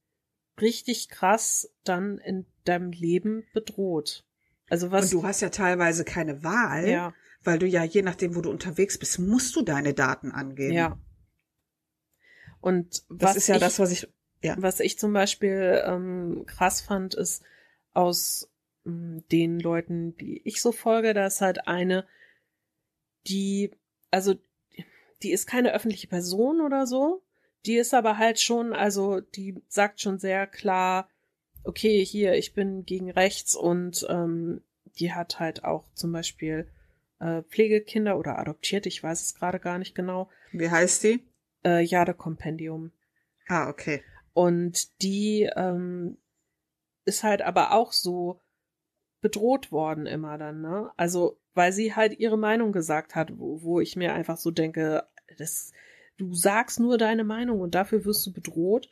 [0.62, 4.24] richtig krass dann in deinem Leben bedroht.
[4.70, 7.14] Also was Und du hast ja teilweise keine Wahl, ja,
[7.44, 10.74] weil du ja je nachdem, wo du unterwegs bist, musst du deine Daten angeben.
[10.76, 10.98] ja.
[12.62, 14.08] Und Das was ist ja ich, das, was ich.
[14.42, 14.56] Ja.
[14.60, 17.44] Was ich zum Beispiel ähm, krass fand, ist
[17.94, 18.50] aus
[18.84, 22.06] mh, den Leuten, die ich so folge, da ist halt eine,
[23.28, 23.72] die,
[24.12, 24.36] also
[25.24, 27.24] die ist keine öffentliche Person oder so,
[27.66, 31.10] die ist aber halt schon, also die sagt schon sehr klar,
[31.64, 34.62] okay, hier, ich bin gegen rechts und ähm,
[35.00, 36.68] die hat halt auch zum Beispiel
[37.20, 41.26] äh, Pflegekinder oder adoptiert, ich weiß es gerade gar nicht genau, Wie heißt die?
[41.66, 42.92] äh, Jade-Kompendium.
[43.48, 44.04] Ah, okay.
[44.38, 46.20] Und die ähm,
[47.06, 48.40] ist halt aber auch so
[49.20, 50.92] bedroht worden immer dann, ne?
[50.96, 55.08] Also, weil sie halt ihre Meinung gesagt hat, wo, wo ich mir einfach so denke,
[55.40, 55.72] das,
[56.18, 58.92] du sagst nur deine Meinung und dafür wirst du bedroht.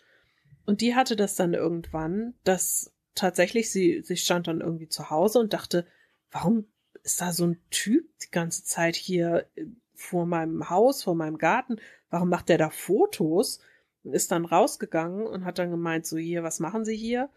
[0.66, 5.38] Und die hatte das dann irgendwann, dass tatsächlich sie, sie stand dann irgendwie zu Hause
[5.38, 5.86] und dachte,
[6.32, 6.66] warum
[7.04, 11.38] ist da so ein Typ die ganze Zeit hier äh, vor meinem Haus, vor meinem
[11.38, 11.76] Garten?
[12.10, 13.60] Warum macht der da Fotos?
[14.06, 17.30] Und ist dann rausgegangen und hat dann gemeint, so hier, was machen Sie hier?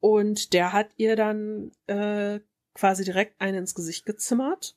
[0.00, 2.40] Und der hat ihr dann äh,
[2.74, 4.76] quasi direkt einen ins Gesicht gezimmert.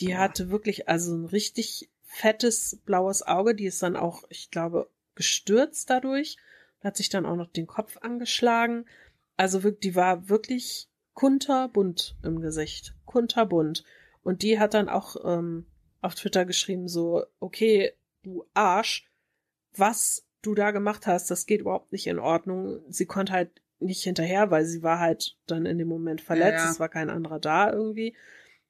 [0.00, 0.18] Die Boah.
[0.18, 5.90] hatte wirklich also ein richtig fettes blaues Auge, die ist dann auch, ich glaube, gestürzt
[5.90, 6.36] dadurch,
[6.80, 8.86] hat sich dann auch noch den Kopf angeschlagen.
[9.36, 13.82] Also wirklich, die war wirklich kunterbunt im Gesicht, kunterbunt.
[14.22, 15.66] Und die hat dann auch ähm,
[16.00, 17.92] auf Twitter geschrieben, so, okay,
[18.22, 19.10] du Arsch,
[19.74, 22.80] was du da gemacht hast, das geht überhaupt nicht in Ordnung.
[22.88, 23.50] Sie konnte halt
[23.80, 26.70] nicht hinterher, weil sie war halt dann in dem Moment verletzt, ja, ja.
[26.70, 28.16] es war kein anderer da irgendwie.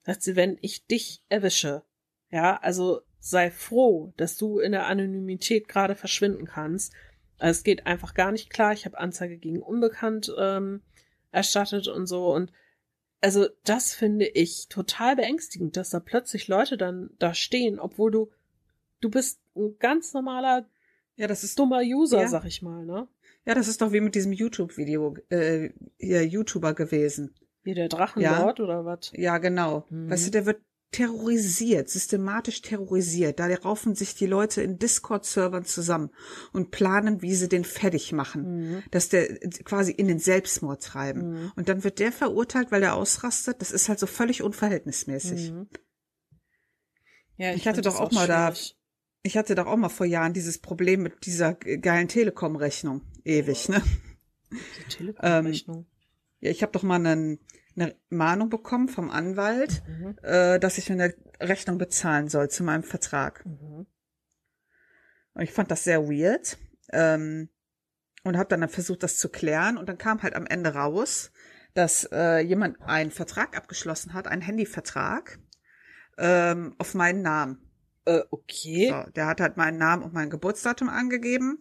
[0.03, 1.83] Sagt sie, wenn ich dich erwische,
[2.29, 6.93] ja, also sei froh, dass du in der Anonymität gerade verschwinden kannst.
[7.37, 8.73] Also es geht einfach gar nicht klar.
[8.73, 10.81] Ich habe Anzeige gegen Unbekannt ähm,
[11.31, 12.33] erstattet und so.
[12.33, 12.51] Und
[13.21, 18.31] also das finde ich total beängstigend, dass da plötzlich Leute dann da stehen, obwohl du,
[19.01, 20.65] du bist ein ganz normaler,
[21.19, 22.27] ja, das ist dummer User, ja.
[22.29, 23.07] sag ich mal, ne?
[23.45, 27.35] Ja, das ist doch wie mit diesem YouTube-Video, äh, hier YouTuber gewesen.
[27.61, 28.63] Wie der Drachenlord ja?
[28.63, 29.11] oder was?
[29.13, 29.85] Ja, genau.
[29.89, 30.09] Mhm.
[30.09, 33.39] Weißt du, der wird terrorisiert, systematisch terrorisiert.
[33.39, 36.09] Da raufen sich die Leute in Discord-Servern zusammen
[36.53, 38.83] und planen, wie sie den fertig machen, mhm.
[38.91, 41.31] dass der quasi in den Selbstmord treiben.
[41.31, 41.51] Mhm.
[41.57, 43.59] Und dann wird der verurteilt, weil er ausrastet.
[43.59, 45.51] Das ist halt so völlig unverhältnismäßig.
[45.51, 45.67] Mhm.
[47.35, 48.53] Ja, ich, ich hatte doch auch, auch mal da,
[49.23, 53.01] ich hatte doch auch mal vor Jahren dieses Problem mit dieser geilen Telekom-Rechnung.
[53.23, 53.81] Ewig, ne?
[54.51, 55.77] Die Telekom-Rechnung.
[55.77, 55.85] Ähm,
[56.39, 57.39] ja, ich habe doch mal einen
[57.75, 60.17] eine Mahnung bekommen vom Anwalt, mhm.
[60.21, 63.45] äh, dass ich eine Rechnung bezahlen soll zu meinem Vertrag.
[63.45, 63.85] Mhm.
[65.33, 66.57] Und ich fand das sehr weird
[66.91, 67.49] ähm,
[68.23, 69.77] und habe dann versucht, das zu klären.
[69.77, 71.31] Und dann kam halt am Ende raus,
[71.73, 75.39] dass äh, jemand einen Vertrag abgeschlossen hat, einen Handyvertrag
[76.17, 77.68] ähm, auf meinen Namen.
[78.09, 78.89] Äh, okay.
[78.89, 81.59] So, der hat halt meinen Namen und mein Geburtsdatum angegeben,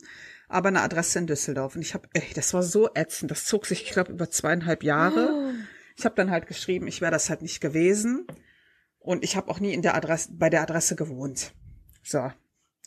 [0.49, 1.77] aber eine Adresse in Düsseldorf.
[1.77, 3.31] Und ich habe, ey, das war so ätzend.
[3.31, 5.31] Das zog sich, ich glaube, über zweieinhalb Jahre.
[5.33, 5.53] Oh.
[5.97, 8.25] Ich habe dann halt geschrieben, ich wäre das halt nicht gewesen.
[9.01, 11.53] Und ich habe auch nie in der Adresse, bei der Adresse gewohnt.
[12.05, 12.31] So.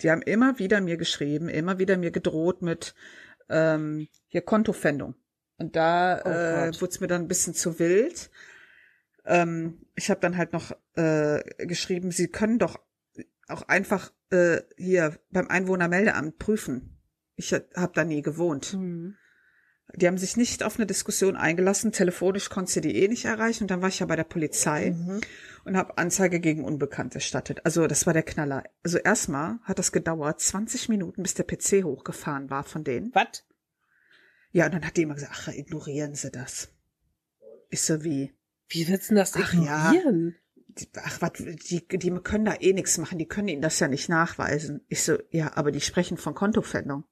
[0.02, 2.96] Die haben immer wieder mir geschrieben, immer wieder mir gedroht mit
[3.50, 5.16] ähm, hier Kontofendung.
[5.58, 8.32] Und da oh äh, wurde es mir dann ein bisschen zu wild.
[9.26, 12.80] Ähm, ich habe dann halt noch äh, geschrieben, sie können doch
[13.52, 16.98] auch einfach äh, hier beim Einwohnermeldeamt prüfen.
[17.36, 18.74] Ich habe da nie gewohnt.
[18.74, 19.16] Mhm.
[19.96, 21.92] Die haben sich nicht auf eine Diskussion eingelassen.
[21.92, 23.66] Telefonisch konnte sie die eh nicht erreichen.
[23.66, 25.22] Und dann war ich ja bei der Polizei mhm.
[25.66, 27.66] und habe Anzeige gegen Unbekannt erstattet.
[27.66, 28.64] Also das war der Knaller.
[28.84, 33.14] Also erstmal hat das gedauert 20 Minuten, bis der PC hochgefahren war von denen.
[33.14, 33.44] Was?
[34.52, 36.70] Ja, und dann hat die immer gesagt, ach, ignorieren Sie das.
[37.70, 38.34] Ich so wie.
[38.68, 40.36] Wie willst du das ach, ignorieren?
[40.36, 40.42] Ja.
[41.04, 44.10] Ach, was, die, die können da eh nichts machen, die können ihnen das ja nicht
[44.10, 44.86] nachweisen.
[44.88, 47.04] Ich so, ja, aber die sprechen von Kontofendung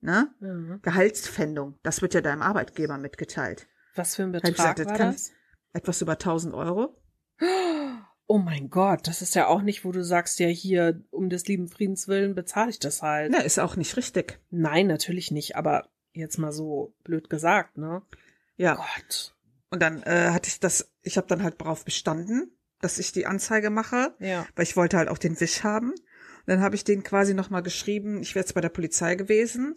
[0.00, 0.34] ne?
[0.40, 0.80] Mhm.
[0.82, 1.78] Gehaltspfändung.
[1.82, 3.68] Das wird ja deinem Arbeitgeber mitgeteilt.
[3.94, 5.32] Was für ein Betrag gesagt, war das?
[5.72, 6.96] Etwas über 1000 Euro.
[8.26, 11.46] Oh mein Gott, das ist ja auch nicht, wo du sagst, ja hier, um des
[11.46, 13.32] lieben Friedens willen bezahle ich das halt.
[13.32, 14.40] Na, ist auch nicht richtig.
[14.50, 18.02] Nein, natürlich nicht, aber jetzt mal so blöd gesagt, ne?
[18.56, 18.74] Ja.
[18.74, 19.34] Gott.
[19.70, 23.26] Und dann äh, hatte ich das, ich habe dann halt darauf bestanden, dass ich die
[23.26, 24.46] Anzeige mache, ja.
[24.56, 25.92] weil ich wollte halt auch den Wisch haben.
[26.46, 29.74] Dann habe ich den quasi nochmal geschrieben, ich wäre jetzt bei der Polizei gewesen,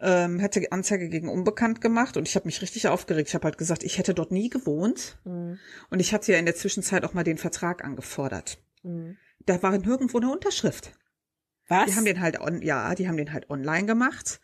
[0.00, 3.28] ähm, hätte Anzeige gegen Unbekannt gemacht und ich habe mich richtig aufgeregt.
[3.28, 5.58] Ich habe halt gesagt, ich hätte dort nie gewohnt mhm.
[5.90, 8.58] und ich hatte ja in der Zwischenzeit auch mal den Vertrag angefordert.
[8.82, 9.16] Mhm.
[9.46, 10.92] Da war nirgendwo eine Unterschrift.
[11.68, 11.86] Was?
[11.86, 14.40] Die haben den halt on, ja, die haben den halt online gemacht.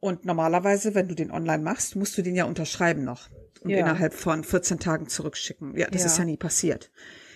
[0.00, 3.28] Und normalerweise, wenn du den online machst, musst du den ja unterschreiben noch
[3.60, 3.78] und ja.
[3.78, 5.76] innerhalb von 14 Tagen zurückschicken.
[5.76, 6.06] Ja, das ja.
[6.06, 6.90] ist ja nie passiert.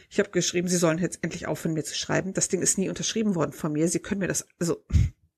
[0.09, 2.33] Ich habe geschrieben, Sie sollen jetzt endlich aufhören, mir zu schreiben.
[2.33, 3.89] Das Ding ist nie unterschrieben worden von mir.
[3.89, 4.85] Sie können mir das, also,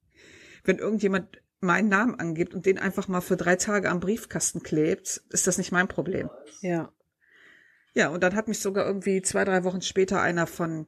[0.65, 5.23] wenn irgendjemand meinen Namen angibt und den einfach mal für drei Tage am Briefkasten klebt,
[5.31, 6.31] ist das nicht mein Problem.
[6.61, 6.93] Ja.
[7.95, 10.87] Ja, und dann hat mich sogar irgendwie zwei, drei Wochen später einer von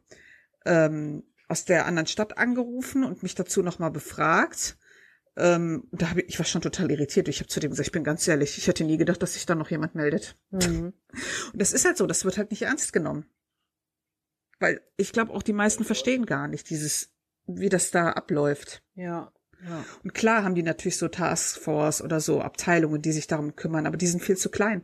[0.65, 4.77] ähm, aus der anderen Stadt angerufen und mich dazu nochmal befragt.
[5.37, 7.27] Ähm, da habe ich, ich war schon total irritiert.
[7.29, 9.47] Ich habe zu dem gesagt, ich bin ganz ehrlich, ich hätte nie gedacht, dass sich
[9.47, 10.37] da noch jemand meldet.
[10.51, 10.93] Mhm.
[11.53, 13.27] Und das ist halt so, das wird halt nicht ernst genommen.
[14.61, 17.13] Weil ich glaube, auch die meisten verstehen gar nicht dieses,
[17.47, 18.83] wie das da abläuft.
[18.95, 19.33] Ja.
[19.67, 19.85] Ja.
[20.05, 23.97] Und klar haben die natürlich so Taskforce oder so Abteilungen, die sich darum kümmern, aber
[23.97, 24.83] die sind viel zu klein.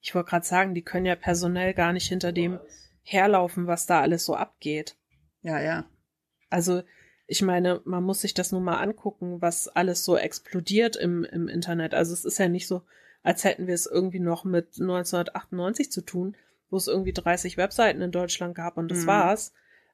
[0.00, 2.58] Ich wollte gerade sagen, die können ja personell gar nicht hinter dem
[3.02, 4.96] herlaufen, was da alles so abgeht.
[5.40, 5.86] Ja, ja.
[6.50, 6.82] Also,
[7.26, 11.48] ich meine, man muss sich das nun mal angucken, was alles so explodiert im, im
[11.48, 11.94] Internet.
[11.94, 12.82] Also es ist ja nicht so,
[13.22, 16.36] als hätten wir es irgendwie noch mit 1998 zu tun
[16.70, 19.06] wo es irgendwie 30 Webseiten in Deutschland gab und das mhm.
[19.06, 19.52] war's.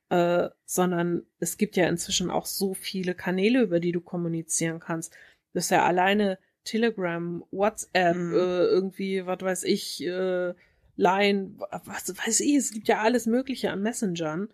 [0.08, 5.14] Äh, sondern es gibt ja inzwischen auch so viele Kanäle, über die du kommunizieren kannst.
[5.52, 8.34] Das ist ja alleine Telegram, WhatsApp, mhm.
[8.34, 10.54] äh, irgendwie, was weiß ich, äh,
[10.96, 14.48] Line, was weiß ich, es gibt ja alles Mögliche an Messengern.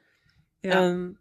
[0.62, 0.90] Ja.
[0.90, 1.18] Ähm,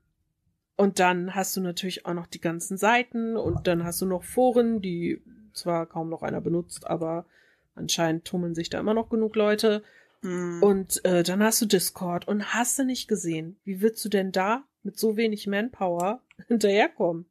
[0.77, 4.23] und dann hast du natürlich auch noch die ganzen Seiten und dann hast du noch
[4.23, 5.21] Foren, die
[5.53, 7.25] zwar kaum noch einer benutzt, aber
[7.73, 9.83] anscheinend tummeln sich da immer noch genug Leute.
[10.25, 10.63] Mhm.
[10.63, 13.59] Und äh, dann hast du Discord und hast du nicht gesehen.
[13.63, 17.25] Wie willst du denn da mit so wenig Manpower hinterherkommen?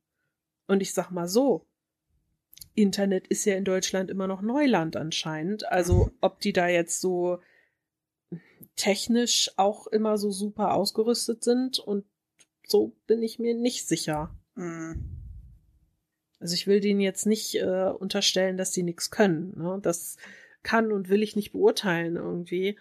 [0.66, 1.66] Und ich sag mal so,
[2.74, 5.70] Internet ist ja in Deutschland immer noch Neuland anscheinend.
[5.70, 7.40] Also ob die da jetzt so
[8.76, 12.04] technisch auch immer so super ausgerüstet sind und
[12.66, 14.34] so bin ich mir nicht sicher.
[14.54, 15.10] Mhm.
[16.38, 19.52] Also ich will denen jetzt nicht äh, unterstellen, dass die nichts können.
[19.56, 19.78] Ne?
[19.82, 20.16] Das
[20.64, 22.76] kann und will ich nicht beurteilen irgendwie.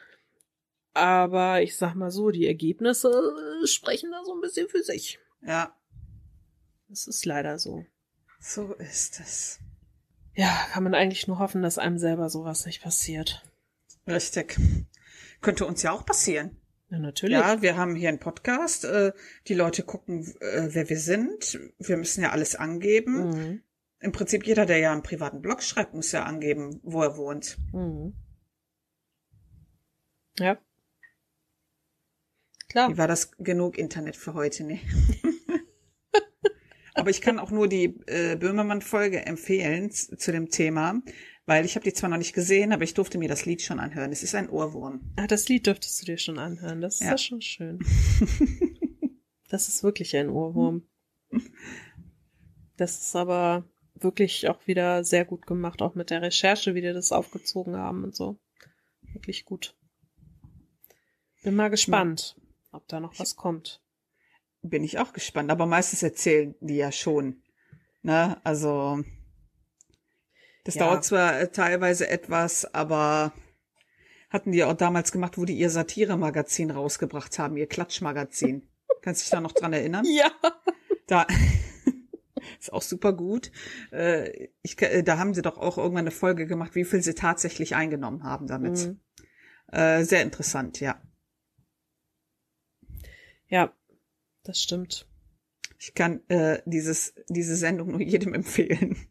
[0.94, 3.12] Aber ich sag mal so, die Ergebnisse
[3.66, 5.20] sprechen da so ein bisschen für sich.
[5.42, 5.76] Ja.
[6.90, 7.86] Das ist leider so.
[8.40, 9.60] So ist es.
[10.36, 13.44] Ja, kann man eigentlich nur hoffen, dass einem selber sowas nicht passiert.
[14.08, 14.58] Richtig.
[15.42, 16.58] Könnte uns ja auch passieren.
[16.90, 17.38] Ja, natürlich.
[17.38, 18.86] Ja, wir haben hier einen Podcast.
[18.86, 19.14] Äh,
[19.48, 21.60] die Leute gucken, äh, wer wir sind.
[21.80, 23.30] Wir müssen ja alles angeben.
[23.30, 23.64] Mhm.
[24.04, 27.58] Im Prinzip jeder, der ja einen privaten Blog schreibt, muss ja angeben, wo er wohnt.
[27.72, 28.14] Mhm.
[30.38, 30.60] Ja.
[32.68, 32.90] Klar.
[32.90, 34.82] Wie war das genug Internet für heute, ne?
[36.96, 41.02] Aber ich kann auch nur die äh, Böhmermann-Folge empfehlen zu dem Thema,
[41.46, 43.80] weil ich habe die zwar noch nicht gesehen, aber ich durfte mir das Lied schon
[43.80, 44.12] anhören.
[44.12, 45.14] Es ist ein Ohrwurm.
[45.16, 46.82] Ah, das Lied dürftest du dir schon anhören.
[46.82, 47.80] Das ist ja, ja schon schön.
[49.50, 50.86] das ist wirklich ein Ohrwurm.
[52.76, 53.70] Das ist aber
[54.04, 58.04] wirklich auch wieder sehr gut gemacht, auch mit der Recherche, wie die das aufgezogen haben
[58.04, 58.38] und so.
[59.14, 59.76] Wirklich gut.
[61.44, 62.36] Bin mal gespannt,
[62.72, 63.82] ob da noch was kommt.
[64.62, 67.44] Bin ich auch gespannt, aber meistens erzählen die ja schon.
[68.02, 69.04] Ne, also
[70.64, 70.86] das ja.
[70.86, 73.34] dauert zwar äh, teilweise etwas, aber
[74.30, 78.68] hatten die auch damals gemacht, wo die ihr Satire-Magazin rausgebracht haben, ihr Klatschmagazin.
[79.02, 80.06] Kannst du dich da noch dran erinnern?
[80.06, 80.32] Ja.
[81.08, 81.28] Da
[82.64, 83.52] ist auch super gut.
[83.92, 87.14] Äh, ich, äh, da haben sie doch auch irgendwann eine Folge gemacht, wie viel sie
[87.14, 88.88] tatsächlich eingenommen haben damit.
[88.88, 89.00] Mhm.
[89.76, 91.02] Sehr interessant, ja.
[93.48, 93.76] Ja,
[94.44, 95.08] das stimmt.
[95.80, 99.08] Ich kann äh, dieses, diese Sendung nur jedem empfehlen.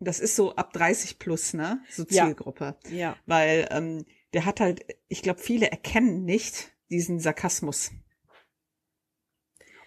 [0.00, 1.82] Das ist so ab 30 plus, ne?
[1.88, 2.76] So Zielgruppe.
[2.90, 2.96] Ja.
[2.96, 3.16] ja.
[3.26, 4.04] Weil ähm,
[4.34, 7.92] der hat halt, ich glaube, viele erkennen nicht diesen Sarkasmus.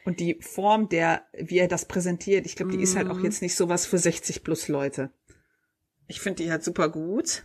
[0.08, 2.84] Und die Form, der, wie er das präsentiert, ich glaube, die mm.
[2.84, 3.26] ist halt auch mhm.
[3.26, 5.12] jetzt nicht sowas für 60 plus Leute.
[6.08, 7.44] Ich finde die halt super gut.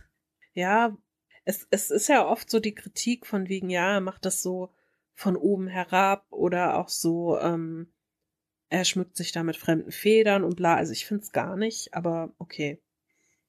[0.53, 0.97] Ja,
[1.43, 4.69] es, es ist ja oft so die Kritik von wegen, ja, er macht das so
[5.13, 7.91] von oben herab oder auch so, ähm,
[8.69, 10.77] er schmückt sich da mit fremden Federn und bla.
[10.77, 12.81] Also ich finde es gar nicht, aber okay.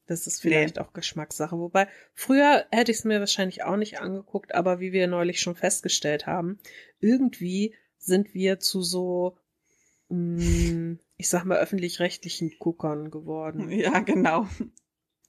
[0.06, 0.82] Das ist vielleicht nee.
[0.82, 1.56] auch Geschmackssache.
[1.56, 5.54] Wobei, früher hätte ich es mir wahrscheinlich auch nicht angeguckt, aber wie wir neulich schon
[5.54, 6.58] festgestellt haben,
[6.98, 9.36] irgendwie sind wir zu so,
[10.08, 13.70] mh, mm, ich sag mal, öffentlich-rechtlichen Guckern geworden.
[13.70, 14.48] Ja, genau.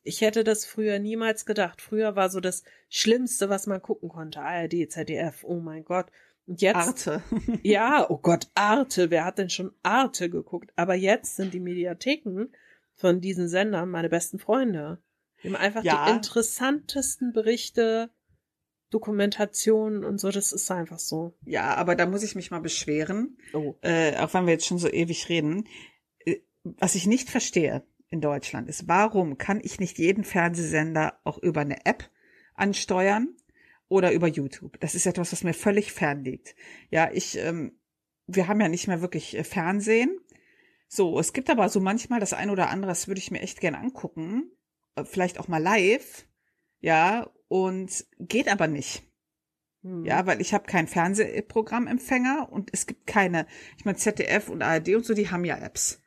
[0.04, 1.82] Ich hätte das früher niemals gedacht.
[1.82, 4.40] Früher war so das Schlimmste, was man gucken konnte.
[4.40, 6.08] ARD, ZDF, oh mein Gott.
[6.46, 6.76] Und jetzt.
[7.08, 7.24] Arte.
[7.64, 9.10] ja, oh Gott, Arte.
[9.10, 10.72] Wer hat denn schon Arte geguckt?
[10.76, 12.48] Aber jetzt sind die Mediatheken
[12.94, 15.00] von diesen Sendern meine besten Freunde.
[15.42, 16.06] Die haben einfach ja.
[16.06, 18.10] die interessantesten Berichte,
[18.96, 20.32] Dokumentationen und so.
[20.32, 21.38] Das ist einfach so.
[21.44, 23.38] Ja, aber da muss ich mich mal beschweren.
[23.54, 23.76] Oh.
[23.82, 25.68] Äh, auch wenn wir jetzt schon so ewig reden.
[26.20, 31.38] Äh, was ich nicht verstehe in Deutschland ist, warum kann ich nicht jeden Fernsehsender auch
[31.40, 32.10] über eine App
[32.54, 33.36] ansteuern
[33.90, 34.80] oder über YouTube?
[34.80, 36.56] Das ist etwas, was mir völlig fern liegt.
[36.90, 37.78] Ja, ich, ähm,
[38.28, 40.22] wir haben ja nicht mehr wirklich äh, Fernsehen.
[40.88, 43.60] So, es gibt aber so manchmal das ein oder andere, das würde ich mir echt
[43.60, 44.52] gern angucken.
[44.96, 46.26] Äh, vielleicht auch mal live.
[46.80, 49.04] Ja, und geht aber nicht.
[49.82, 50.06] Hm.
[50.06, 53.48] Ja, weil ich habe keinen Fernsehprogrammempfänger und es gibt keine,
[53.78, 56.02] ich meine ZDF und ARD und so, die haben ja Apps.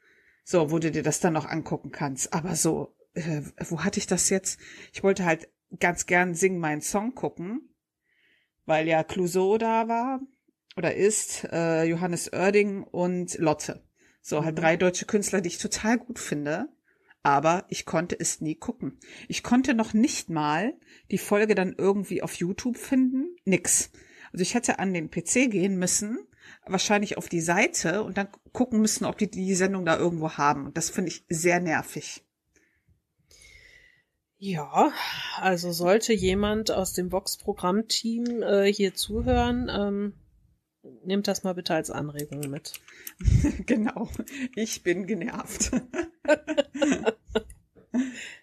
[0.44, 2.32] So, wo du dir das dann noch angucken kannst.
[2.32, 4.58] Aber so, äh, wo hatte ich das jetzt?
[4.92, 5.48] Ich wollte halt
[5.78, 7.74] ganz gern Sing meinen Song gucken,
[8.64, 10.20] weil ja Clouseau da war
[10.76, 13.84] oder ist, äh, Johannes Oerding und Lotte.
[14.22, 14.60] So, halt mhm.
[14.60, 16.68] drei deutsche Künstler, die ich total gut finde.
[17.28, 18.96] Aber ich konnte es nie gucken.
[19.28, 20.72] Ich konnte noch nicht mal
[21.10, 23.36] die Folge dann irgendwie auf YouTube finden.
[23.44, 23.90] Nix.
[24.32, 26.18] Also ich hätte an den PC gehen müssen
[26.66, 30.64] wahrscheinlich auf die Seite und dann gucken müssen, ob die die Sendung da irgendwo haben.
[30.64, 32.24] Und das finde ich sehr nervig.
[34.38, 34.90] Ja,
[35.36, 40.14] also sollte jemand aus dem Vox-Programmteam äh, hier zuhören, ähm,
[41.04, 42.72] nehmt das mal bitte als Anregung mit.
[43.66, 44.08] genau,
[44.54, 45.72] ich bin genervt.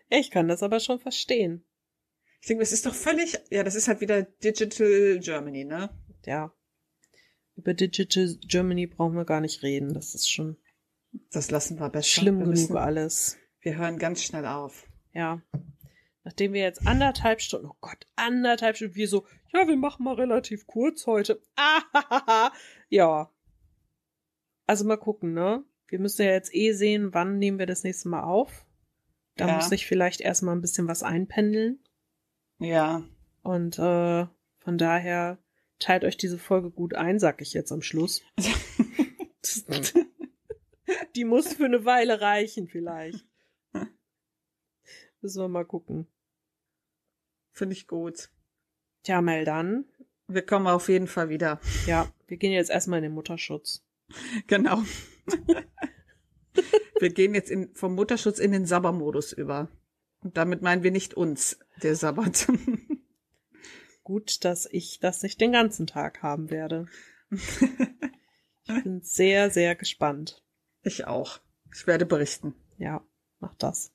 [0.10, 1.64] ich kann das aber schon verstehen.
[2.41, 5.90] Ich denke, es ist doch völlig, ja, das ist halt wieder Digital Germany, ne?
[6.26, 6.53] Ja.
[7.56, 9.94] Über Digital Germany brauchen wir gar nicht reden.
[9.94, 10.57] Das ist schon.
[11.32, 12.07] Das lassen wir besser.
[12.07, 13.38] Schlimm wir genug müssen, alles.
[13.62, 14.86] Wir hören ganz schnell auf.
[15.14, 15.41] Ja.
[16.24, 20.16] Nachdem wir jetzt anderthalb Stunden, oh Gott, anderthalb Stunden, wir so, ja, wir machen mal
[20.16, 21.41] relativ kurz heute.
[21.56, 22.52] Ah,
[22.90, 23.32] ja.
[24.68, 25.64] Also mal gucken, ne?
[25.88, 28.66] Wir müssen ja jetzt eh sehen, wann nehmen wir das nächste Mal auf.
[29.36, 29.56] Da ja.
[29.56, 31.84] muss ich vielleicht erstmal ein bisschen was einpendeln.
[32.60, 33.03] Ja.
[33.44, 34.26] Und äh,
[34.57, 35.38] von daher
[35.80, 38.22] teilt euch diese Folge gut ein, sag ich jetzt am Schluss.
[41.16, 43.26] Die muss für eine Weile reichen, vielleicht.
[45.22, 46.07] Müssen wir mal gucken.
[47.52, 48.30] Finde ich gut.
[49.03, 49.86] Tja, Mel, dann.
[50.28, 51.60] Wir kommen auf jeden Fall wieder.
[51.86, 53.86] Ja, wir gehen jetzt erstmal in den Mutterschutz.
[54.48, 54.84] Genau.
[56.99, 59.69] wir gehen jetzt in, vom Mutterschutz in den Sabbermodus über.
[60.22, 62.47] Und damit meinen wir nicht uns, der Sabbat.
[64.03, 66.88] Gut, dass ich das nicht den ganzen Tag haben werde.
[68.68, 70.43] Ich bin sehr, sehr gespannt.
[70.81, 71.39] Ich auch.
[71.72, 72.56] Ich werde berichten.
[72.77, 73.06] Ja,
[73.39, 73.93] mach das.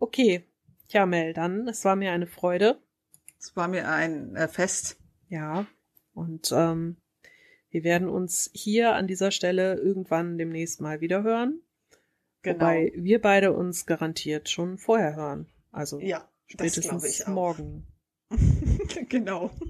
[0.00, 0.44] Okay.
[0.88, 2.82] Tja, Mel, dann, es war mir eine Freude.
[3.38, 4.98] Es war mir ein äh, Fest.
[5.28, 5.66] Ja.
[6.12, 6.96] Und ähm,
[7.70, 11.60] wir werden uns hier an dieser Stelle irgendwann demnächst mal wieder hören.
[12.42, 12.56] Genau.
[12.56, 15.46] Wobei wir beide uns garantiert schon vorher hören.
[15.72, 17.86] Also ja, spätestens morgen.
[19.08, 19.50] genau.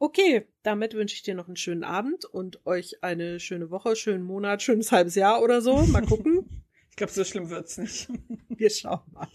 [0.00, 4.22] Okay, damit wünsche ich dir noch einen schönen Abend und euch eine schöne Woche, schönen
[4.22, 5.76] Monat, schönes halbes Jahr oder so.
[5.86, 6.62] Mal gucken.
[6.90, 8.08] ich glaube, so schlimm wird's nicht.
[8.48, 9.28] Wir schauen mal.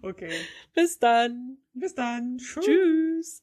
[0.00, 0.32] Okay.
[0.74, 1.58] Bis dann.
[1.74, 2.38] Bis dann.
[2.38, 3.42] Tschüss.